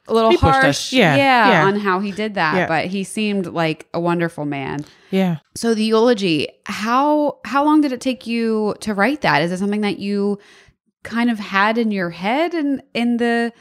a 0.10 0.14
little 0.14 0.32
He 0.32 0.38
harsh 0.38 0.92
Yeah. 0.94 1.16
Yeah. 1.16 1.66
on 1.66 1.80
how 1.80 2.00
he 2.00 2.12
did 2.12 2.34
that 2.36 2.56
Yeah. 2.56 2.68
but 2.68 2.86
he 2.88 3.04
seemed 3.04 3.46
like 3.48 3.88
a 3.94 4.00
wonderful 4.00 4.46
man 4.46 4.84
Yeah. 5.12 5.38
so 5.56 5.74
the 5.74 5.84
eulogy 5.84 6.48
how 6.66 7.38
how 7.46 7.64
long 7.64 7.82
did 7.82 7.92
it 7.92 8.02
take 8.02 8.26
you 8.28 8.76
to 8.82 8.94
write 8.94 9.22
that 9.22 9.42
is 9.42 9.52
it 9.52 9.60
something 9.60 9.82
that 9.82 10.00
you 10.00 10.40
kind 11.04 11.30
of 11.32 11.40
had 11.40 11.78
in 11.78 11.92
your 11.92 12.10
head 12.10 12.54
and 12.54 12.82
in 12.94 13.18
the 13.18 13.54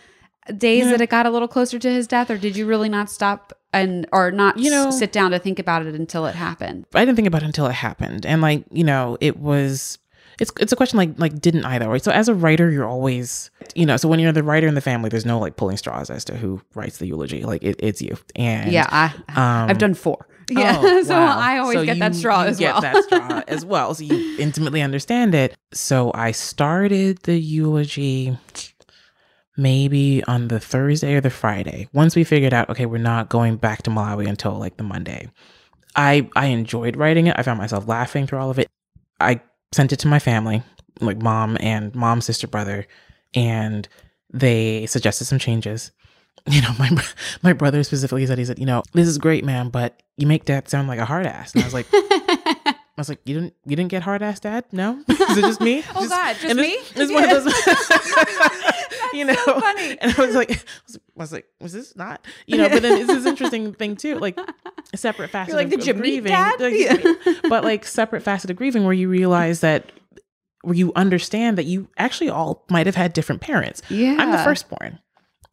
days 0.56 0.84
Yeah. 0.86 0.90
that 0.92 1.00
it 1.02 1.10
got 1.10 1.26
a 1.26 1.30
little 1.30 1.48
closer 1.48 1.78
to 1.78 1.90
his 1.90 2.06
death 2.06 2.30
or 2.30 2.38
did 2.38 2.56
you 2.56 2.66
really 2.66 2.88
not 2.88 3.10
stop 3.10 3.52
and 3.72 4.06
or 4.12 4.30
not 4.30 4.58
You 4.58 4.70
know- 4.70 4.88
s- 4.88 4.98
sit 4.98 5.12
down 5.12 5.30
to 5.32 5.38
think 5.38 5.58
about 5.58 5.84
it 5.86 5.94
until 5.94 6.24
it 6.26 6.34
happened 6.34 6.86
I 6.94 7.00
didn't 7.04 7.16
think 7.16 7.28
about 7.28 7.42
it 7.42 7.46
until 7.46 7.66
it 7.66 7.74
happened. 7.74 8.24
And 8.24 8.40
like, 8.40 8.64
you 8.72 8.82
know, 8.84 9.18
it 9.20 9.38
was 9.38 9.98
it's 10.40 10.52
it's 10.60 10.72
a 10.72 10.76
question 10.76 10.96
like 10.98 11.10
like 11.18 11.40
didn't 11.40 11.64
I 11.64 11.78
though, 11.78 11.88
right? 11.88 12.02
So 12.02 12.12
as 12.12 12.28
a 12.28 12.34
writer, 12.34 12.70
you're 12.70 12.86
always 12.86 13.50
you 13.74 13.84
know, 13.86 13.96
so 13.96 14.08
when 14.08 14.20
you're 14.20 14.32
the 14.32 14.42
writer 14.42 14.66
in 14.66 14.74
the 14.74 14.80
family, 14.80 15.08
there's 15.08 15.26
no 15.26 15.38
like 15.38 15.56
pulling 15.56 15.76
straws 15.76 16.10
as 16.10 16.24
to 16.26 16.36
who 16.36 16.60
writes 16.74 16.98
the 16.98 17.06
eulogy. 17.06 17.42
Like 17.42 17.62
it, 17.62 17.76
it's 17.78 18.00
you. 18.02 18.16
And 18.36 18.70
yeah 18.72 18.86
I, 18.90 19.06
um, 19.62 19.70
i've 19.70 19.78
done 19.78 19.94
four 19.94 20.26
yeah 20.50 20.78
Oh, 20.80 21.02
so 21.02 21.14
wow. 21.14 21.38
i 21.38 21.58
always 21.58 21.78
So 21.78 21.84
get 21.84 21.98
that 21.98 22.14
straw 22.14 22.42
you 22.42 22.48
as 22.48 22.58
get 22.58 22.72
well 22.72 22.80
that 22.80 23.04
straw 23.04 23.42
as 23.48 23.64
well. 23.64 23.94
So 23.94 24.04
you 24.04 24.38
intimately 24.38 24.80
understand 24.82 25.34
it. 25.34 25.54
So 25.72 26.10
I 26.14 26.30
started 26.32 27.18
the 27.24 27.38
eulogy 27.38 28.36
maybe 29.56 30.22
on 30.24 30.48
the 30.48 30.60
Thursday 30.60 31.14
or 31.14 31.20
the 31.20 31.30
Friday. 31.30 31.88
Once 31.92 32.14
we 32.14 32.24
figured 32.24 32.54
out, 32.54 32.70
okay, 32.70 32.86
we're 32.86 32.98
not 32.98 33.28
going 33.28 33.56
back 33.56 33.82
to 33.82 33.90
Malawi 33.90 34.28
until 34.28 34.52
like 34.58 34.76
the 34.76 34.84
Monday. 34.84 35.28
I 35.96 36.28
I 36.36 36.46
enjoyed 36.46 36.96
writing 36.96 37.26
it. 37.26 37.34
I 37.38 37.42
found 37.42 37.58
myself 37.58 37.88
laughing 37.88 38.26
through 38.26 38.38
all 38.38 38.50
of 38.50 38.58
it. 38.58 38.68
I 39.20 39.40
sent 39.72 39.92
it 39.92 39.98
to 40.00 40.08
my 40.08 40.18
family, 40.18 40.62
like 41.00 41.18
mom 41.20 41.56
and 41.60 41.94
mom, 41.94 42.20
sister, 42.20 42.46
brother, 42.46 42.86
and 43.34 43.88
they 44.32 44.86
suggested 44.86 45.24
some 45.26 45.38
changes. 45.38 45.90
You 46.46 46.62
know, 46.62 46.70
my 46.78 46.88
my 47.42 47.52
brother 47.52 47.82
specifically 47.82 48.24
said 48.24 48.38
he 48.38 48.44
said, 48.44 48.58
you 48.58 48.64
know, 48.64 48.82
this 48.94 49.06
is 49.06 49.18
great, 49.18 49.44
man, 49.44 49.68
but 49.68 50.02
you 50.16 50.26
make 50.26 50.46
dad 50.46 50.66
sound 50.66 50.88
like 50.88 50.98
a 50.98 51.04
hard 51.04 51.26
ass. 51.26 51.52
And 51.52 51.62
I 51.62 51.66
was 51.66 51.74
like, 51.74 51.86
I 51.92 52.74
was 52.96 53.10
like, 53.10 53.20
you 53.26 53.34
didn't 53.34 53.54
you 53.66 53.76
didn't 53.76 53.90
get 53.90 54.02
hard 54.02 54.22
ass 54.22 54.40
dad? 54.40 54.64
No, 54.72 55.02
is 55.08 55.36
it 55.36 55.42
just 55.42 55.60
me? 55.60 55.84
Oh, 55.94 56.08
God, 56.08 56.36
just 56.40 56.56
me? 56.56 56.70
It's, 56.70 56.92
it's 56.96 57.12
one 57.12 57.24
of 57.24 57.30
those, 57.30 57.52
you 59.12 59.26
know. 59.26 59.34
so 59.44 59.60
funny. 59.60 59.98
And 60.00 60.14
I 60.16 60.24
was 60.24 60.34
like, 60.34 60.64
I 61.18 61.22
was, 61.22 61.32
like, 61.32 61.46
was 61.60 61.72
this 61.72 61.96
not? 61.96 62.24
You 62.46 62.56
know, 62.56 62.68
but 62.68 62.82
then 62.82 62.98
it's 62.98 63.06
this 63.08 63.26
interesting 63.26 63.74
thing 63.74 63.96
too, 63.96 64.18
like 64.18 64.38
separate 64.94 65.30
facet 65.30 65.54
like, 65.54 65.66
of, 65.72 65.80
"Did 65.80 65.88
of 65.88 65.96
grieving, 65.98 66.30
dad?" 66.32 66.60
Like, 66.60 66.74
Yeah. 66.74 67.32
but 67.48 67.64
like 67.64 67.84
separate 67.84 68.22
facet 68.22 68.50
of 68.50 68.56
grieving 68.56 68.84
where 68.84 68.94
you 68.94 69.08
realize 69.08 69.60
that 69.60 69.92
where 70.62 70.74
you 70.74 70.92
understand 70.96 71.58
that 71.58 71.64
you 71.64 71.88
actually 71.98 72.30
all 72.30 72.64
might 72.70 72.86
have 72.86 72.96
had 72.96 73.12
different 73.12 73.40
parents. 73.40 73.80
yeah 73.88 74.16
I'm 74.18 74.30
the 74.32 74.38
firstborn. 74.38 74.98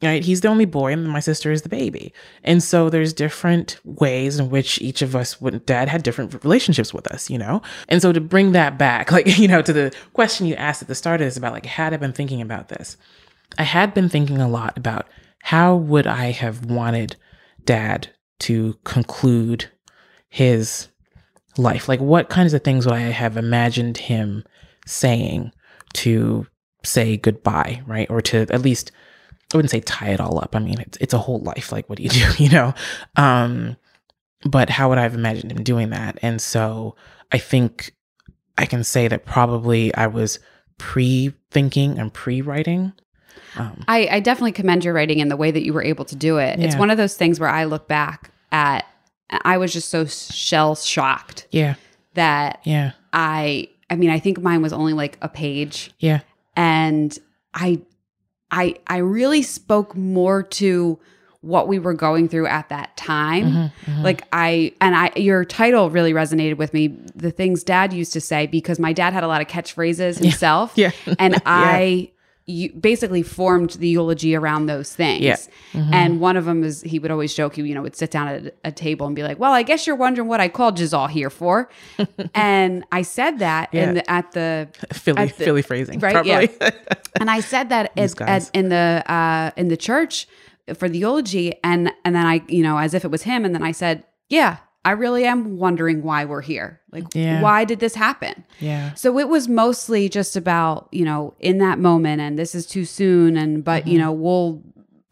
Right? 0.02 0.22
He's 0.22 0.42
the 0.42 0.48
only 0.48 0.66
boy, 0.66 0.92
and 0.92 1.08
my 1.08 1.20
sister 1.20 1.50
is 1.50 1.62
the 1.62 1.70
baby. 1.70 2.12
And 2.44 2.62
so 2.62 2.90
there's 2.90 3.14
different 3.14 3.80
ways 3.82 4.38
in 4.38 4.50
which 4.50 4.78
each 4.82 5.00
of 5.00 5.16
us, 5.16 5.40
when 5.40 5.62
dad 5.64 5.88
had 5.88 6.02
different 6.02 6.44
relationships 6.44 6.92
with 6.92 7.06
us, 7.06 7.30
you 7.30 7.38
know? 7.38 7.62
And 7.88 8.02
so 8.02 8.12
to 8.12 8.20
bring 8.20 8.52
that 8.52 8.76
back, 8.76 9.10
like, 9.16 9.38
you 9.38 9.48
know, 9.48 9.62
to 9.62 9.72
the 9.72 9.94
question 10.12 10.46
you 10.46 10.54
asked 10.56 10.82
at 10.82 10.88
the 10.88 10.94
start 10.94 11.22
is 11.22 11.38
about 11.38 11.54
like, 11.54 11.64
had 11.64 11.94
I 11.94 11.96
been 11.96 12.12
thinking 12.12 12.42
about 12.42 12.68
this? 12.68 12.98
I 13.56 13.62
had 13.62 13.94
been 13.94 14.10
thinking 14.10 14.36
a 14.38 14.48
lot 14.48 14.76
about 14.76 15.06
how 15.46 15.76
would 15.76 16.08
I 16.08 16.32
have 16.32 16.66
wanted 16.66 17.14
dad 17.64 18.08
to 18.40 18.76
conclude 18.82 19.70
his 20.28 20.88
life? 21.56 21.88
Like, 21.88 22.00
what 22.00 22.28
kinds 22.28 22.52
of 22.52 22.64
things 22.64 22.84
would 22.84 22.96
I 22.96 23.02
have 23.02 23.36
imagined 23.36 23.96
him 23.96 24.42
saying 24.86 25.52
to 25.94 26.48
say 26.82 27.16
goodbye, 27.16 27.80
right? 27.86 28.10
Or 28.10 28.20
to 28.22 28.38
at 28.50 28.62
least, 28.62 28.90
I 29.54 29.56
wouldn't 29.56 29.70
say 29.70 29.78
tie 29.78 30.08
it 30.08 30.20
all 30.20 30.40
up. 30.40 30.56
I 30.56 30.58
mean, 30.58 30.80
it's, 30.80 30.98
it's 31.00 31.14
a 31.14 31.18
whole 31.18 31.38
life. 31.38 31.70
Like, 31.70 31.88
what 31.88 31.98
do 31.98 32.02
you 32.02 32.10
do, 32.10 32.42
you 32.42 32.50
know? 32.50 32.74
Um, 33.14 33.76
but 34.44 34.68
how 34.68 34.88
would 34.88 34.98
I 34.98 35.02
have 35.02 35.14
imagined 35.14 35.52
him 35.52 35.62
doing 35.62 35.90
that? 35.90 36.18
And 36.22 36.42
so 36.42 36.96
I 37.30 37.38
think 37.38 37.92
I 38.58 38.66
can 38.66 38.82
say 38.82 39.06
that 39.06 39.24
probably 39.24 39.94
I 39.94 40.08
was 40.08 40.40
pre 40.76 41.34
thinking 41.52 42.00
and 42.00 42.12
pre 42.12 42.40
writing. 42.40 42.94
Um, 43.56 43.84
I, 43.88 44.08
I 44.12 44.20
definitely 44.20 44.52
commend 44.52 44.84
your 44.84 44.94
writing 44.94 45.20
and 45.20 45.30
the 45.30 45.36
way 45.36 45.50
that 45.50 45.64
you 45.64 45.72
were 45.72 45.82
able 45.82 46.04
to 46.06 46.16
do 46.16 46.38
it. 46.38 46.58
It's 46.60 46.76
one 46.76 46.90
of 46.90 46.96
those 46.96 47.16
things 47.16 47.40
where 47.40 47.48
I 47.48 47.64
look 47.64 47.88
back 47.88 48.30
at, 48.52 48.84
I 49.30 49.56
was 49.58 49.72
just 49.72 49.88
so 49.88 50.04
shell 50.06 50.74
shocked 50.76 51.48
yeah, 51.50 51.74
that 52.14 52.60
yeah, 52.64 52.92
I, 53.12 53.68
I 53.90 53.96
mean, 53.96 54.10
I 54.10 54.18
think 54.18 54.40
mine 54.40 54.62
was 54.62 54.72
only 54.72 54.92
like 54.92 55.18
a 55.22 55.28
page, 55.28 55.90
yeah, 55.98 56.20
and 56.54 57.18
I, 57.54 57.80
I, 58.50 58.76
I 58.86 58.98
really 58.98 59.42
spoke 59.42 59.96
more 59.96 60.42
to 60.42 60.98
what 61.40 61.68
we 61.68 61.78
were 61.78 61.94
going 61.94 62.28
through 62.28 62.46
at 62.46 62.68
that 62.70 62.96
time. 62.96 63.44
Mhm, 63.44 63.72
mhm. 63.86 64.02
Like 64.02 64.26
I 64.32 64.72
and 64.80 64.96
I 64.96 65.12
your 65.16 65.44
title 65.44 65.90
really 65.90 66.12
resonated 66.12 66.56
with 66.56 66.74
me. 66.74 66.88
The 67.14 67.30
things 67.30 67.62
dad 67.62 67.92
used 67.92 68.12
to 68.14 68.20
say 68.20 68.46
because 68.46 68.78
my 68.80 68.92
dad 68.92 69.12
had 69.12 69.22
a 69.22 69.28
lot 69.28 69.40
of 69.40 69.46
catchphrases 69.46 70.18
himself. 70.18 70.72
yeah, 70.76 70.90
and 71.18 71.40
I 71.46 72.10
you 72.48 72.72
basically 72.72 73.22
formed 73.24 73.70
the 73.70 73.88
eulogy 73.88 74.36
around 74.36 74.66
those 74.66 74.94
things. 74.94 75.20
Yeah. 75.20 75.34
Mhm. 75.72 75.92
And 75.92 76.20
one 76.20 76.36
of 76.36 76.44
them 76.44 76.62
is 76.62 76.80
he 76.82 77.00
would 77.00 77.10
always 77.10 77.34
joke, 77.34 77.56
he, 77.56 77.62
you 77.62 77.74
know, 77.74 77.82
would 77.82 77.96
sit 77.96 78.12
down 78.12 78.28
at 78.28 78.54
a 78.64 78.70
table 78.70 79.04
and 79.06 79.16
be 79.16 79.24
like, 79.24 79.38
"Well, 79.40 79.52
I 79.52 79.64
guess 79.64 79.84
you're 79.86 79.96
wondering 79.96 80.28
what 80.28 80.40
I 80.40 80.48
called 80.48 80.78
you 80.78 80.86
all 80.92 81.08
here 81.08 81.28
for." 81.30 81.68
and 82.34 82.84
I 82.92 83.02
said 83.02 83.40
that 83.40 83.74
in 83.74 83.94
the, 83.94 84.08
at 84.10 84.30
the 84.32 84.68
Philly, 84.92 85.22
at 85.22 85.36
the- 85.36 85.44
Philly 85.44 85.62
phrasing, 85.62 85.98
right, 85.98 86.12
probably. 86.14 86.50
and 87.20 87.28
I 87.30 87.40
said 87.40 87.68
that 87.70 87.92
These 87.96 88.12
at, 88.12 88.18
guys. 88.18 88.48
at, 88.50 88.56
in 88.56 88.68
the 88.68 89.02
uh, 89.06 89.50
in 89.56 89.66
the 89.68 89.76
church 89.76 90.28
for 90.78 90.88
the 90.88 90.98
eulogy, 90.98 91.54
and 91.64 91.90
and 92.04 92.14
then 92.14 92.26
I, 92.26 92.42
you 92.48 92.62
know, 92.62 92.78
as 92.78 92.94
if 92.94 93.04
it 93.04 93.10
was 93.10 93.22
him, 93.22 93.44
and 93.44 93.54
then 93.54 93.64
I 93.64 93.72
said, 93.72 94.04
"Yeah, 94.28 94.58
I 94.86 94.92
really 94.92 95.24
am 95.26 95.58
wondering 95.58 96.02
why 96.02 96.24
we're 96.24 96.40
here. 96.42 96.80
Like, 96.92 97.04
Yeah. 97.12 97.40
why 97.42 97.64
did 97.64 97.80
this 97.80 97.94
happen? 97.94 98.44
Yeah. 98.60 98.94
So 98.94 99.18
it 99.18 99.28
was 99.28 99.48
mostly 99.48 100.08
just 100.08 100.36
about, 100.36 100.88
you 100.92 101.04
know, 101.04 101.34
in 101.40 101.58
that 101.58 101.78
moment 101.78 102.20
and 102.20 102.38
this 102.38 102.54
is 102.54 102.66
too 102.66 102.84
soon 102.84 103.36
and 103.36 103.64
but, 103.64 103.82
Mm-hmm. 103.82 103.90
you 103.92 103.98
know, 103.98 104.12
we'll 104.12 104.62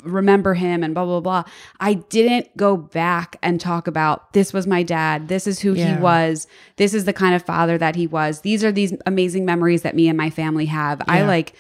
remember 0.05 0.53
him 0.53 0.83
and 0.85 0.93
blah 0.95 1.05
blah 1.07 1.21
blah. 1.21 1.45
I 1.81 1.95
didn't 1.95 2.55
go 2.59 2.77
back 2.77 3.37
and 3.43 3.59
talk 3.59 3.87
about 3.87 4.33
this 4.35 4.53
was 4.53 4.67
my 4.67 4.83
dad. 4.83 5.29
This 5.29 5.47
is 5.47 5.61
who 5.61 5.73
he 5.73 5.95
was. 5.95 6.47
This 6.77 6.93
is 6.93 7.07
the 7.07 7.13
kind 7.15 7.35
of 7.35 7.43
father 7.43 7.79
that 7.79 7.97
he 7.97 8.07
was. 8.07 8.43
These 8.43 8.63
are 8.63 8.71
these 8.73 8.93
amazing 9.07 9.45
memories 9.47 9.81
that 9.83 9.97
me 9.97 10.09
and 10.09 10.17
my 10.19 10.29
family 10.29 10.67
have. 10.67 11.01
I 11.09 11.23
like 11.23 11.55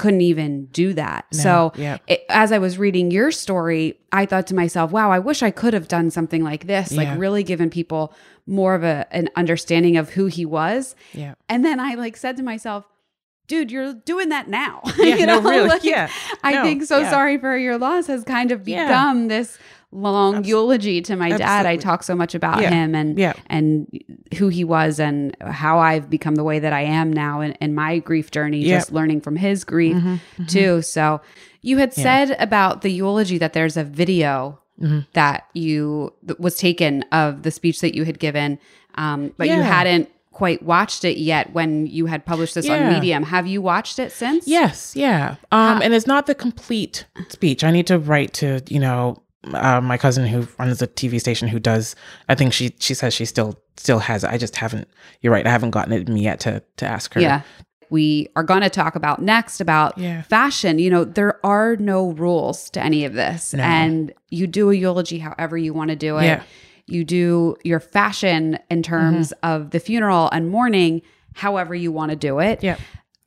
couldn't 0.00 0.22
even 0.22 0.64
do 0.66 0.94
that. 0.94 1.26
No. 1.34 1.38
So 1.38 1.72
Yeah. 1.76 1.98
it, 2.06 2.24
as 2.30 2.52
I 2.52 2.58
was 2.58 2.78
reading 2.78 3.10
your 3.10 3.30
story, 3.30 3.98
I 4.10 4.24
thought 4.26 4.46
to 4.48 4.54
myself, 4.54 4.90
wow, 4.92 5.10
I 5.12 5.18
wish 5.18 5.42
I 5.42 5.50
could 5.50 5.74
have 5.74 5.88
done 5.88 6.10
something 6.10 6.42
like 6.42 6.66
this, 6.66 6.90
Yeah. 6.92 7.02
like 7.10 7.18
really 7.20 7.42
given 7.42 7.68
people 7.70 8.12
more 8.46 8.74
of 8.74 8.82
a 8.82 9.06
an 9.12 9.28
understanding 9.36 9.96
of 9.96 10.10
who 10.10 10.26
he 10.26 10.44
was. 10.46 10.94
Yeah. 11.12 11.34
And 11.48 11.64
then 11.64 11.78
I 11.78 11.94
like 11.94 12.16
said 12.16 12.36
to 12.38 12.42
myself, 12.42 12.84
dude, 13.46 13.70
you're 13.70 13.92
doing 13.94 14.30
that 14.30 14.48
now. 14.48 14.80
Yeah, 14.96 15.16
you 15.16 15.26
no, 15.26 15.40
really. 15.42 15.68
like, 15.68 15.84
Yeah. 15.84 16.08
I 16.42 16.52
No, 16.52 16.62
think 16.62 16.84
so 16.84 17.00
yeah. 17.00 17.10
sorry 17.10 17.36
for 17.38 17.56
your 17.58 17.76
loss 17.78 18.06
has 18.06 18.24
kind 18.24 18.52
of 18.52 18.64
become 18.64 19.28
this 19.28 19.58
long 19.92 20.44
eulogy 20.44 21.00
to 21.02 21.16
my 21.16 21.30
dad. 21.36 21.66
I 21.66 21.76
talk 21.76 22.02
so 22.04 22.14
much 22.14 22.34
about 22.34 22.60
Yeah. 22.62 22.70
him 22.70 22.94
and 22.94 23.18
Yeah. 23.18 23.32
and 23.48 23.88
who 24.38 24.48
he 24.48 24.62
was 24.62 25.00
and 25.00 25.36
how 25.40 25.78
I've 25.78 26.08
become 26.08 26.36
the 26.36 26.44
way 26.44 26.58
that 26.60 26.72
I 26.72 26.82
am 26.82 27.12
now 27.12 27.40
in, 27.40 27.52
in 27.60 27.74
my 27.74 27.98
grief 27.98 28.30
journey, 28.30 28.60
Yeah. 28.60 28.78
just 28.78 28.92
learning 28.92 29.20
from 29.22 29.36
his 29.36 29.64
grief 29.64 29.96
Mhm. 29.96 30.20
too. 30.48 30.82
So 30.82 31.20
you 31.62 31.78
had 31.78 31.92
Yeah. 31.96 32.02
said 32.04 32.36
about 32.38 32.82
the 32.82 32.90
eulogy 32.90 33.36
that 33.38 33.52
there's 33.52 33.76
a 33.76 33.82
video 33.84 34.60
Mhm. 34.80 35.06
that 35.14 35.44
you 35.54 36.12
that 36.22 36.38
was 36.40 36.56
taken 36.56 37.04
of 37.10 37.42
the 37.42 37.50
speech 37.50 37.80
that 37.80 37.94
you 37.94 38.04
had 38.04 38.18
given, 38.20 38.58
um, 38.94 39.32
but 39.36 39.48
you 39.48 39.60
hadn't 39.60 40.08
quite 40.32 40.62
watched 40.62 41.04
it 41.04 41.18
yet 41.18 41.52
when 41.52 41.86
you 41.86 42.06
had 42.06 42.24
published 42.24 42.54
this 42.54 42.66
on 42.70 42.92
Medium. 42.94 43.24
Have 43.24 43.46
you 43.46 43.60
watched 43.60 43.98
it 43.98 44.10
since? 44.12 44.46
Yes, 44.48 44.92
yeah. 44.96 45.34
Um, 45.52 45.82
and 45.82 45.92
it's 45.92 46.06
not 46.06 46.26
the 46.26 46.34
complete 46.34 47.04
speech. 47.28 47.62
I 47.64 47.70
need 47.72 47.86
to 47.88 47.98
write 47.98 48.32
to 48.34 48.60
you 48.68 48.78
know 48.78 49.18
uh, 49.52 49.80
my 49.80 49.96
cousin 49.96 50.26
who 50.26 50.46
runs 50.58 50.82
a 50.82 50.86
TV 50.86 51.18
station 51.20 51.48
who 51.48 51.58
does. 51.58 51.96
I 52.28 52.34
think 52.34 52.52
she 52.52 52.74
she 52.78 52.94
says 52.94 53.14
she 53.14 53.24
still 53.24 53.58
still 53.76 53.98
has 54.00 54.24
it. 54.24 54.30
I 54.30 54.36
just 54.38 54.56
haven't. 54.56 54.88
You're 55.22 55.32
right. 55.32 55.46
I 55.46 55.50
haven't 55.50 55.70
gotten 55.70 55.92
it 55.92 56.08
me 56.08 56.22
yet 56.22 56.40
to 56.40 56.62
to 56.76 56.86
ask 56.86 57.14
her. 57.14 57.20
Yeah. 57.20 57.42
We 57.88 58.28
are 58.36 58.44
going 58.44 58.60
to 58.60 58.70
talk 58.70 58.94
about 58.94 59.20
next 59.20 59.60
about 59.60 59.98
Yeah. 59.98 60.22
fashion. 60.22 60.78
You 60.78 60.90
know, 60.90 61.04
there 61.04 61.44
are 61.44 61.74
no 61.76 62.10
rules 62.10 62.70
to 62.70 62.80
any 62.82 63.04
of 63.04 63.14
this. 63.14 63.52
No. 63.52 63.64
And 63.64 64.12
you 64.28 64.46
do 64.46 64.70
a 64.70 64.74
eulogy 64.74 65.18
however 65.18 65.58
you 65.58 65.74
want 65.74 65.90
to 65.90 65.96
do 65.96 66.18
it. 66.18 66.24
Yeah. 66.26 66.42
You 66.86 67.04
do 67.04 67.56
your 67.64 67.80
fashion 67.80 68.58
in 68.70 68.82
terms 68.84 69.32
Mm-hmm. 69.42 69.52
of 69.64 69.70
the 69.70 69.80
funeral 69.80 70.28
and 70.30 70.48
mourning 70.50 71.02
however 71.34 71.74
you 71.74 71.90
want 71.90 72.10
to 72.10 72.16
do 72.16 72.38
it. 72.40 72.62
Yeah. 72.62 72.76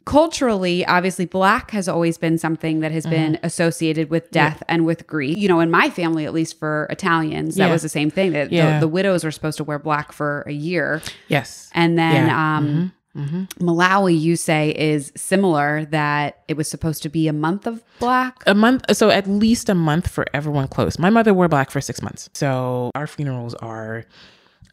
Culturally, 0.05 0.85
obviously, 0.85 1.25
black 1.25 1.71
has 1.71 1.87
always 1.87 2.17
been 2.17 2.37
something 2.37 2.81
that 2.81 2.91
has 2.91 3.05
been 3.05 3.33
Mm-hmm. 3.33 3.45
associated 3.45 4.09
with 4.09 4.29
death 4.31 4.61
and 4.67 4.85
with 4.85 5.07
grief. 5.07 5.37
You 5.37 5.47
know, 5.47 5.59
in 5.61 5.71
my 5.71 5.89
family, 5.89 6.25
at 6.25 6.33
least 6.33 6.59
for 6.59 6.87
Italians, 6.89 7.55
that 7.55 7.67
Yeah. 7.67 7.71
was 7.71 7.81
the 7.83 7.89
same 7.89 8.09
thing. 8.09 8.33
That 8.33 8.51
Yeah. 8.51 8.73
the, 8.75 8.81
the 8.81 8.87
widows 8.89 9.23
were 9.23 9.31
supposed 9.31 9.57
to 9.57 9.63
wear 9.63 9.79
black 9.79 10.11
for 10.11 10.43
a 10.45 10.51
year. 10.51 11.01
Yes. 11.29 11.69
And 11.73 11.97
then 11.97 12.27
Yeah. 12.27 12.57
um, 12.57 12.93
hmm 13.15 13.43
Malawi, 13.59 14.19
you 14.19 14.35
say, 14.35 14.71
is 14.71 15.11
similar 15.15 15.85
that 15.91 16.39
it 16.47 16.57
was 16.57 16.67
supposed 16.67 17.01
to 17.03 17.09
be 17.09 17.27
a 17.27 17.33
month 17.33 17.65
of 17.67 17.83
black. 17.99 18.43
A 18.47 18.53
month. 18.55 18.83
So 18.97 19.09
at 19.09 19.27
least 19.27 19.69
a 19.69 19.75
month 19.75 20.07
for 20.07 20.25
everyone 20.33 20.67
close. 20.67 20.97
My 20.99 21.09
mother 21.11 21.33
wore 21.33 21.47
black 21.47 21.71
for 21.71 21.79
six 21.79 22.01
months. 22.01 22.29
So 22.33 22.91
our 22.95 23.07
funerals 23.07 23.53
are 23.55 24.03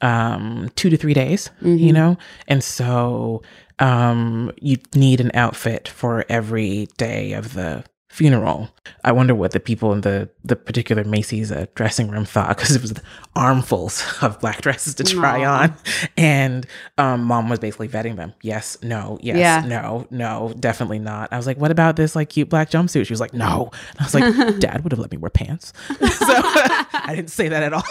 um 0.02 0.70
two 0.76 0.88
to 0.88 0.96
three 0.96 1.12
days 1.12 1.50
you 1.60 1.92
know 1.92 2.16
and 2.48 2.64
so 2.64 3.42
um 3.80 4.52
you 4.60 4.76
need 4.94 5.20
an 5.20 5.30
outfit 5.34 5.88
for 5.88 6.24
every 6.28 6.86
day 6.98 7.32
of 7.32 7.54
the 7.54 7.84
funeral. 8.10 8.68
I 9.04 9.12
wonder 9.12 9.36
what 9.36 9.52
the 9.52 9.60
people 9.60 9.92
in 9.92 10.00
the 10.00 10.28
the 10.44 10.56
particular 10.56 11.04
macy's 11.04 11.52
uh, 11.52 11.66
dressing 11.76 12.10
room 12.10 12.24
thought 12.24 12.48
because 12.56 12.74
it 12.74 12.82
was 12.82 12.92
armfuls 13.36 14.02
of 14.22 14.40
black 14.40 14.60
dresses 14.62 14.96
to 14.96 15.04
try 15.04 15.44
on. 15.44 15.74
And 16.16 16.66
um 16.98 17.22
mom 17.24 17.48
was 17.48 17.60
basically 17.60 17.88
vetting 17.88 18.16
them. 18.16 18.34
Yes 18.42 18.76
no 18.82 19.16
yes 19.22 19.36
Yeah. 19.38 19.64
no 19.66 20.08
no 20.10 20.52
definitely 20.58 20.98
not. 20.98 21.32
I 21.32 21.36
was 21.36 21.46
like 21.46 21.56
what 21.56 21.70
about 21.70 21.94
this 21.94 22.16
like 22.16 22.30
cute 22.30 22.48
black 22.48 22.68
jumpsuit? 22.68 23.06
She 23.06 23.12
was 23.12 23.20
like 23.20 23.32
no. 23.32 23.70
And 23.90 24.00
i 24.00 24.04
was 24.04 24.14
like 24.14 24.58
dad 24.58 24.82
would 24.82 24.90
have 24.92 24.98
let 24.98 25.12
me 25.12 25.16
wear 25.16 25.30
pants. 25.30 25.72
So 26.00 26.34
i 26.36 27.12
didn't 27.14 27.30
say 27.30 27.48
that 27.48 27.62
at 27.62 27.72
all. 27.72 27.84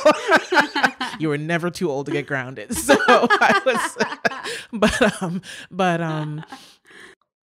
You 1.20 1.30
were 1.30 1.38
never 1.38 1.70
too 1.72 1.90
old 1.90 2.06
to 2.08 2.12
get 2.12 2.28
grounded. 2.28 2.76
So 2.76 2.96
i 3.08 3.62
was 3.66 3.98
but 4.74 5.22
um 5.24 5.42
but 5.72 6.02
um 6.02 6.44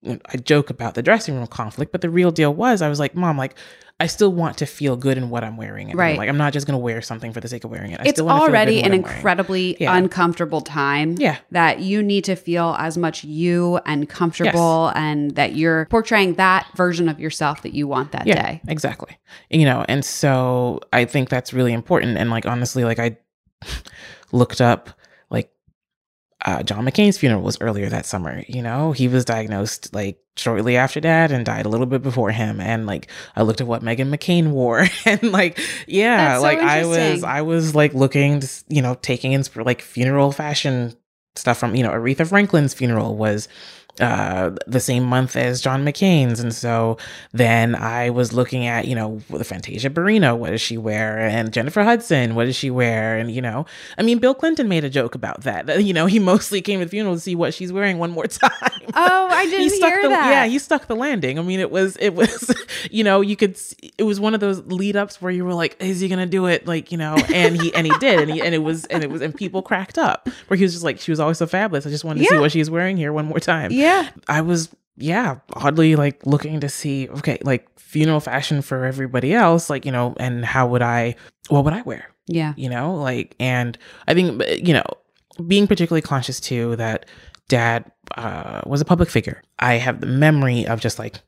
I 0.07 0.37
joke 0.37 0.69
about 0.69 0.93
the 0.95 1.01
dressing 1.03 1.35
room 1.35 1.47
conflict, 1.47 1.91
but 1.91 2.01
the 2.01 2.09
real 2.09 2.31
deal 2.31 2.53
was 2.53 2.81
I 2.81 2.89
was 2.89 2.99
like, 2.99 3.15
Mom, 3.15 3.37
like, 3.37 3.55
I 3.99 4.05
still 4.05 4.31
want 4.31 4.57
to 4.59 4.67
feel 4.67 4.95
good 4.95 5.17
in 5.17 5.31
what 5.31 5.43
I'm 5.43 5.57
wearing. 5.57 5.89
And 5.89 5.97
Right. 5.97 6.17
Like, 6.19 6.29
I'm 6.29 6.37
not 6.37 6.53
just 6.53 6.67
going 6.67 6.75
to 6.77 6.83
wear 6.83 7.01
something 7.01 7.33
for 7.33 7.39
the 7.39 7.47
sake 7.47 7.63
of 7.63 7.71
wearing 7.71 7.91
it. 7.91 7.99
I 7.99 8.03
it's 8.03 8.11
still 8.11 8.27
wanna 8.27 8.41
feel 8.41 8.47
good 8.47 8.53
already 8.53 8.79
an 8.81 8.85
I'm 8.87 8.93
incredibly 8.93 9.75
Yeah. 9.79 9.97
uncomfortable 9.97 10.61
time. 10.61 11.15
Yeah. 11.17 11.37
That 11.49 11.79
you 11.79 12.03
need 12.03 12.23
to 12.25 12.35
feel 12.35 12.75
as 12.77 12.95
much 12.95 13.23
you 13.23 13.79
and 13.87 14.07
comfortable, 14.07 14.91
and 14.95 15.31
that 15.31 15.55
you're 15.55 15.85
portraying 15.85 16.35
that 16.35 16.67
version 16.75 17.09
of 17.09 17.19
yourself 17.19 17.63
that 17.63 17.73
you 17.73 17.87
want 17.87 18.11
that 18.11 18.27
yeah, 18.27 18.41
day. 18.43 18.61
Exactly. 18.67 19.17
You 19.49 19.65
know, 19.65 19.83
and 19.87 20.05
so 20.05 20.79
I 20.93 21.05
think 21.05 21.29
that's 21.29 21.51
really 21.51 21.73
important. 21.73 22.17
And 22.17 22.29
like, 22.29 22.45
honestly, 22.45 22.83
like, 22.83 22.99
I 22.99 23.17
looked 24.31 24.61
up, 24.61 24.91
uh, 26.47 26.63
John 26.63 26.85
McCain's 26.85 27.17
funeral 27.17 27.41
was 27.41 27.57
earlier 27.59 27.89
that 27.89 28.05
summer. 28.05 28.41
You 28.47 28.61
know, 28.61 28.93
he 28.93 29.09
was 29.09 29.25
diagnosed 29.25 29.93
like 29.93 30.17
shortly 30.37 30.77
after 30.77 31.01
that 31.01 31.29
and 31.29 31.45
died 31.45 31.65
a 31.65 31.69
little 31.69 31.85
bit 31.85 32.01
before 32.01 32.31
him. 32.31 32.61
And 32.61 32.85
like, 32.85 33.09
I 33.35 33.41
looked 33.41 33.59
at 33.59 33.67
what 33.67 33.83
Meghan 33.83 34.15
McCain 34.15 34.51
wore, 34.51 34.87
and 35.05 35.21
like, 35.33 35.59
yeah, 35.87 36.37
so 36.37 36.43
like 36.43 36.59
I 36.59 36.85
was. 36.85 37.23
I 37.23 37.41
was 37.41 37.75
like 37.75 37.93
looking, 37.93 38.39
to, 38.39 38.63
you 38.69 38.81
know, 38.81 38.95
taking 38.95 39.33
insp- 39.33 39.65
like 39.65 39.81
funeral 39.81 40.31
fashion 40.31 40.95
stuff 41.35 41.57
from, 41.57 41.75
you 41.75 41.83
know, 41.83 41.91
Aretha 41.91 42.25
Franklin's 42.25 42.73
funeral 42.73 43.17
was 43.17 43.49
uh 43.99 44.51
the 44.67 44.79
same 44.79 45.03
month 45.03 45.35
as 45.35 45.61
John 45.61 45.83
McCain's. 45.85 46.39
And 46.39 46.53
so 46.53 46.97
then 47.33 47.75
I 47.75 48.09
was 48.09 48.33
looking 48.33 48.65
at 48.67 48.85
you 48.87 48.95
know 48.95 49.21
the 49.29 49.43
Fantasia 49.43 49.89
Barrino 49.89 50.37
what 50.37 50.51
does 50.51 50.61
she 50.61 50.77
wear? 50.77 51.19
And 51.19 51.51
Jennifer 51.51 51.83
Hudson 51.83 52.35
what 52.35 52.45
does 52.45 52.55
she 52.55 52.69
wear? 52.69 53.17
And 53.17 53.31
you 53.31 53.41
know 53.41 53.65
I 53.97 54.03
mean 54.03 54.19
Bill 54.19 54.33
Clinton 54.35 54.67
made 54.67 54.83
a 54.83 54.89
joke 54.89 55.15
about 55.15 55.41
that 55.41 55.65
that, 55.67 55.83
you 55.83 55.93
know 55.93 56.05
he 56.05 56.19
mostly 56.33 56.61
came 56.61 56.79
to 56.79 56.85
the 56.85 56.89
funeral 56.91 57.15
to 57.15 57.21
see 57.21 57.35
what 57.35 57.53
she's 57.53 57.71
wearing 57.73 57.97
one 57.97 58.11
more 58.11 58.27
time. 58.27 58.51
Oh, 58.93 59.27
I 59.31 59.45
didn't 59.45 59.61
he 59.61 59.69
stuck 59.69 59.89
hear 59.93 60.03
the 60.03 60.09
that. 60.09 60.29
yeah 60.31 60.45
he 60.45 60.59
stuck 60.59 60.87
the 60.87 60.95
landing. 60.95 61.39
I 61.39 61.41
mean 61.41 61.59
it 61.59 61.71
was 61.71 61.97
it 61.97 62.13
was 62.13 62.53
you 62.91 63.03
know 63.03 63.21
you 63.21 63.35
could 63.35 63.57
it 63.97 64.03
was 64.03 64.19
one 64.19 64.33
of 64.33 64.39
those 64.39 64.63
lead 64.65 64.95
ups 64.95 65.21
where 65.21 65.31
you 65.31 65.43
were 65.45 65.53
like 65.53 65.75
is 65.81 65.99
he 65.99 66.07
gonna 66.07 66.25
do 66.25 66.45
it? 66.45 66.67
Like 66.67 66.91
you 66.91 66.97
know 66.97 67.15
and 67.33 67.59
he 67.59 67.73
and 67.73 67.87
he 67.87 67.93
did. 67.99 68.19
And 68.19 68.31
he 68.31 68.41
and 68.41 68.53
it 68.53 68.59
was 68.59 68.85
and 68.85 69.03
it 69.03 69.09
was 69.09 69.21
and 69.21 69.33
people 69.35 69.61
cracked 69.61 69.97
up 69.97 70.29
where 70.47 70.57
he 70.57 70.63
was 70.63 70.73
just 70.73 70.83
like 70.83 70.99
she 70.99 71.11
was 71.11 71.19
always 71.19 71.37
so 71.37 71.47
fabulous. 71.47 71.85
I 71.85 71.89
just 71.89 72.03
wanted 72.03 72.19
to 72.19 72.25
see 72.25 72.35
Yeah. 72.35 72.41
what 72.41 72.51
she's 72.51 72.69
wearing 72.69 72.97
here 72.97 73.11
one 73.13 73.25
more 73.25 73.39
time. 73.39 73.71
Yeah. 73.71 73.86
I 74.27 74.41
was, 74.41 74.69
yeah, 74.97 75.37
oddly 75.53 75.95
like 75.95 76.25
looking 76.25 76.59
to 76.61 76.69
see, 76.69 77.07
okay, 77.09 77.37
like 77.43 77.67
funeral 77.79 78.19
fashion 78.19 78.61
for 78.61 78.85
everybody 78.85 79.33
else, 79.33 79.69
like, 79.69 79.85
you 79.85 79.91
know, 79.91 80.15
and 80.19 80.43
how 80.45 80.67
would 80.67 80.81
I, 80.81 81.15
what 81.49 81.63
would 81.65 81.73
I 81.73 81.81
wear, 81.83 82.09
Yeah. 82.27 82.53
you 82.57 82.69
know, 82.69 82.95
like, 82.95 83.35
and 83.39 83.77
I 84.07 84.13
think, 84.13 84.41
you 84.65 84.73
know, 84.73 84.83
being 85.47 85.67
particularly 85.67 86.01
conscious 86.01 86.39
too 86.39 86.75
that 86.77 87.05
dad 87.47 87.91
uh, 88.15 88.61
was 88.65 88.81
a 88.81 88.85
public 88.85 89.09
figure. 89.09 89.41
I 89.59 89.75
have 89.75 90.01
the 90.01 90.07
memory 90.07 90.65
of 90.67 90.79
just 90.81 90.97
like, 90.99 91.21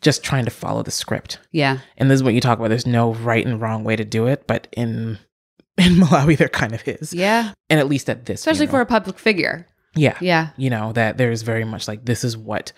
just 0.00 0.24
trying 0.24 0.44
to 0.46 0.50
follow 0.50 0.82
the 0.82 0.90
script. 0.90 1.38
Yeah. 1.52 1.78
And 1.96 2.10
this 2.10 2.16
is 2.16 2.22
what 2.24 2.34
you 2.34 2.40
talk 2.40 2.58
about. 2.58 2.68
There's 2.68 2.86
no 2.86 3.14
right 3.14 3.46
and 3.46 3.60
wrong 3.60 3.84
way 3.84 3.94
to 3.94 4.04
do 4.04 4.26
it, 4.26 4.46
but 4.48 4.66
in, 4.72 5.18
in 5.78 5.92
Malawi, 5.94 6.36
there 6.36 6.48
kind 6.48 6.72
of 6.74 6.82
is. 6.88 7.14
Yeah. 7.14 7.52
And 7.70 7.78
at 7.78 7.88
least 7.88 8.10
at 8.10 8.26
this, 8.26 8.40
Especially 8.40 8.66
for 8.66 8.80
a 8.80 8.86
public 8.86 9.18
figure. 9.18 9.66
Yeah. 9.94 10.16
Yeah. 10.20 10.48
you 10.56 10.70
know 10.70 10.92
that 10.92 11.18
there's 11.18 11.42
very 11.42 11.64
much 11.64 11.86
like 11.88 12.04
this 12.04 12.24
is 12.24 12.36
what 12.36 12.72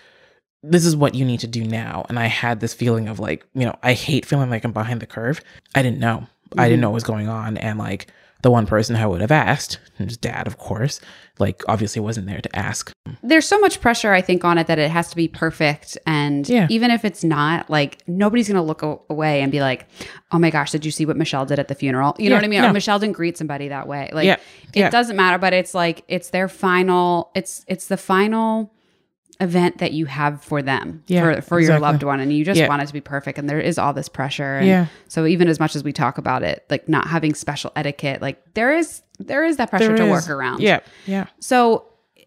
this 0.63 0.85
is 0.87 0.97
what 0.97 1.15
you 1.15 1.25
need 1.25 1.41
to 1.41 1.47
do 1.47 1.63
now. 1.65 2.07
And 2.09 2.19
i 2.19 2.27
had 2.27 2.61
this 2.61 2.75
feeling 2.75 3.09
of 3.09 3.19
like 3.21 3.45
you 3.55 3.65
know 3.67 3.77
i 3.83 3.93
hate 3.93 4.25
feeling 4.27 4.51
like 4.51 4.65
i'm 4.65 4.73
behind 4.73 5.01
the 5.01 5.07
curve. 5.07 5.41
I 5.75 5.83
didn't 5.83 5.99
know. 5.99 6.27
I 6.57 6.65
Mhm. 6.67 6.69
didn't 6.69 6.81
know 6.81 6.91
what 6.91 6.95
was 6.95 7.05
going 7.05 7.29
on. 7.29 7.57
And 7.57 7.79
like 7.79 8.07
the 8.45 8.51
one 8.51 8.67
person 8.67 8.95
i 8.95 9.05
would 9.07 9.21
have 9.21 9.33
asked 9.33 9.79
his 9.99 10.17
dad 10.17 10.47
of 10.47 10.59
course 10.59 11.01
like 11.41 11.63
obviously 11.67 12.01
wasn't 12.01 12.25
there 12.29 12.41
to 12.41 12.55
ask 12.57 12.93
There's 13.25 13.47
so 13.47 13.59
much 13.59 13.81
pressure, 13.81 14.13
I 14.13 14.21
think, 14.21 14.45
on 14.45 14.57
it 14.57 14.67
that 14.69 14.79
it 14.79 14.89
has 14.91 15.09
to 15.11 15.17
be 15.17 15.27
perfect. 15.29 15.99
And 16.07 16.49
Yeah. 16.49 16.69
even 16.71 16.91
if 16.93 17.05
it's 17.05 17.25
not, 17.25 17.69
like, 17.69 18.03
nobody's 18.07 18.47
going 18.49 18.57
to 18.57 18.63
look 18.63 18.83
away 19.11 19.43
and 19.43 19.51
be 19.51 19.61
like, 19.61 19.87
oh 20.33 20.39
my 20.39 20.51
gosh, 20.51 20.71
did 20.71 20.85
you 20.85 20.91
see 20.93 21.05
what 21.07 21.17
Michelle 21.17 21.45
did 21.45 21.59
at 21.59 21.67
the 21.69 21.75
funeral? 21.75 22.15
You 22.19 22.31
know 22.31 22.37
Yeah, 22.37 22.39
what 22.39 22.45
I 22.45 22.49
mean? 22.49 22.63
no. 22.63 22.73
Michelle 22.73 22.99
didn't 23.01 23.15
greet 23.17 23.37
somebody 23.37 23.67
that 23.69 23.89
way. 23.89 24.09
Like, 24.13 24.27
Yeah, 24.27 24.37
it 24.75 24.91
doesn't 24.93 25.17
matter, 25.17 25.39
but 25.39 25.53
it's 25.53 25.75
like, 25.75 26.05
it's 26.07 26.31
their 26.31 26.47
final, 26.49 27.31
it's, 27.35 27.65
it's 27.67 27.89
the 27.89 27.97
final 27.97 28.73
event 29.41 29.79
that 29.79 29.93
you 29.93 30.07
have 30.07 30.43
for 30.43 30.63
them 30.63 31.03
Yeah, 31.09 31.35
for, 31.37 31.43
for 31.43 31.61
your 31.61 31.81
loved 31.81 32.03
one 32.05 32.21
and 32.21 32.33
you 32.33 32.45
just 32.45 32.59
Yeah. 32.61 32.69
want 32.69 32.83
it 32.83 32.87
to 32.87 32.93
be 32.93 33.01
perfect 33.01 33.37
and 33.39 33.51
there 33.51 33.59
is 33.61 33.79
all 33.79 33.93
this 33.93 34.09
pressure 34.09 34.59
and 34.59 34.67
Yeah. 34.67 34.87
so 35.09 35.27
even 35.27 35.49
as 35.49 35.59
much 35.59 35.75
as 35.75 35.83
we 35.83 35.93
talk 35.93 36.19
about 36.19 36.43
it 36.45 36.65
like 36.71 36.89
not 36.89 37.09
having 37.09 37.35
special 37.35 37.73
etiquette 37.75 38.23
like 38.23 38.41
there 38.55 38.73
is 38.73 39.03
there 39.19 39.45
is 39.45 39.57
that 39.57 39.71
pressure 39.71 39.89
There 39.89 39.97
to 39.97 40.05
is. 40.05 40.11
work 40.11 40.31
around 40.31 40.61
Yeah. 40.61 40.81
Yeah. 41.07 41.27
so 41.41 41.87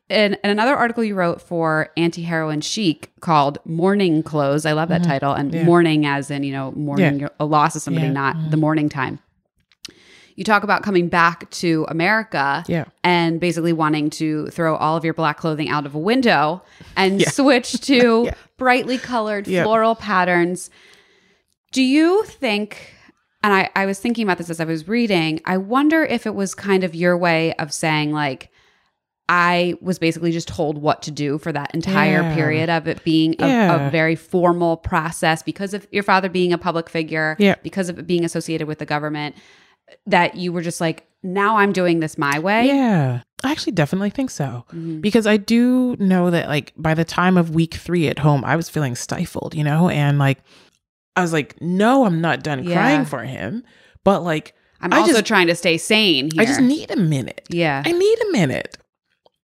in, 0.09 0.35
in 0.43 0.49
another 0.49 0.75
article 0.75 1.03
you 1.03 1.15
wrote 1.15 1.41
for 1.41 1.89
anti-heroin 1.97 2.61
chic 2.61 3.11
called 3.21 3.57
mourning 3.65 4.21
clothes 4.23 4.65
i 4.65 4.71
love 4.73 4.89
that 4.89 5.03
title 5.03 5.33
and 5.33 5.49
Mm-hmm. 5.51 5.59
Yeah. 5.59 5.65
morning 5.65 6.05
as 6.05 6.29
in 6.29 6.43
you 6.43 6.51
know 6.51 6.71
mourning 6.73 7.27
a 7.39 7.45
loss 7.45 7.75
of 7.75 7.81
somebody 7.81 8.07
Yeah. 8.07 8.13
Mm-hmm. 8.13 8.41
not 8.41 8.51
the 8.51 8.57
morning 8.57 8.89
time 8.89 9.19
you 10.37 10.43
talk 10.45 10.63
about 10.63 10.83
coming 10.83 11.09
back 11.09 11.49
to 11.51 11.85
america 11.89 12.63
Yeah. 12.67 12.85
and 13.03 13.39
basically 13.39 13.73
wanting 13.73 14.09
to 14.11 14.47
throw 14.47 14.75
all 14.77 14.95
of 14.95 15.03
your 15.03 15.13
black 15.13 15.37
clothing 15.37 15.67
out 15.67 15.85
of 15.85 15.93
a 15.95 15.99
window 15.99 16.61
and 16.95 17.19
Yeah. 17.19 17.29
switch 17.29 17.71
to 17.87 18.23
Yeah. 18.27 18.33
brightly 18.57 18.97
colored 18.97 19.47
Yeah. 19.47 19.63
floral 19.63 19.95
patterns. 19.95 20.69
Do 21.73 21.81
you 21.83 22.23
think, 22.23 22.93
and 23.43 23.53
I, 23.53 23.69
I 23.75 23.85
was 23.85 23.99
thinking 23.99 24.23
about 24.23 24.37
this 24.37 24.49
as 24.49 24.59
I 24.61 24.65
was 24.65 24.87
reading, 24.87 25.41
I 25.45 25.57
wonder 25.57 26.01
if 26.03 26.25
it 26.25 26.33
was 26.33 26.55
kind 26.55 26.83
of 26.85 26.95
your 26.95 27.17
way 27.17 27.53
of 27.55 27.73
saying, 27.73 28.11
like, 28.13 28.49
I 29.29 29.75
was 29.81 29.99
basically 29.99 30.31
just 30.31 30.47
told 30.47 30.77
what 30.77 31.01
to 31.03 31.11
do 31.11 31.37
for 31.37 31.51
that 31.51 31.75
entire 31.75 32.21
Yeah. 32.21 32.33
period 32.35 32.69
of 32.69 32.87
it 32.87 33.03
being 33.03 33.35
a, 33.39 33.47
Yeah. 33.47 33.87
a 33.87 33.91
very 33.91 34.15
formal 34.15 34.77
process 34.77 35.43
because 35.43 35.73
of 35.73 35.85
your 35.91 36.03
father 36.03 36.29
being 36.29 36.53
a 36.53 36.57
public 36.57 36.89
figure, 36.89 37.35
Yeah. 37.37 37.55
because 37.61 37.89
of 37.89 37.99
it 37.99 38.07
being 38.07 38.23
associated 38.23 38.67
with 38.67 38.79
the 38.79 38.85
government, 38.85 39.35
that 40.05 40.35
you 40.35 40.51
were 40.51 40.61
just 40.61 40.81
like, 40.81 41.07
now 41.23 41.57
I'm 41.57 41.73
doing 41.73 41.99
this 41.99 42.17
my 42.17 42.39
way. 42.39 42.67
Yeah. 42.67 43.21
I 43.43 43.51
actually 43.51 43.73
definitely 43.73 44.09
think 44.11 44.29
so. 44.29 44.65
Mhm. 44.73 45.01
Because 45.01 45.27
I 45.27 45.37
do 45.37 45.95
know 45.99 46.29
that 46.31 46.47
like 46.47 46.73
by 46.77 46.93
the 46.93 47.03
time 47.05 47.37
of 47.37 47.53
week 47.55 47.73
3 47.75 48.07
at 48.07 48.19
home 48.19 48.43
I 48.45 48.55
was 48.55 48.69
feeling 48.69 48.95
stifled, 48.95 49.53
you 49.55 49.63
know, 49.63 49.89
and 49.89 50.17
like 50.19 50.39
I 51.15 51.21
was 51.21 51.33
like 51.33 51.59
no, 51.61 52.05
I'm 52.05 52.21
not 52.21 52.43
done 52.43 52.63
Yeah. 52.63 52.75
crying 52.75 53.05
for 53.05 53.23
him, 53.23 53.63
but 54.03 54.23
like 54.23 54.53
I'm 54.79 54.93
I 54.93 54.97
also 54.99 55.13
just- 55.13 55.25
trying 55.25 55.47
to 55.47 55.55
stay 55.55 55.77
sane 55.77 56.29
here. 56.31 56.41
I 56.41 56.45
just 56.45 56.61
need 56.61 56.91
a 56.91 56.95
minute. 56.97 57.47
yeah. 57.49 57.81
I 57.85 57.91
need 57.91 58.17
a 58.29 58.31
minute. 58.31 58.77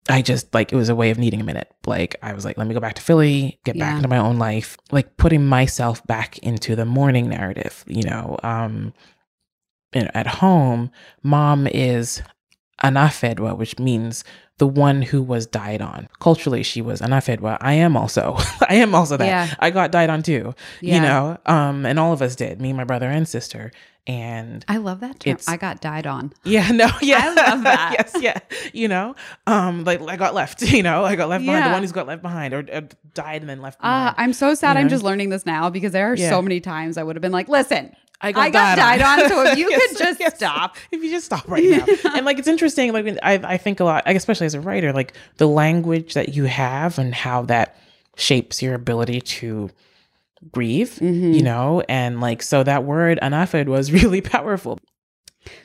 I 0.09 0.21
just 0.21 0.53
like 0.53 0.71
it 0.73 0.75
was 0.75 0.89
a 0.89 0.95
way 0.95 1.11
of 1.11 1.17
needing 1.17 1.39
a 1.41 1.45
minute. 1.45 1.71
Like 1.87 2.15
I 2.21 2.33
was 2.33 2.45
like, 2.45 2.57
let 2.57 2.67
me 2.67 2.73
go 2.73 2.79
back 2.79 2.95
to 2.95 3.01
Philly, 3.01 3.59
get 3.65 3.75
Yeah. 3.75 3.85
back 3.85 3.95
into 3.97 4.07
my 4.09 4.17
own 4.17 4.37
life, 4.37 4.77
like 4.91 5.17
putting 5.17 5.45
myself 5.45 6.05
back 6.07 6.37
into 6.39 6.75
the 6.75 6.85
mourning 6.85 7.29
narrative. 7.29 7.83
You 7.87 8.03
know, 8.03 8.37
um, 8.43 8.93
at 9.95 10.27
home, 10.27 10.91
mom 11.23 11.67
is 11.67 12.21
anafedwa, 12.83 13.57
which 13.57 13.79
means 13.79 14.23
the 14.59 14.67
one 14.67 15.01
who 15.01 15.21
was 15.21 15.47
died 15.47 15.81
on. 15.81 16.07
Culturally, 16.19 16.63
she 16.63 16.81
was 16.81 17.01
anafedwa. 17.01 17.57
I 17.61 17.73
am 17.73 17.97
also. 17.97 18.35
I 18.69 18.75
am 18.75 18.93
also 18.93 19.17
that. 19.17 19.25
Yeah. 19.25 19.53
I 19.59 19.71
got 19.71 19.91
died 19.91 20.09
on 20.09 20.21
too. 20.23 20.53
Yeah. 20.81 20.95
You 20.95 21.01
know, 21.01 21.37
um, 21.45 21.85
and 21.85 21.99
all 21.99 22.13
of 22.13 22.21
us 22.21 22.35
did. 22.35 22.61
Me, 22.61 22.73
my 22.73 22.83
brother, 22.83 23.07
and 23.07 23.27
sister. 23.27 23.71
And 24.05 24.65
I 24.67 24.77
love 24.77 24.99
that 24.99 25.21
term. 25.21 25.37
I 25.47 25.55
got 25.55 25.79
died 25.79 26.05
on. 26.05 26.33
yeah, 26.43 26.69
no, 26.71 26.89
yeah. 27.01 27.21
I 27.23 27.33
love 27.51 27.63
that. 27.63 27.95
yes, 27.97 28.21
yeah. 28.21 28.39
You 28.73 28.89
know, 28.89 29.15
um, 29.47 29.85
like 29.85 30.01
I 30.01 30.17
got 30.17 30.33
left, 30.35 30.61
you 30.61 30.83
know, 30.83 31.05
I 31.05 31.15
got 31.15 31.29
left 31.29 31.45
behind. 31.45 31.65
The 31.65 31.69
one 31.71 31.81
who's 31.83 31.93
got 31.93 32.05
left 32.05 32.21
behind 32.21 32.53
or, 32.53 32.65
uh 32.71 32.81
died 33.13 33.41
and 33.41 33.49
then 33.49 33.61
left 33.61 33.79
Uh, 33.79 33.83
behind. 34.11 34.15
I'm 34.17 34.33
so 34.33 34.55
sad 34.55 34.73
You 34.73 34.79
I'm 34.81 34.85
know? 34.87 34.89
just 34.89 35.03
learning 35.05 35.29
this 35.29 35.45
now 35.45 35.69
because 35.69 35.93
there 35.93 36.11
are 36.11 36.15
Yeah. 36.17 36.29
so 36.29 36.41
many 36.41 36.59
times 36.59 36.97
I 36.97 37.03
would 37.03 37.15
have 37.15 37.21
been 37.21 37.31
like, 37.31 37.47
listen, 37.47 37.95
I 38.23 38.29
I 38.29 38.49
got 38.49 38.77
died 38.77 39.01
on, 39.01 39.29
so 39.29 39.43
if 39.45 39.57
you 39.57 39.69
Yes, 39.69 39.89
could 39.89 39.97
just 39.99 40.19
yes. 40.19 40.35
stop. 40.37 40.77
If 40.91 41.03
you 41.03 41.11
just 41.11 41.25
stop 41.25 41.47
right 41.47 41.63
now. 41.63 41.85
and 42.15 42.25
like 42.25 42.39
it's 42.39 42.47
interesting, 42.47 42.93
like 42.93 43.17
I, 43.21 43.33
I 43.43 43.57
think 43.57 43.79
a 43.79 43.83
lot, 43.83 44.03
especially 44.07 44.45
as 44.47 44.53
a 44.55 44.61
writer, 44.61 44.93
like 44.93 45.13
the 45.37 45.47
language 45.47 46.13
that 46.15 46.29
you 46.35 46.45
have 46.45 46.97
and 46.97 47.13
how 47.13 47.43
that 47.43 47.77
shapes 48.15 48.61
your 48.61 48.73
ability 48.75 49.21
to 49.21 49.69
grieve, 50.51 50.99
Mhm. 51.01 51.33
you 51.35 51.41
know, 51.43 51.83
and 51.87 52.19
like 52.21 52.41
so 52.43 52.63
that 52.63 52.83
word 52.83 53.19
anafed 53.21 53.67
was 53.67 53.91
really 54.03 54.21
powerful. 54.21 54.79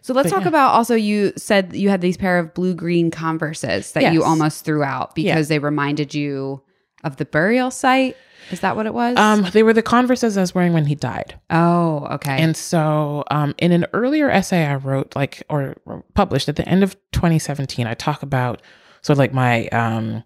So 0.03 0.13
let's 0.13 0.29
But 0.31 0.37
talk 0.37 0.43
yeah. 0.43 0.49
about 0.49 0.71
also 0.73 0.95
you 0.97 1.33
said 1.37 1.75
you 1.75 1.89
had 1.89 2.01
these 2.01 2.17
pair 2.17 2.39
of 2.41 2.53
blue 2.55 2.75
green 2.75 3.11
converses 3.13 3.93
that 3.93 4.13
you 4.13 4.25
almost 4.25 4.65
threw 4.65 4.83
out 4.83 5.15
because 5.15 5.47
they 5.49 5.61
reminded 5.61 6.15
you 6.15 6.63
of 7.05 7.17
the 7.17 7.25
burial 7.25 7.71
site. 7.71 8.17
Is 8.51 8.61
that 8.61 8.77
what 8.77 8.87
it 8.87 8.95
was? 8.95 9.17
Um, 9.17 9.47
they 9.53 9.63
were 9.63 9.73
the 9.73 9.83
converses 9.83 10.37
I 10.37 10.41
was 10.41 10.55
wearing 10.55 10.73
when 10.73 10.87
he 10.87 10.95
died. 10.95 11.39
oh, 11.51 12.07
okay. 12.13 12.41
And 12.43 12.57
so, 12.57 13.25
um, 13.31 13.55
in 13.59 13.73
an 13.73 13.87
earlier 13.93 14.31
essay 14.31 14.65
I 14.67 14.77
wrote, 14.77 15.15
like 15.15 15.43
or, 15.49 15.77
published 16.15 16.49
at 16.49 16.57
the 16.57 16.69
end 16.69 16.83
of 16.83 16.97
2017, 17.13 17.87
I 17.87 17.95
talk 17.95 18.23
about 18.23 18.63
sort 19.03 19.15
of 19.15 19.19
like 19.19 19.33
my 19.33 19.67
um, 19.69 20.25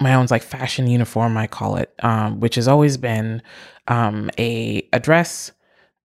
my 0.00 0.14
own 0.14 0.26
like 0.30 0.42
fashion 0.42 0.86
uniform, 0.86 1.36
I 1.36 1.46
call 1.46 1.76
it, 1.76 1.92
um, 2.00 2.40
which 2.40 2.54
has 2.56 2.68
always 2.68 2.96
been 2.96 3.42
um, 3.88 4.30
a 4.38 4.86
a 4.92 5.00
dress, 5.00 5.52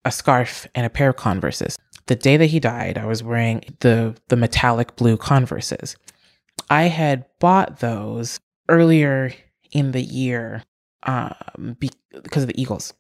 a 0.06 0.12
scarf, 0.12 0.68
and 0.76 0.86
a 0.86 0.90
pair 0.90 1.10
of 1.10 1.18
Converses. 1.18 1.78
The 2.08 2.16
day 2.16 2.38
that 2.38 2.48
he 2.48 2.60
died, 2.60 2.98
I 2.98 3.06
was 3.06 3.24
wearing 3.24 3.64
the 3.80 4.16
the 4.30 4.36
metallic 4.36 4.96
blue 4.96 5.18
Converses. 5.18 5.96
I 6.70 6.84
had 6.84 7.26
bought 7.40 7.80
those 7.80 8.40
earlier 8.70 9.34
in 9.72 9.92
the 9.92 10.02
year 10.02 10.64
um, 11.06 11.76
be- 11.80 11.92
because 12.24 12.44
of 12.44 12.48
the 12.50 12.62
Eagles 12.62 12.94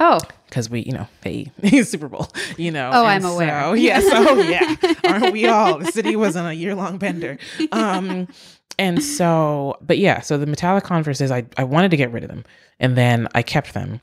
oh, 0.00 0.18
because 0.48 0.68
we, 0.68 0.80
you 0.80 0.92
know, 0.92 1.06
they 1.22 1.50
Super 1.84 2.08
Bowl, 2.08 2.28
you 2.56 2.70
know. 2.72 2.90
Oh, 2.92 3.06
and 3.06 3.24
I'm 3.24 3.32
aware. 3.32 3.62
So, 3.62 3.72
yes. 3.74 4.02
Oh, 4.12 4.40
yeah. 4.40 4.74
Aren't 5.12 5.32
we 5.32 5.46
all? 5.46 5.78
The 5.78 5.92
city 5.92 6.16
was 6.16 6.36
on 6.36 6.46
a 6.46 6.52
year 6.52 6.74
long 6.74 6.98
bender. 6.98 7.38
Um, 7.72 8.26
and 8.78 9.02
so, 9.02 9.76
but 9.80 9.98
yeah, 9.98 10.20
so 10.20 10.38
the 10.38 10.46
metallic 10.46 10.84
Converses, 10.84 11.30
I, 11.30 11.46
I 11.56 11.64
wanted 11.64 11.92
to 11.92 11.96
get 11.96 12.10
rid 12.12 12.24
of 12.24 12.28
them, 12.28 12.44
and 12.80 12.96
then 12.96 13.28
I 13.34 13.42
kept 13.42 13.74
them, 13.74 14.00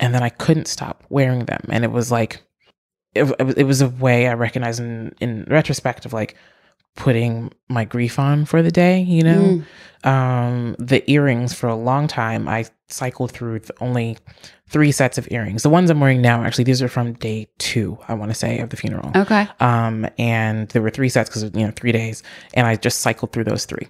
and 0.00 0.14
then 0.14 0.22
I 0.22 0.30
couldn't 0.30 0.68
stop 0.68 1.04
wearing 1.10 1.44
them, 1.44 1.60
and 1.68 1.84
it 1.84 1.92
was 1.92 2.10
like, 2.10 2.42
it, 3.14 3.24
it 3.38 3.42
was- 3.44 3.54
it 3.56 3.64
was 3.64 3.82
a 3.82 3.88
way 3.88 4.26
I 4.28 4.34
recognize 4.34 4.80
in 4.80 5.14
in 5.20 5.44
retrospect 5.48 6.06
of 6.06 6.12
like 6.12 6.34
putting 6.96 7.52
my 7.68 7.84
grief 7.84 8.18
on 8.18 8.44
for 8.44 8.62
the 8.62 8.70
day, 8.70 9.00
you 9.02 9.22
know. 9.22 9.62
Mm. 10.04 10.08
Um, 10.08 10.76
the 10.78 11.08
earrings 11.10 11.52
for 11.54 11.68
a 11.68 11.74
long 11.76 12.06
time, 12.08 12.48
I 12.48 12.66
cycled 12.88 13.32
through 13.32 13.60
th- 13.60 13.70
only 13.80 14.18
three 14.68 14.92
sets 14.92 15.18
of 15.18 15.26
earrings. 15.30 15.62
The 15.62 15.70
ones 15.70 15.90
I'm 15.90 16.00
wearing 16.00 16.20
now, 16.22 16.42
actually, 16.42 16.64
these 16.64 16.80
are 16.82 16.88
from 16.88 17.14
day 17.14 17.48
two, 17.58 17.98
I 18.08 18.14
want 18.14 18.30
to 18.30 18.34
say, 18.34 18.58
of 18.60 18.70
the 18.70 18.76
funeral. 18.76 19.10
okay. 19.14 19.48
Um, 19.60 20.08
and 20.18 20.68
there 20.70 20.82
were 20.82 20.90
three 20.90 21.08
sets 21.08 21.28
because 21.28 21.42
you 21.42 21.66
know 21.66 21.72
three 21.74 21.92
days, 21.92 22.22
and 22.54 22.66
I 22.66 22.76
just 22.76 23.00
cycled 23.00 23.32
through 23.32 23.44
those 23.44 23.64
three. 23.64 23.88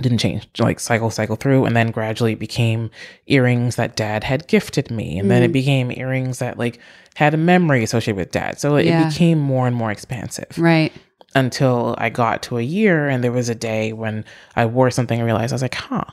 Didn't 0.00 0.18
change, 0.18 0.48
like 0.58 0.80
cycle, 0.80 1.10
cycle 1.10 1.36
through, 1.36 1.66
and 1.66 1.76
then 1.76 1.90
gradually 1.90 2.32
it 2.32 2.38
became 2.38 2.90
earrings 3.26 3.76
that 3.76 3.94
Dad 3.94 4.24
had 4.24 4.48
gifted 4.48 4.90
me, 4.90 5.18
and 5.18 5.30
then 5.30 5.42
it 5.42 5.52
became 5.52 5.92
earrings 5.92 6.38
that 6.38 6.58
like 6.58 6.80
had 7.14 7.34
a 7.34 7.36
memory 7.36 7.84
associated 7.84 8.16
with 8.16 8.30
Dad. 8.30 8.58
So 8.58 8.76
it 8.76 8.86
Yeah. 8.86 9.06
became 9.08 9.38
more 9.38 9.66
and 9.66 9.76
more 9.76 9.90
expansive 9.92 10.46
Right. 10.56 10.92
Until 11.34 11.94
I 11.98 12.10
got 12.10 12.42
to 12.44 12.58
a 12.58 12.62
year, 12.62 13.08
and 13.08 13.22
there 13.24 13.32
was 13.32 13.48
a 13.48 13.54
day 13.54 13.92
when 13.92 14.24
I 14.56 14.66
wore 14.66 14.90
something 14.90 15.18
and 15.18 15.26
realized 15.26 15.52
I 15.52 15.56
was 15.56 15.62
like, 15.62 15.74
huh, 15.74 16.04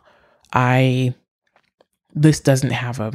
I 0.54 1.14
this 2.14 2.40
doesn't 2.40 2.72
have 2.72 3.00
a. 3.00 3.14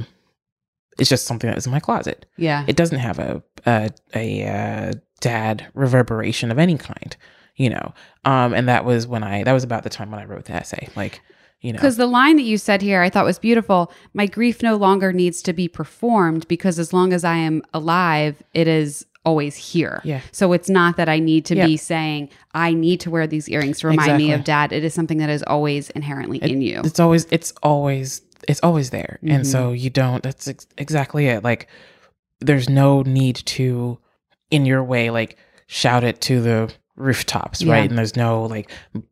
It's 0.98 1.10
just 1.10 1.26
something 1.26 1.48
that 1.48 1.56
was 1.56 1.66
in 1.66 1.72
my 1.72 1.80
closet 1.80 2.24
Yeah. 2.36 2.64
it 2.68 2.76
doesn't 2.76 3.00
have 3.00 3.18
a 3.18 3.42
a, 3.66 3.90
a 4.14 4.46
uh, 4.46 4.92
dad 5.20 5.66
reverberation 5.74 6.52
of 6.52 6.58
any 6.60 6.78
kind 6.78 7.16
you 7.56 7.68
know 7.68 7.92
um 8.24 8.54
and 8.54 8.68
that 8.68 8.84
was 8.84 9.04
when 9.06 9.24
i 9.24 9.42
that 9.42 9.52
was 9.52 9.64
about 9.64 9.82
the 9.82 9.90
time 9.90 10.12
when 10.12 10.20
i 10.20 10.24
wrote 10.24 10.44
the 10.44 10.52
essay 10.52 10.88
like 10.94 11.20
you 11.62 11.72
know 11.72 11.78
Because 11.78 11.96
the 11.96 12.06
line 12.06 12.36
that 12.36 12.42
you 12.42 12.58
said 12.58 12.80
here, 12.82 13.00
I 13.02 13.08
thought 13.10 13.24
was 13.24 13.38
beautiful. 13.40 13.90
My 14.12 14.26
grief 14.26 14.62
no 14.62 14.76
longer 14.76 15.12
needs 15.12 15.40
to 15.42 15.52
be 15.52 15.66
performed 15.66 16.46
because 16.46 16.78
as 16.78 16.92
long 16.92 17.12
as 17.14 17.24
I 17.24 17.36
am 17.38 17.62
alive, 17.72 18.42
it 18.52 18.68
is 18.68 19.06
always 19.24 19.56
here. 19.56 20.00
Yeah. 20.04 20.20
So 20.32 20.52
it's 20.52 20.68
not 20.68 20.96
that 20.96 21.08
I 21.08 21.18
need 21.18 21.44
to 21.46 21.56
Yeah. 21.56 21.66
be 21.66 21.76
saying, 21.76 22.28
I 22.52 22.72
need 22.74 23.00
to 23.00 23.10
wear 23.10 23.26
these 23.26 23.48
earrings 23.48 23.78
to 23.80 23.88
remind 23.88 24.18
me 24.18 24.32
of 24.32 24.44
dad. 24.44 24.72
It 24.72 24.84
is 24.84 24.92
something 24.94 25.18
that 25.18 25.30
is 25.30 25.42
always 25.44 25.90
inherently 25.90 26.38
in 26.38 26.60
you. 26.60 26.82
it's 26.84 27.00
always 27.00 27.26
it's 27.30 27.52
always 27.62 28.20
it's 28.46 28.60
always 28.62 28.90
there 28.90 29.18
and 29.22 29.30
Mm-hmm. 29.30 29.42
so 29.44 29.72
you 29.72 29.88
don't 29.88 30.22
that's 30.22 30.46
ex- 30.48 30.66
exactly 30.76 31.26
it 31.28 31.42
like 31.42 31.66
there's 32.40 32.68
no 32.68 33.00
need 33.02 33.36
to 33.36 33.98
in 34.50 34.66
your 34.66 34.84
way 34.84 35.08
like 35.08 35.38
shout 35.66 36.04
it 36.04 36.20
to 36.20 36.42
the 36.42 36.70
rooftops 36.96 37.60
Yeah. 37.60 37.72
right 37.72 37.88
and 37.90 37.98
there's 37.98 38.14
no 38.16 38.42
like 38.44 38.70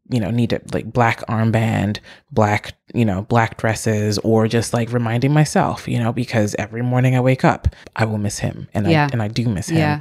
you 0.09 0.21
know 0.21 0.31
need 0.31 0.51
to 0.51 0.61
like 0.73 0.93
black 0.93 1.21
armband 1.27 1.99
black 2.31 2.75
you 2.95 3.05
know 3.05 3.23
black 3.23 3.57
dresses 3.59 4.19
or 4.19 4.47
just 4.47 4.73
like 4.73 4.93
reminding 4.93 5.33
myself 5.33 5.89
you 5.89 5.99
know 5.99 6.13
because 6.13 6.55
every 6.61 6.83
morning 6.83 7.17
i 7.17 7.21
wake 7.21 7.45
up 7.45 7.67
i 7.97 8.05
will 8.05 8.19
miss 8.19 8.39
him 8.39 8.69
and 8.73 8.89
Yeah. 8.89 9.07
i 9.07 9.09
and 9.13 9.21
i 9.21 9.27
do 9.29 9.49
miss 9.49 9.69
him 9.69 9.79
Yeah. 9.79 10.01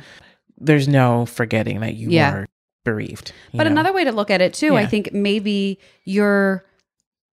there's 0.59 0.87
no 0.87 1.25
forgetting 1.25 1.79
that 1.79 1.95
you 1.95 2.09
Yeah. 2.11 2.31
are 2.33 2.45
bereaved 2.83 3.31
But 3.53 3.63
know? 3.65 3.71
another 3.71 3.93
way 3.93 4.03
to 4.03 4.11
look 4.11 4.29
at 4.31 4.41
it 4.41 4.53
too, 4.53 4.75
I 4.75 4.85
think 4.87 5.13
maybe 5.13 5.77
you're 6.05 6.65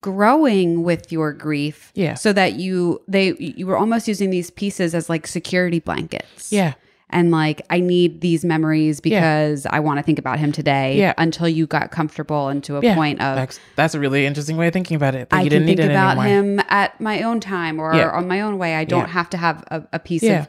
growing 0.01 0.83
with 0.83 1.11
your 1.11 1.31
grief 1.31 1.91
Yeah. 1.95 2.15
so 2.15 2.33
that 2.33 2.53
you 2.53 3.01
they 3.07 3.33
you 3.37 3.65
were 3.67 3.77
almost 3.77 4.07
using 4.07 4.29
these 4.29 4.49
pieces 4.51 4.93
as 4.93 5.09
like 5.09 5.25
security 5.27 5.79
blankets. 5.79 6.51
yeah 6.51 6.73
and 7.13 7.31
like 7.31 7.61
I 7.69 7.79
need 7.79 8.19
these 8.21 8.43
memories 8.43 8.99
because 8.99 9.65
I 9.67 9.79
want 9.79 9.99
to 9.99 10.03
think 10.03 10.19
about 10.19 10.39
him 10.39 10.51
today. 10.51 10.97
Yeah. 10.97 11.13
Until 11.17 11.47
you 11.47 11.65
got 11.67 11.91
comfortable 11.91 12.49
and 12.49 12.63
to 12.65 12.77
a 12.77 12.81
Yeah, 12.81 12.95
point 12.95 13.21
of 13.21 13.35
that's, 13.37 13.59
that's 13.77 13.95
a 13.95 13.99
really 13.99 14.25
interesting 14.25 14.57
way 14.57 14.67
of 14.67 14.73
thinking 14.73 14.95
about 14.95 15.15
it. 15.15 15.29
That 15.29 15.37
I 15.37 15.41
you 15.43 15.49
can 15.49 15.59
didn't 15.61 15.65
need 15.67 15.77
think 15.77 15.89
it 15.91 15.93
about 15.93 16.17
anymore. 16.17 16.25
him 16.59 16.65
at 16.69 16.99
my 16.99 17.21
own 17.21 17.39
time 17.39 17.79
or 17.79 17.93
Yeah. 17.95 18.09
on 18.09 18.27
my 18.27 18.41
own 18.41 18.57
way. 18.57 18.75
I 18.75 18.83
don't 18.83 19.01
Yeah. 19.01 19.07
have 19.07 19.29
to 19.29 19.37
have 19.37 19.63
a, 19.67 19.83
a 19.93 19.99
piece 19.99 20.23
Yeah. 20.23 20.41
of 20.41 20.47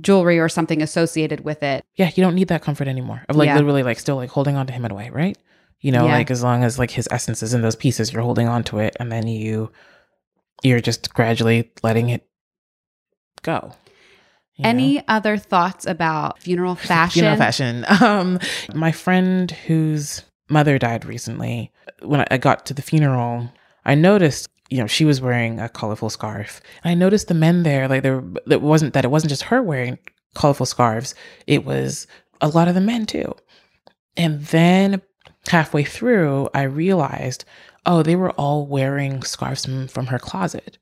jewelry 0.00 0.38
or 0.38 0.48
something 0.48 0.82
associated 0.82 1.40
with 1.44 1.62
it. 1.62 1.84
yeah, 1.96 2.10
you 2.14 2.22
don't 2.22 2.34
need 2.34 2.48
that 2.48 2.62
comfort 2.62 2.86
anymore 2.88 3.22
of 3.28 3.36
like 3.36 3.48
Yeah. 3.48 3.56
literally 3.56 3.82
like 3.82 3.98
still 3.98 4.16
like 4.16 4.30
holding 4.30 4.56
on 4.56 4.66
to 4.66 4.72
him 4.72 4.84
in 4.84 4.90
a 4.90 4.94
way, 4.94 5.10
right? 5.10 5.36
You 5.80 5.92
know, 5.92 6.06
Yeah. 6.06 6.12
like 6.12 6.30
as 6.30 6.42
long 6.42 6.64
as 6.64 6.78
like 6.78 6.90
his 6.90 7.08
essence 7.10 7.42
is 7.42 7.52
in 7.54 7.62
those 7.62 7.76
pieces, 7.76 8.12
you're 8.12 8.22
holding 8.22 8.48
on 8.48 8.62
to 8.64 8.78
it, 8.78 8.96
and 9.00 9.10
then 9.12 9.26
you 9.28 9.70
you're 10.62 10.80
just 10.80 11.12
gradually 11.12 11.70
letting 11.82 12.08
it 12.08 12.26
go. 13.42 13.72
You 14.56 14.62
know? 14.64 14.68
Any 14.68 15.06
other 15.08 15.36
thoughts 15.36 15.86
about 15.86 16.38
funeral 16.40 16.74
fashion? 16.74 17.20
Funeral 17.20 17.36
fashion. 17.36 17.84
Um, 18.02 18.38
my 18.74 18.92
friend 18.92 19.50
whose 19.50 20.22
mother 20.48 20.78
died 20.78 21.04
recently, 21.04 21.70
when 22.02 22.20
I- 22.20 22.26
I 22.32 22.36
got 22.38 22.66
to 22.66 22.74
the 22.74 22.82
funeral, 22.82 23.50
I 23.84 23.94
noticed, 23.94 24.48
you 24.70 24.78
know, 24.78 24.86
she 24.86 25.04
was 25.04 25.20
wearing 25.20 25.58
a 25.60 25.68
colorful 25.68 26.10
scarf. 26.10 26.60
And 26.84 26.90
I 26.90 26.94
noticed 26.94 27.28
the 27.28 27.34
men 27.34 27.62
there, 27.62 27.88
like 27.88 28.02
there, 28.02 28.22
it 28.50 28.62
wasn't 28.62 28.94
that 28.94 29.04
it 29.04 29.10
wasn't 29.10 29.30
just 29.30 29.42
her 29.44 29.62
wearing 29.62 29.98
colorful 30.34 30.66
scarves. 30.66 31.14
It 31.46 31.64
was 31.64 32.06
a 32.40 32.48
lot 32.48 32.68
of 32.68 32.74
the 32.74 32.80
men 32.80 33.06
too. 33.06 33.34
And 34.16 34.42
then 34.46 35.02
halfway 35.48 35.84
through, 35.84 36.48
I 36.54 36.62
realized, 36.62 37.44
oh, 37.86 38.02
they 38.02 38.16
were 38.16 38.32
all 38.32 38.66
wearing 38.66 39.22
scarves 39.22 39.64
from, 39.64 39.88
from 39.88 40.06
her 40.06 40.18
closet. 40.18 40.76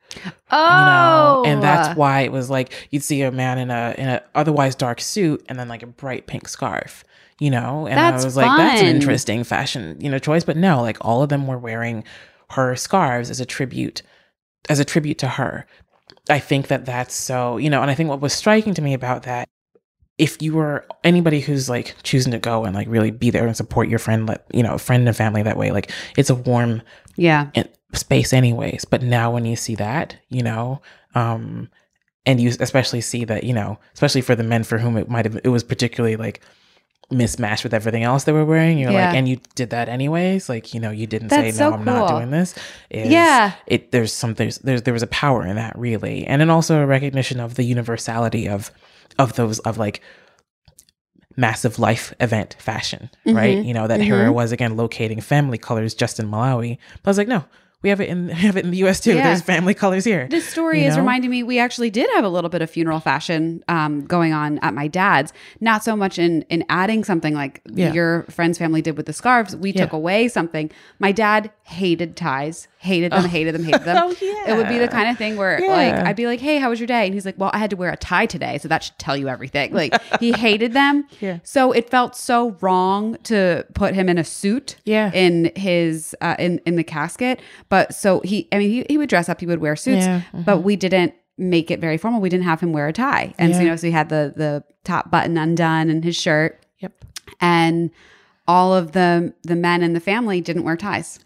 Oh, 0.50 1.42
you 1.42 1.50
know? 1.50 1.52
And 1.52 1.62
that's 1.62 1.90
oh. 1.90 2.00
why 2.00 2.22
it 2.22 2.32
was 2.32 2.50
like 2.50 2.72
you'd 2.90 3.02
see 3.02 3.22
a 3.22 3.30
man 3.30 3.58
in 3.58 3.70
a 3.70 3.94
in 3.96 4.08
a 4.08 4.22
otherwise 4.34 4.74
dark 4.74 5.00
suit 5.00 5.44
and 5.48 5.58
then 5.58 5.68
like 5.68 5.82
a 5.82 5.86
bright 5.86 6.26
pink 6.26 6.48
scarf 6.48 7.04
you 7.40 7.50
know? 7.50 7.86
And 7.86 7.98
That's 7.98 8.22
i 8.22 8.26
was 8.26 8.36
like 8.36 8.56
that's 8.56 8.80
an 8.80 8.86
interesting 8.86 9.44
fashion 9.44 9.96
you 10.00 10.10
know 10.10 10.18
choice. 10.18 10.44
But 10.44 10.56
no 10.56 10.80
like 10.80 10.98
all 11.00 11.22
of 11.22 11.28
them 11.28 11.46
were 11.46 11.58
wearing 11.58 12.04
her 12.50 12.76
scarves 12.76 13.30
as 13.30 13.40
a 13.40 13.46
tribute 13.46 14.02
as 14.68 14.78
a 14.78 14.84
tribute 14.84 15.18
to 15.18 15.28
her. 15.28 15.66
I 16.30 16.38
think 16.38 16.68
that 16.68 16.86
that's 16.86 17.14
so 17.14 17.56
you 17.58 17.68
know 17.68 17.82
and 17.82 17.90
i 17.90 17.94
think 17.94 18.08
what 18.08 18.20
was 18.20 18.32
striking 18.32 18.72
to 18.74 18.82
me 18.82 18.94
about 18.94 19.24
that 19.24 19.48
if 20.18 20.40
you 20.40 20.54
were 20.54 20.86
anybody 21.02 21.40
who's 21.40 21.68
like 21.68 21.94
choosing 22.02 22.32
to 22.32 22.38
go 22.38 22.64
and 22.64 22.74
like 22.74 22.86
really 22.88 23.10
be 23.10 23.30
there 23.30 23.46
and 23.46 23.56
support 23.56 23.88
your 23.88 23.98
friend 23.98 24.26
like 24.26 24.42
you 24.52 24.62
know 24.62 24.78
friend 24.78 25.06
and 25.08 25.16
family 25.16 25.42
that 25.42 25.56
way 25.56 25.70
like 25.72 25.90
it's 26.16 26.30
a 26.30 26.34
warm 26.34 26.82
yeah. 27.16 27.50
space 27.92 28.32
anyways 28.32 28.84
but 28.84 29.02
now 29.02 29.30
when 29.30 29.44
you 29.44 29.56
see 29.56 29.74
that 29.74 30.16
you 30.28 30.42
know 30.42 30.80
um 31.14 31.68
and 32.26 32.40
you 32.40 32.50
especially 32.60 33.00
see 33.00 33.24
that 33.24 33.44
you 33.44 33.52
know 33.52 33.78
especially 33.94 34.20
for 34.20 34.34
the 34.36 34.44
men 34.44 34.62
for 34.64 34.78
whom 34.78 34.96
it 34.96 35.08
might 35.08 35.24
have 35.24 35.38
it 35.42 35.48
was 35.48 35.64
particularly 35.64 36.16
like 36.16 36.40
mismatched 37.10 37.64
with 37.64 37.74
everything 37.74 38.02
else 38.02 38.24
they 38.24 38.32
were 38.32 38.44
wearing 38.44 38.78
you're 38.78 38.90
Yeah. 38.90 39.06
like 39.08 39.16
and 39.16 39.28
you 39.28 39.38
did 39.54 39.70
that 39.70 39.88
anyways 39.88 40.48
like 40.48 40.72
you 40.72 40.80
know 40.80 40.90
you 40.90 41.06
didn't 41.06 41.28
That's 41.28 41.56
say 41.56 41.62
no 41.64 41.70
so 41.70 41.76
i'm 41.76 41.84
not 41.84 42.08
doing 42.08 42.30
this 42.30 42.54
is 42.88 43.10
Yeah. 43.10 43.52
it 43.66 43.90
there's 43.92 44.12
some 44.12 44.34
there's, 44.34 44.58
there's 44.60 44.82
there 44.82 44.94
was 44.94 45.02
a 45.02 45.08
power 45.08 45.44
in 45.46 45.56
that 45.56 45.78
really 45.78 46.26
and 46.26 46.40
then 46.40 46.50
also 46.50 46.80
a 46.80 46.86
recognition 46.86 47.40
of 47.40 47.56
the 47.56 47.62
universality 47.64 48.48
of 48.48 48.70
of 49.18 49.34
those 49.34 49.58
of 49.60 49.78
like 49.78 50.00
massive 51.36 51.78
life 51.80 52.14
event 52.20 52.54
fashion 52.60 53.10
right 53.26 53.58
Mhm. 53.58 53.66
you 53.66 53.74
know 53.74 53.88
that 53.88 54.00
Hera 54.00 54.32
was 54.32 54.52
again 54.52 54.76
locating 54.76 55.20
family 55.20 55.58
colors 55.58 55.92
just 55.94 56.20
in 56.20 56.28
Malawi 56.30 56.78
but 57.02 57.08
I 57.08 57.10
was 57.10 57.18
like 57.18 57.26
no 57.28 57.44
we 57.82 57.90
have 57.90 58.00
it 58.00 58.08
in 58.08 58.26
we 58.28 58.32
have 58.34 58.56
it 58.56 58.64
in 58.64 58.70
the 58.70 58.76
US 58.84 59.00
too 59.00 59.14
Yeah. 59.16 59.24
there's 59.24 59.42
family 59.42 59.74
colors 59.74 60.04
here 60.04 60.28
This 60.30 60.46
story 60.48 60.82
You 60.82 60.88
is 60.88 60.96
reminding 60.96 61.30
me 61.30 61.42
we 61.42 61.58
actually 61.58 61.90
did 61.90 62.08
have 62.14 62.24
a 62.24 62.28
little 62.28 62.50
bit 62.50 62.62
of 62.62 62.70
funeral 62.70 63.00
fashion 63.00 63.64
um, 63.66 64.04
going 64.06 64.32
on 64.32 64.58
at 64.60 64.74
my 64.74 64.86
dad's. 64.86 65.32
Not 65.60 65.82
so 65.82 65.96
much 65.96 66.18
in 66.20 66.42
in 66.42 66.64
adding 66.68 67.02
something 67.02 67.34
like 67.34 67.60
Yeah. 67.68 67.92
your 67.92 68.22
friend's 68.30 68.56
family 68.56 68.80
did 68.80 68.96
with 68.96 69.06
the 69.06 69.12
scarves. 69.12 69.56
We 69.56 69.72
took 69.72 69.92
away 69.92 70.28
something. 70.28 70.70
My 71.00 71.10
dad 71.10 71.50
hated 71.64 72.16
ties, 72.16 72.68
hated 72.84 73.10
them, 73.12 73.24
hated 73.24 73.54
them, 73.54 73.64
hated 73.64 73.82
them. 73.84 73.96
Oh, 74.00 74.14
yeah. 74.20 74.52
It 74.52 74.56
would 74.56 74.68
be 74.68 74.78
the 74.78 74.88
kind 74.88 75.08
of 75.08 75.16
thing 75.18 75.36
where 75.36 75.58
like 75.60 75.94
I'd 75.94 76.16
be 76.16 76.26
like, 76.26 76.40
"Hey, 76.40 76.58
how 76.58 76.70
was 76.70 76.78
your 76.78 76.86
day?" 76.86 77.06
And 77.06 77.14
he's 77.14 77.24
like, 77.26 77.38
"Well, 77.38 77.50
I 77.52 77.58
had 77.58 77.70
to 77.70 77.76
wear 77.76 77.90
a 77.90 77.96
tie 77.96 78.26
today, 78.26 78.58
so 78.58 78.68
that 78.68 78.84
should 78.84 78.98
tell 78.98 79.16
you 79.16 79.28
everything." 79.28 79.72
Like 79.72 79.94
he 80.20 80.32
hated 80.32 80.72
them. 80.74 81.06
Yeah. 81.20 81.38
So 81.42 81.72
it 81.72 81.90
felt 81.90 82.14
so 82.14 82.56
wrong 82.60 83.16
to 83.24 83.64
put 83.74 83.94
him 83.94 84.08
in 84.08 84.18
a 84.18 84.24
suit 84.24 84.76
Yeah. 84.84 85.10
in 85.12 85.50
his 85.56 86.14
uh, 86.20 86.36
in 86.38 86.60
in 86.66 86.76
the 86.76 86.84
casket. 86.84 87.40
But 87.68 87.94
so 87.94 88.20
he, 88.20 88.48
I 88.52 88.58
mean, 88.58 88.70
he, 88.70 88.86
he 88.88 88.98
would 88.98 89.08
dress 89.08 89.28
up, 89.28 89.40
he 89.40 89.46
would 89.46 89.60
wear 89.60 89.76
suits, 89.76 90.06
Yeah, 90.06 90.20
but 90.32 90.58
we 90.58 90.76
didn't 90.76 91.14
make 91.38 91.70
it 91.70 91.80
very 91.80 91.96
formal. 91.98 92.20
We 92.20 92.28
didn't 92.28 92.44
have 92.44 92.60
him 92.60 92.72
wear 92.72 92.86
a 92.88 92.92
tie, 92.92 93.34
and 93.38 93.54
so 93.54 93.60
you 93.62 93.68
know, 93.68 93.76
so 93.76 93.86
he 93.86 93.92
had 93.92 94.08
the 94.10 94.32
the 94.36 94.62
top 94.84 95.10
button 95.10 95.36
undone 95.38 95.88
and 95.90 96.04
his 96.04 96.14
shirt, 96.16 96.64
yep 96.78 96.92
and 97.40 97.90
all 98.46 98.74
of 98.74 98.92
the 98.92 99.32
the 99.42 99.56
men 99.56 99.82
in 99.82 99.94
the 99.94 100.00
family 100.00 100.40
didn't 100.42 100.64
wear 100.64 100.76
ties. 100.76 101.18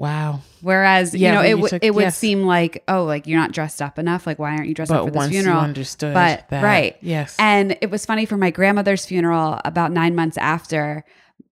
Wow 0.00 0.40
Whereas 0.62 1.14
Yeah, 1.14 1.28
you 1.28 1.34
know 1.34 1.42
it 1.42 1.48
you 1.50 1.58
would 1.58 1.70
took- 1.70 1.84
it 1.84 1.94
would 1.94 2.02
yes. 2.02 2.16
seem 2.18 2.42
like 2.44 2.82
oh 2.88 3.04
like 3.04 3.26
you're 3.26 3.38
not 3.38 3.52
dressed 3.52 3.80
up 3.80 3.98
enough 3.98 4.26
like 4.26 4.38
why 4.38 4.50
aren't 4.52 4.66
you 4.68 4.74
dressed 4.74 4.90
up 4.92 5.00
for 5.00 5.04
but 5.06 5.12
this 5.12 5.16
once 5.18 5.30
funeral? 5.32 5.56
you 5.56 5.62
understood 5.62 6.14
but 6.14 6.48
that 6.50 6.62
right 6.64 6.96
yes 7.00 7.36
and 7.38 7.76
it 7.80 7.90
was 7.90 8.04
funny 8.06 8.26
for 8.26 8.36
my 8.36 8.50
grandmother's 8.50 9.04
funeral 9.06 9.60
about 9.64 9.92
nine 9.92 10.14
months 10.14 10.36
after, 10.38 11.04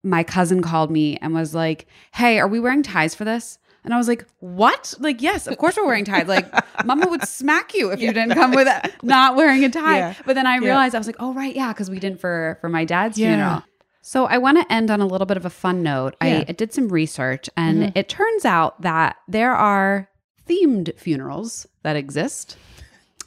my 0.03 0.23
cousin 0.23 0.61
called 0.61 0.89
me 0.91 1.17
and 1.21 1.33
was 1.33 1.53
like, 1.53 1.85
Hey, 2.13 2.39
are 2.39 2.47
we 2.47 2.59
wearing 2.59 2.83
ties 2.83 3.13
for 3.15 3.25
this? 3.25 3.57
And 3.83 3.93
I 3.93 3.97
was 3.97 4.07
like, 4.07 4.25
What? 4.39 4.93
Like, 4.99 5.21
yes, 5.21 5.45
of 5.47 5.57
course 5.57 5.75
we're 5.77 5.85
wearing 5.85 6.05
ties. 6.05 6.27
Like, 6.27 6.45
mama 6.85 7.07
would 7.09 7.27
smack 7.27 7.73
you 7.73 7.91
if 7.91 7.99
you 7.99 8.13
didn't 8.13 8.33
come 8.35 8.51
with 8.51 8.67
a, 8.75 8.91
not 9.03 9.35
wearing 9.35 9.63
a 9.65 9.69
tie. 9.69 9.97
Yeah. 9.97 10.13
But 10.25 10.35
then 10.35 10.45
I 10.47 10.55
Yeah. 10.55 10.65
realized 10.67 10.95
I 10.95 10.99
was 10.99 11.07
like, 11.07 11.15
Oh, 11.19 11.33
right. 11.33 11.55
Yeah. 11.55 11.73
Cause 11.73 11.89
we 11.89 11.99
didn't 11.99 12.19
for, 12.21 12.57
for 12.61 12.69
my 12.69 12.85
dad's 12.85 13.17
Yeah. 13.17 13.27
funeral. 13.35 13.63
So 14.11 14.25
I 14.25 14.39
want 14.39 14.57
to 14.57 14.73
end 14.73 14.89
on 14.89 15.01
a 15.01 15.05
little 15.05 15.27
bit 15.27 15.37
of 15.37 15.45
a 15.45 15.51
fun 15.51 15.83
note. 15.83 16.15
Yeah. 16.19 16.29
Mm-hmm. 16.39 16.41
I, 16.41 16.45
I 16.49 16.53
did 16.53 16.73
some 16.73 16.89
research 16.89 17.47
and 17.55 17.91
it 17.95 18.09
turns 18.09 18.43
out 18.43 18.81
that 18.81 19.17
there 19.27 19.53
are 19.53 20.09
themed 20.47 20.97
funerals 20.97 21.67
that 21.83 21.95
exist 21.95 22.57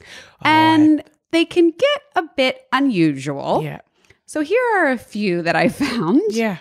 Oh, 0.01 0.05
I- 0.41 0.49
and 0.49 1.03
they 1.31 1.45
can 1.45 1.71
get 1.71 2.01
a 2.17 2.23
bit 2.35 2.67
unusual. 2.73 3.61
yeah 3.63 3.79
So 4.25 4.41
here 4.41 4.61
are 4.75 4.91
a 4.91 4.97
few 4.97 5.41
that 5.43 5.55
I 5.55 5.69
found. 5.83 6.21
yeah 6.31 6.57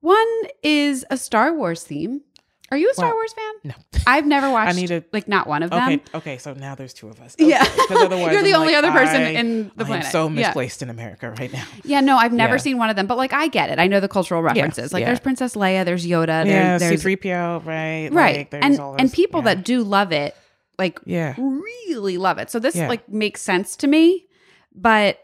One 0.00 0.28
is 0.62 1.06
a 1.10 1.16
Star 1.16 1.54
Wars 1.54 1.82
theme. 1.82 2.20
Are 2.70 2.76
you 2.76 2.90
a 2.90 2.94
Star 2.94 3.08
Wow. 3.10 3.14
Wars 3.14 3.32
fan? 3.32 3.52
no 3.64 3.74
I've 4.06 4.26
never 4.26 4.50
watched 4.50 4.70
I 4.70 4.72
need 4.72 4.88
to- 4.88 5.04
like 5.12 5.28
not 5.28 5.46
one 5.46 5.62
of 5.62 5.70
them. 5.70 5.82
okay 5.82 6.02
okay 6.14 6.38
so 6.38 6.52
now 6.54 6.74
there's 6.74 6.92
two 6.92 7.08
of 7.08 7.20
us 7.20 7.34
Yeah. 7.38 7.62
Okay, 7.62 7.86
'cause 7.86 8.02
otherwise 8.02 8.32
You're 8.32 8.42
the 8.42 8.54
I'm 8.54 8.60
only 8.60 8.74
like, 8.74 8.84
other 8.84 8.92
person 8.92 9.22
I- 9.22 9.28
in 9.30 9.70
the 9.76 9.84
I 9.84 9.86
planet. 9.86 10.06
so 10.06 10.24
Yeah. 10.28 10.34
misplaced 10.46 10.82
in 10.82 10.90
America 10.90 11.30
right 11.38 11.52
now 11.52 11.64
Yeah, 11.84 12.00
no, 12.00 12.16
I've 12.16 12.32
never 12.32 12.54
Yeah. 12.54 12.60
seen 12.60 12.78
one 12.78 12.90
of 12.90 12.96
them, 12.96 13.06
but 13.06 13.16
like 13.18 13.32
I 13.32 13.48
get 13.48 13.70
it. 13.70 13.78
I 13.78 13.86
know 13.86 14.00
the 14.00 14.08
cultural 14.08 14.42
references. 14.42 14.92
like 14.92 15.02
yeah. 15.02 15.06
there's 15.06 15.20
Princess 15.20 15.54
Leia, 15.54 15.84
there's 15.84 16.06
Yoda, 16.06 16.44
there, 16.44 16.46
yeah 16.46 16.78
there's 16.78 17.02
C3PO 17.04 17.64
right 17.64 18.08
right, 18.12 18.36
like, 18.38 18.50
there's 18.50 18.64
and 18.64 18.80
all 18.80 18.96
and 18.98 19.12
people 19.12 19.40
yeah. 19.40 19.54
that 19.54 19.64
do 19.64 19.82
love 19.82 20.12
it, 20.12 20.34
like 20.78 20.98
yeah 21.04 21.34
really 21.38 22.18
love 22.18 22.38
it. 22.38 22.50
So 22.50 22.58
this 22.58 22.74
Yeah. 22.76 22.88
like 22.88 23.08
makes 23.08 23.40
sense 23.42 23.76
to 23.76 23.86
me, 23.86 24.26
but 24.74 25.18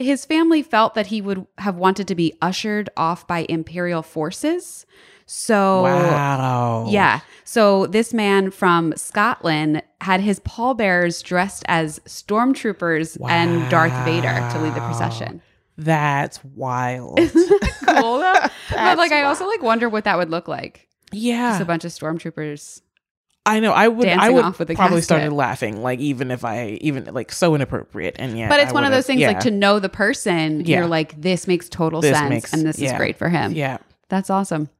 his 0.00 0.24
family 0.24 0.62
felt 0.62 0.94
that 0.94 1.06
he 1.08 1.20
would 1.20 1.46
have 1.58 1.76
wanted 1.76 2.08
to 2.08 2.14
be 2.16 2.34
ushered 2.42 2.90
off 2.96 3.26
by 3.28 3.46
imperial 3.48 4.02
forces. 4.02 4.84
So 5.26 5.82
wow 5.84 6.86
yeah. 6.90 7.20
So 7.44 7.86
this 7.86 8.12
man 8.14 8.50
from 8.50 8.94
Scotland 8.96 9.82
had 10.00 10.20
his 10.20 10.40
pallbearers 10.40 11.22
dressed 11.22 11.62
as 11.68 11.98
stormtroopers 12.00 13.16
and 13.28 13.68
Darth 13.70 13.92
Vader 14.04 14.48
to 14.52 14.60
lead 14.60 14.74
the 14.74 14.80
procession. 14.80 15.40
That's 15.76 16.42
wild. 16.44 17.18
Cool 17.86 18.18
though. 18.20 18.34
but 18.70 18.96
like 18.98 19.12
I 19.12 19.22
also 19.24 19.46
like 19.46 19.62
wonder 19.62 19.88
what 19.90 20.04
that 20.04 20.16
would 20.16 20.30
look 20.30 20.48
like. 20.48 20.88
Just 21.12 21.22
yeah, 21.22 21.60
a 21.60 21.64
bunch 21.66 21.84
of 21.84 21.90
stormtroopers. 21.92 22.80
I 23.46 23.60
know. 23.60 23.72
I 23.72 23.88
would. 23.88 24.08
I 24.08 24.30
would 24.30 24.42
off 24.44 24.58
with 24.58 24.70
a 24.70 24.74
probably 24.74 24.96
casket. 24.96 25.04
started 25.04 25.32
laughing, 25.32 25.82
like 25.82 26.00
even 26.00 26.30
if 26.30 26.44
I 26.46 26.78
even 26.80 27.04
like 27.12 27.30
so 27.30 27.54
inappropriate, 27.54 28.16
and 28.18 28.38
yeah. 28.38 28.48
But 28.48 28.60
it's 28.60 28.70
I 28.70 28.74
one 28.74 28.84
of 28.84 28.90
those 28.90 29.06
things 29.06 29.20
yeah. 29.20 29.28
like 29.28 29.40
to 29.40 29.50
know 29.50 29.78
the 29.80 29.90
person, 29.90 30.64
Yeah. 30.64 30.78
you're 30.78 30.86
like, 30.88 31.20
this 31.20 31.46
makes 31.46 31.68
total 31.68 32.00
This 32.00 32.16
sense 32.16 32.30
makes- 32.30 32.52
and 32.54 32.64
this 32.64 32.78
is 32.80 32.92
great 32.94 33.18
for 33.18 33.28
him. 33.28 33.52
Yeah, 33.52 33.78
That's 34.08 34.30
awesome. 34.30 34.70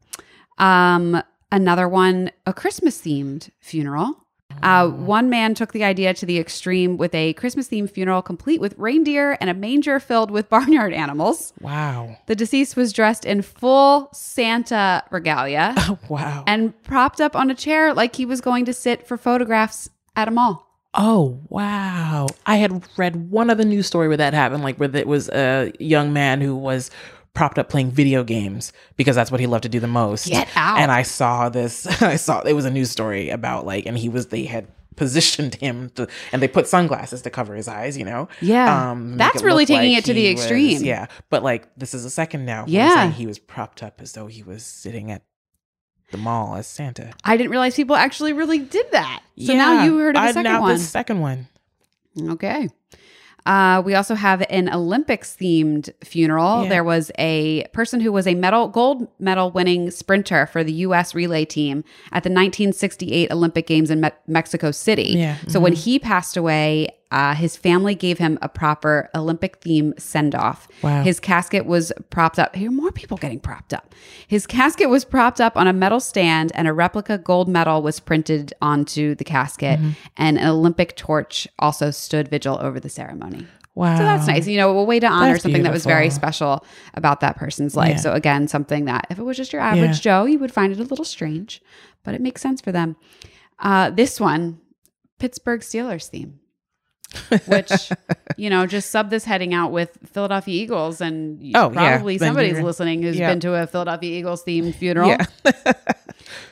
Um, 0.59 1.23
another 1.53 1.89
one, 1.89 2.31
a 2.47 2.53
Christmas 2.53 3.01
themed 3.01 3.51
funeral. 3.61 4.21
Uh, 4.63 4.85
Mm. 4.85 4.99
one 4.99 5.31
man 5.31 5.55
took 5.55 5.73
the 5.73 5.83
idea 5.83 6.15
to 6.15 6.25
the 6.25 6.39
extreme 6.39 6.97
with 6.97 7.13
a 7.15 7.33
Christmas 7.33 7.69
themed 7.69 7.91
funeral 7.91 8.23
complete 8.23 8.61
with 8.61 8.75
reindeer 8.79 9.37
and 9.41 9.51
a 9.51 9.55
manger 9.55 9.99
filled 9.99 10.31
with 10.31 10.49
barnyard 10.55 10.93
animals. 10.93 11.53
wow, 11.61 12.17
The 12.27 12.37
deceased 12.37 12.77
was 12.77 12.93
dressed 12.93 13.25
in 13.25 13.43
full 13.43 14.11
Santa 14.13 15.03
regalia 15.11 15.75
wow. 16.09 16.45
and 16.47 16.81
propped 16.85 17.21
up 17.21 17.35
on 17.35 17.51
a 17.51 17.55
chair 17.55 17.93
like 17.93 18.15
he 18.15 18.25
was 18.27 18.41
going 18.41 18.65
to 18.67 18.73
sit 18.73 19.07
for 19.07 19.17
photographs 19.17 19.91
at 20.15 20.29
a 20.29 20.31
mall. 20.31 20.67
Oh 20.97 21.41
wow! 21.49 22.29
I 22.47 22.57
had 22.57 22.87
read 22.97 23.29
one 23.33 23.51
other 23.51 23.65
news 23.65 23.89
story 23.89 24.07
where 24.07 24.17
that 24.19 24.33
happened, 24.35 24.63
like 24.63 24.77
where 24.77 24.95
it 24.95 25.09
was 25.09 25.29
a 25.31 25.73
young 25.81 26.13
man 26.13 26.41
who 26.41 26.55
was 26.55 26.93
propped 27.35 27.59
up 27.59 27.69
playing 27.69 27.91
video 27.91 28.23
games 28.25 28.73
because 28.97 29.17
that's 29.17 29.31
what 29.31 29.41
he 29.41 29.47
loved 29.47 29.65
to 29.65 29.69
do 29.69 29.81
the 29.81 29.87
most. 29.89 30.27
Get 30.29 30.49
out. 30.57 30.79
And 30.79 30.91
I 30.93 31.03
saw 31.03 31.49
this. 31.49 31.87
I 32.03 32.17
saw 32.17 32.41
it 32.41 32.53
was 32.55 32.65
a 32.65 32.71
news 32.71 32.91
story 32.91 33.31
about 33.31 33.67
like, 33.67 33.87
and 33.87 33.99
he 33.99 34.09
was 34.09 34.29
they 34.29 34.45
had 34.45 34.67
positioned 34.97 35.57
him 35.57 35.91
to, 35.97 36.07
and 36.33 36.41
they 36.41 36.47
put 36.47 36.69
sunglasses 36.69 37.21
to 37.23 37.29
cover 37.31 37.57
his 37.57 37.67
eyes, 37.67 37.99
you 37.99 38.05
know? 38.05 38.29
Yeah. 38.41 38.91
Um, 38.93 39.17
That's 39.17 39.43
really 39.43 39.67
taking 39.67 39.91
like 39.95 39.99
it 39.99 40.05
to 40.05 40.15
the 40.15 40.25
he 40.27 40.33
was- 40.35 40.41
extreme. 40.45 40.83
yeah. 40.85 41.07
But 41.31 41.43
like, 41.43 41.69
this 41.77 41.95
is 41.95 42.05
a 42.05 42.11
second 42.11 42.45
now. 42.47 42.65
Yeah. 42.69 43.11
He 43.11 43.27
was 43.27 43.41
propped 43.41 43.83
up 43.83 44.01
as 44.01 44.13
though 44.13 44.29
he 44.29 44.45
was 44.45 44.65
sitting 44.65 45.11
at 45.11 45.23
the 46.13 46.19
mall 46.19 46.55
as 46.55 46.69
Santa. 46.69 47.13
I 47.25 47.37
didn't 47.37 47.51
realize 47.51 47.75
people 47.75 47.97
actually 47.97 48.33
really 48.35 48.59
did 48.61 48.87
that. 48.93 49.25
So 49.45 49.55
now 49.55 49.83
you 49.83 49.99
heard 49.99 50.15
of 50.17 50.23
the 50.23 50.29
I- 50.29 50.33
second 50.33 50.45
now 50.45 50.61
one. 50.61 50.75
The 50.75 50.79
second 50.79 51.21
one. 51.21 51.49
Okay. 52.21 52.69
Uh, 53.47 53.83
we 53.85 53.95
also 53.95 54.15
have 54.15 54.43
an 54.49 54.73
Olympics 54.73 55.37
themed 55.39 55.91
funeral. 56.03 56.63
Yeah. 56.63 56.69
There 56.71 56.85
was 56.85 57.11
a 57.19 57.67
person 57.73 58.01
who 58.01 58.11
was 58.11 58.27
a 58.27 58.35
medal 58.35 58.69
gold 58.69 59.07
medal 59.19 59.51
winning 59.51 59.91
sprinter 59.91 60.47
for 60.47 60.65
the 60.65 60.73
U.S. 60.73 61.15
relay 61.15 61.45
team 61.45 61.79
at 62.13 62.23
the 62.25 62.31
1968 62.31 63.31
Olympic 63.31 63.67
Games 63.67 63.91
in 63.91 64.01
Me- 64.01 64.11
Mexico 64.27 64.71
City. 64.71 65.15
Yeah, 65.17 65.37
So 65.49 65.61
when 65.61 65.75
he 65.75 65.99
passed 65.99 66.37
away, 66.37 66.89
uh, 67.15 67.33
his 67.33 67.57
family 67.57 67.95
gave 67.95 68.19
him 68.19 68.37
a 68.43 68.49
proper 68.49 69.09
Olympic 69.15 69.59
theme 69.59 69.95
send 69.97 70.35
off. 70.35 70.67
Wow. 70.83 71.05
His 71.05 71.21
casket 71.21 71.65
was 71.65 71.93
propped 72.11 72.41
up. 72.41 72.57
Here, 72.57 72.69
are 72.69 72.73
more 72.73 72.91
people 72.91 73.17
getting 73.17 73.39
propped 73.39 73.73
up. 73.73 73.95
His 74.27 74.49
casket 74.49 74.91
was 74.91 75.05
propped 75.05 75.41
up 75.41 75.57
on 75.57 75.69
a 75.69 75.73
metal 75.73 76.01
stand, 76.01 76.51
and 76.57 76.67
a 76.67 76.73
replica 76.73 77.17
gold 77.17 77.49
medal 77.49 77.83
was 77.83 78.01
printed 78.01 78.53
onto 78.61 79.15
the 79.15 79.23
casket. 79.23 79.79
Mm-hmm. 79.79 79.91
And 80.17 80.39
an 80.41 80.49
Olympic 80.49 80.97
torch 80.97 81.47
also 81.61 81.93
stood 81.93 82.27
vigil 82.27 82.59
over 82.61 82.81
the 82.81 82.89
ceremony. 82.89 83.47
Wow. 83.77 83.97
So 83.97 84.03
that's 84.03 84.27
nice. 84.27 84.49
You 84.49 84.57
know, 84.57 84.77
a 84.77 84.83
way 84.83 84.99
to 84.99 85.07
honor 85.07 85.35
That's 85.35 85.45
something 85.45 85.63
that 85.63 85.73
was 85.73 85.85
very 85.85 86.11
special 86.11 86.67
about 86.95 87.21
that 87.21 87.37
person's 87.37 87.77
life. 87.77 87.91
Yeah. 87.91 87.97
So 87.97 88.13
again, 88.13 88.49
something 88.49 88.87
that 88.87 89.07
if 89.11 89.21
it 89.21 89.23
was 89.23 89.37
just 89.37 89.53
your 89.53 89.63
average 89.63 90.05
Yeah. 90.05 90.23
Joe, 90.23 90.25
you 90.25 90.41
would 90.41 90.53
find 90.53 90.73
it 90.73 90.81
a 90.81 90.85
little 90.85 91.05
strange, 91.05 91.63
but 92.03 92.15
it 92.15 92.21
makes 92.21 92.43
sense 92.43 92.61
for 92.61 92.73
them. 92.73 92.97
Uh, 93.61 93.91
this 93.91 94.21
one, 94.21 94.59
Pittsburgh 95.21 95.61
Steelers 95.61 96.09
theme, 96.09 96.41
which 97.47 97.91
you 98.37 98.51
know, 98.51 98.67
just 98.67 98.91
sub 98.91 99.11
this 99.11 99.25
heading 99.25 99.55
out 99.55 99.73
with 99.73 99.99
Philadelphia 100.13 100.63
Eagles, 100.63 101.01
and 101.01 101.41
Oh, 101.55 101.71
yeah. 101.71 101.97
probably 101.97 102.19
Then 102.19 102.29
somebody's 102.29 102.61
listening 102.61 103.03
who's 103.03 103.17
yeah. 103.17 103.31
been 103.31 103.41
to 103.41 103.55
a 103.55 103.67
Philadelphia 103.67 104.19
Eagles 104.19 104.45
themed 104.45 104.75
funeral. 104.75 105.09
Yeah. 105.09 105.27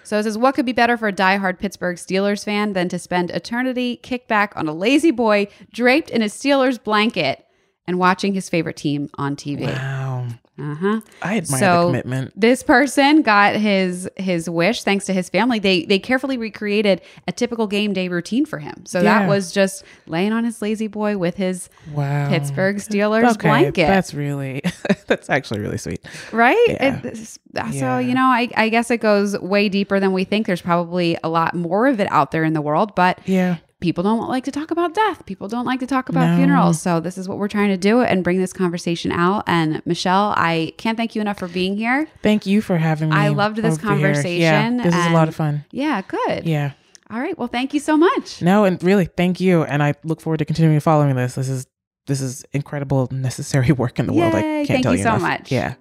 So 0.04 0.18
it 0.18 0.24
says, 0.24 0.36
what 0.36 0.54
could 0.54 0.66
be 0.66 0.72
better 0.72 0.96
for 0.98 1.08
a 1.08 1.12
diehard 1.12 1.58
Pittsburgh 1.58 1.96
Steelers 1.96 2.44
fan 2.44 2.74
than 2.74 2.88
to 2.90 2.98
spend 2.98 3.30
eternity 3.30 3.96
kicked 3.96 4.28
back 4.28 4.52
on 4.56 4.68
a 4.68 4.72
La-Z-Boy 4.72 5.48
draped 5.72 6.10
in 6.10 6.20
a 6.20 6.26
Steelers 6.26 6.82
blanket 6.82 7.46
and 7.86 7.98
watching 7.98 8.34
his 8.34 8.48
favorite 8.50 8.76
team 8.76 9.08
on 9.14 9.36
TV? 9.36 9.62
wow. 9.66 10.26
Uh 10.58 10.74
huh. 10.74 11.00
I 11.22 11.38
admire 11.38 11.58
So- 11.60 11.80
the 11.86 11.86
commitment. 11.88 12.32
This 12.38 12.62
person 12.62 13.22
got 13.22 13.56
his 13.56 14.08
his 14.16 14.50
wish 14.50 14.82
thanks 14.82 15.06
to 15.06 15.14
his 15.14 15.30
family. 15.30 15.58
They 15.58 15.84
they 15.86 15.98
carefully 15.98 16.36
recreated 16.36 17.00
a 17.26 17.32
typical 17.32 17.66
game 17.66 17.94
day 17.94 18.08
routine 18.08 18.44
for 18.44 18.58
him. 18.58 18.84
So 18.84 19.02
that 19.02 19.26
was 19.28 19.50
just 19.50 19.82
laying 20.06 20.32
on 20.32 20.44
his 20.44 20.60
La-Z-Boy 20.60 21.16
with 21.16 21.36
his 21.36 21.70
Wow. 21.94 22.28
Pittsburgh 22.28 22.76
Steelers 22.76 23.32
Okay, 23.36 23.48
blanket. 23.48 23.86
That's 23.86 24.12
really, 24.12 24.60
that's 25.06 25.30
actually 25.30 25.60
really 25.60 25.78
sweet. 25.78 26.04
right? 26.32 26.64
Yeah. 26.68 27.00
It- 27.02 27.16
so, 27.16 27.38
Yeah. 27.72 27.98
you 27.98 28.14
know, 28.14 28.24
I, 28.26 28.48
I 28.56 28.68
guess 28.68 28.90
it 28.90 28.98
goes 28.98 29.38
way 29.38 29.68
deeper 29.68 30.00
than 30.00 30.12
we 30.12 30.24
think. 30.24 30.46
There's 30.46 30.62
probably 30.62 31.16
a 31.24 31.28
lot 31.28 31.54
more 31.54 31.86
of 31.86 31.98
it 32.00 32.08
out 32.10 32.30
there 32.30 32.44
in 32.44 32.52
the 32.52 32.62
world, 32.62 32.94
but 32.94 33.18
Yeah. 33.26 33.56
People 33.82 34.02
don't 34.02 34.28
like 34.28 34.44
to 34.44 34.50
talk 34.50 34.70
about 34.70 34.94
death. 34.94 35.26
People 35.26 35.48
don't 35.48 35.66
like 35.66 35.80
to 35.80 35.86
talk 35.86 36.08
about 36.08 36.30
No. 36.30 36.36
funerals. 36.36 36.80
So 36.80 37.00
this 37.00 37.18
is 37.18 37.28
what 37.28 37.36
we're 37.36 37.48
trying 37.48 37.68
to 37.68 37.76
do 37.76 38.00
and 38.00 38.24
bring 38.24 38.38
this 38.38 38.52
conversation 38.54 39.12
out. 39.12 39.44
And 39.46 39.82
Michelle, 39.84 40.32
I 40.36 40.72
can't 40.78 40.96
thank 40.96 41.14
you 41.14 41.20
enough 41.20 41.38
for 41.38 41.48
being 41.48 41.76
here. 41.76 42.08
Thank 42.22 42.46
you 42.46 42.62
for 42.62 42.78
having 42.78 43.10
me. 43.10 43.16
I 43.16 43.28
loved 43.28 43.56
this 43.58 43.76
here. 43.76 43.84
Yeah, 43.84 43.88
conversation, 43.90 44.76
this 44.78 44.94
is 44.94 45.06
a 45.06 45.10
lot 45.10 45.28
of 45.28 45.34
fun. 45.36 45.64
Yeah, 45.70 46.00
good. 46.08 46.46
Yeah. 46.46 46.72
All 47.10 47.20
right. 47.20 47.36
Well, 47.36 47.48
thank 47.48 47.74
you 47.74 47.80
so 47.80 47.98
much. 47.98 48.40
No, 48.40 48.64
and 48.64 48.82
really, 48.82 49.04
thank 49.04 49.38
you. 49.38 49.64
And 49.64 49.82
I 49.82 49.92
look 50.02 50.22
forward 50.22 50.38
to 50.38 50.46
continuing 50.46 50.80
following 50.80 51.14
this. 51.14 51.34
This 51.34 51.50
is 51.50 51.66
this 52.06 52.20
is 52.22 52.44
incredible, 52.52 53.08
necessary 53.12 53.70
work 53.82 53.98
in 53.98 54.06
the 54.06 54.12
world. 54.14 54.34
I 54.34 54.38
Yay, 54.40 54.42
can't 54.64 54.68
thank 54.68 54.82
tell 54.84 54.92
you 54.94 54.98
you 54.98 55.04
so 55.04 55.10
enough. 55.10 55.22
much. 55.22 55.52
Yeah. 55.52 55.74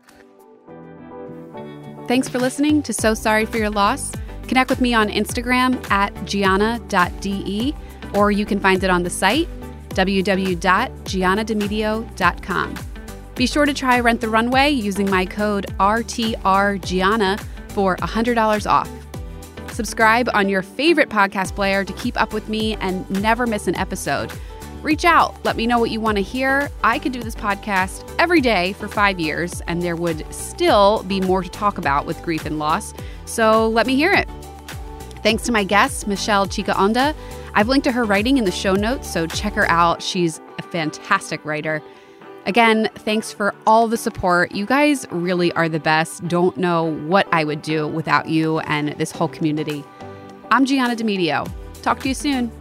Thanks 2.08 2.28
for 2.28 2.40
listening 2.40 2.82
to 2.84 2.94
So 2.94 3.14
Sorry 3.14 3.46
for 3.46 3.58
Your 3.58 3.70
Loss. 3.70 4.12
Connect 4.48 4.70
with 4.70 4.82
me 4.82 4.94
on 4.94 5.08
Instagram 5.08 5.90
at 5.90 6.14
gianna.de, 6.26 7.74
or 8.14 8.32
you 8.32 8.46
can 8.46 8.60
find 8.60 8.84
it 8.84 8.90
on 8.90 9.04
the 9.04 9.10
site 9.10 9.48
www.giannademedio.com. 9.90 12.76
Be 13.36 13.48
sure 13.48 13.66
to 13.66 13.74
try 13.74 14.00
Rent 14.00 14.22
the 14.22 14.30
Runway 14.30 14.70
using 14.70 15.10
my 15.10 15.26
code 15.26 15.66
RTRGianna 15.80 17.40
for 17.70 17.98
$100 17.98 18.70
off. 18.70 18.90
Subscribe 19.74 20.30
on 20.34 20.50
your 20.50 20.62
favorite 20.62 21.10
podcast 21.10 21.56
player 21.56 21.84
to 21.84 21.94
keep 21.94 22.22
up 22.22 22.34
with 22.34 22.50
me 22.50 22.76
and 22.76 23.10
never 23.22 23.48
miss 23.48 23.68
an 23.68 23.76
episode. 23.76 24.32
Reach 24.82 25.06
out, 25.06 25.44
let 25.46 25.56
me 25.56 25.68
know 25.68 25.80
what 25.80 25.92
you 25.92 26.02
want 26.02 26.18
to 26.18 26.24
hear. 26.24 26.70
I 26.84 27.00
could 27.00 27.12
do 27.12 27.22
this 27.22 27.36
podcast 27.36 28.04
every 28.18 28.42
day 28.42 28.74
for 28.74 28.88
five 28.88 29.20
years, 29.20 29.62
and 29.68 29.82
there 29.82 29.96
would 29.96 30.26
still 30.34 31.04
be 31.04 31.22
more 31.22 31.44
to 31.44 31.50
talk 31.50 31.78
about 31.78 32.06
with 32.06 32.22
grief 32.24 32.46
and 32.46 32.60
loss. 32.60 32.94
So 33.26 33.70
let 33.70 33.86
me 33.86 33.96
hear 33.96 34.12
it. 34.12 34.28
Thanks 35.24 35.44
to 35.44 35.52
my 35.52 35.64
guest, 35.64 36.08
Michelle 36.08 36.48
Chikaonda. 36.48 37.16
I've 37.54 37.68
linked 37.68 37.84
to 37.86 37.92
her 37.92 38.04
writing 38.04 38.38
in 38.38 38.46
the 38.46 38.52
show 38.52 38.74
notes, 38.74 39.12
so 39.12 39.28
check 39.28 39.54
her 39.54 39.70
out. 39.70 40.02
She's 40.02 40.40
a 40.58 40.62
fantastic 40.62 41.44
writer. 41.46 41.82
Again, 42.46 42.90
thanks 42.96 43.32
for 43.32 43.54
all 43.68 43.88
the 43.88 43.98
support. 43.98 44.52
You 44.52 44.66
guys 44.66 45.06
really 45.12 45.52
are 45.54 45.70
the 45.70 45.80
best. 45.80 46.28
Don't 46.28 46.58
know 46.58 46.86
what 46.86 47.28
I 47.32 47.44
would 47.44 47.62
do 47.62 47.88
without 47.88 48.30
you 48.30 48.60
and 48.62 48.90
this 48.94 49.12
whole 49.12 49.28
community. 49.28 49.84
I'm 50.50 50.66
Gianna 50.66 50.96
Demedio. 50.96 51.48
Talk 51.84 52.00
to 52.00 52.08
you 52.08 52.16
soon. 52.16 52.52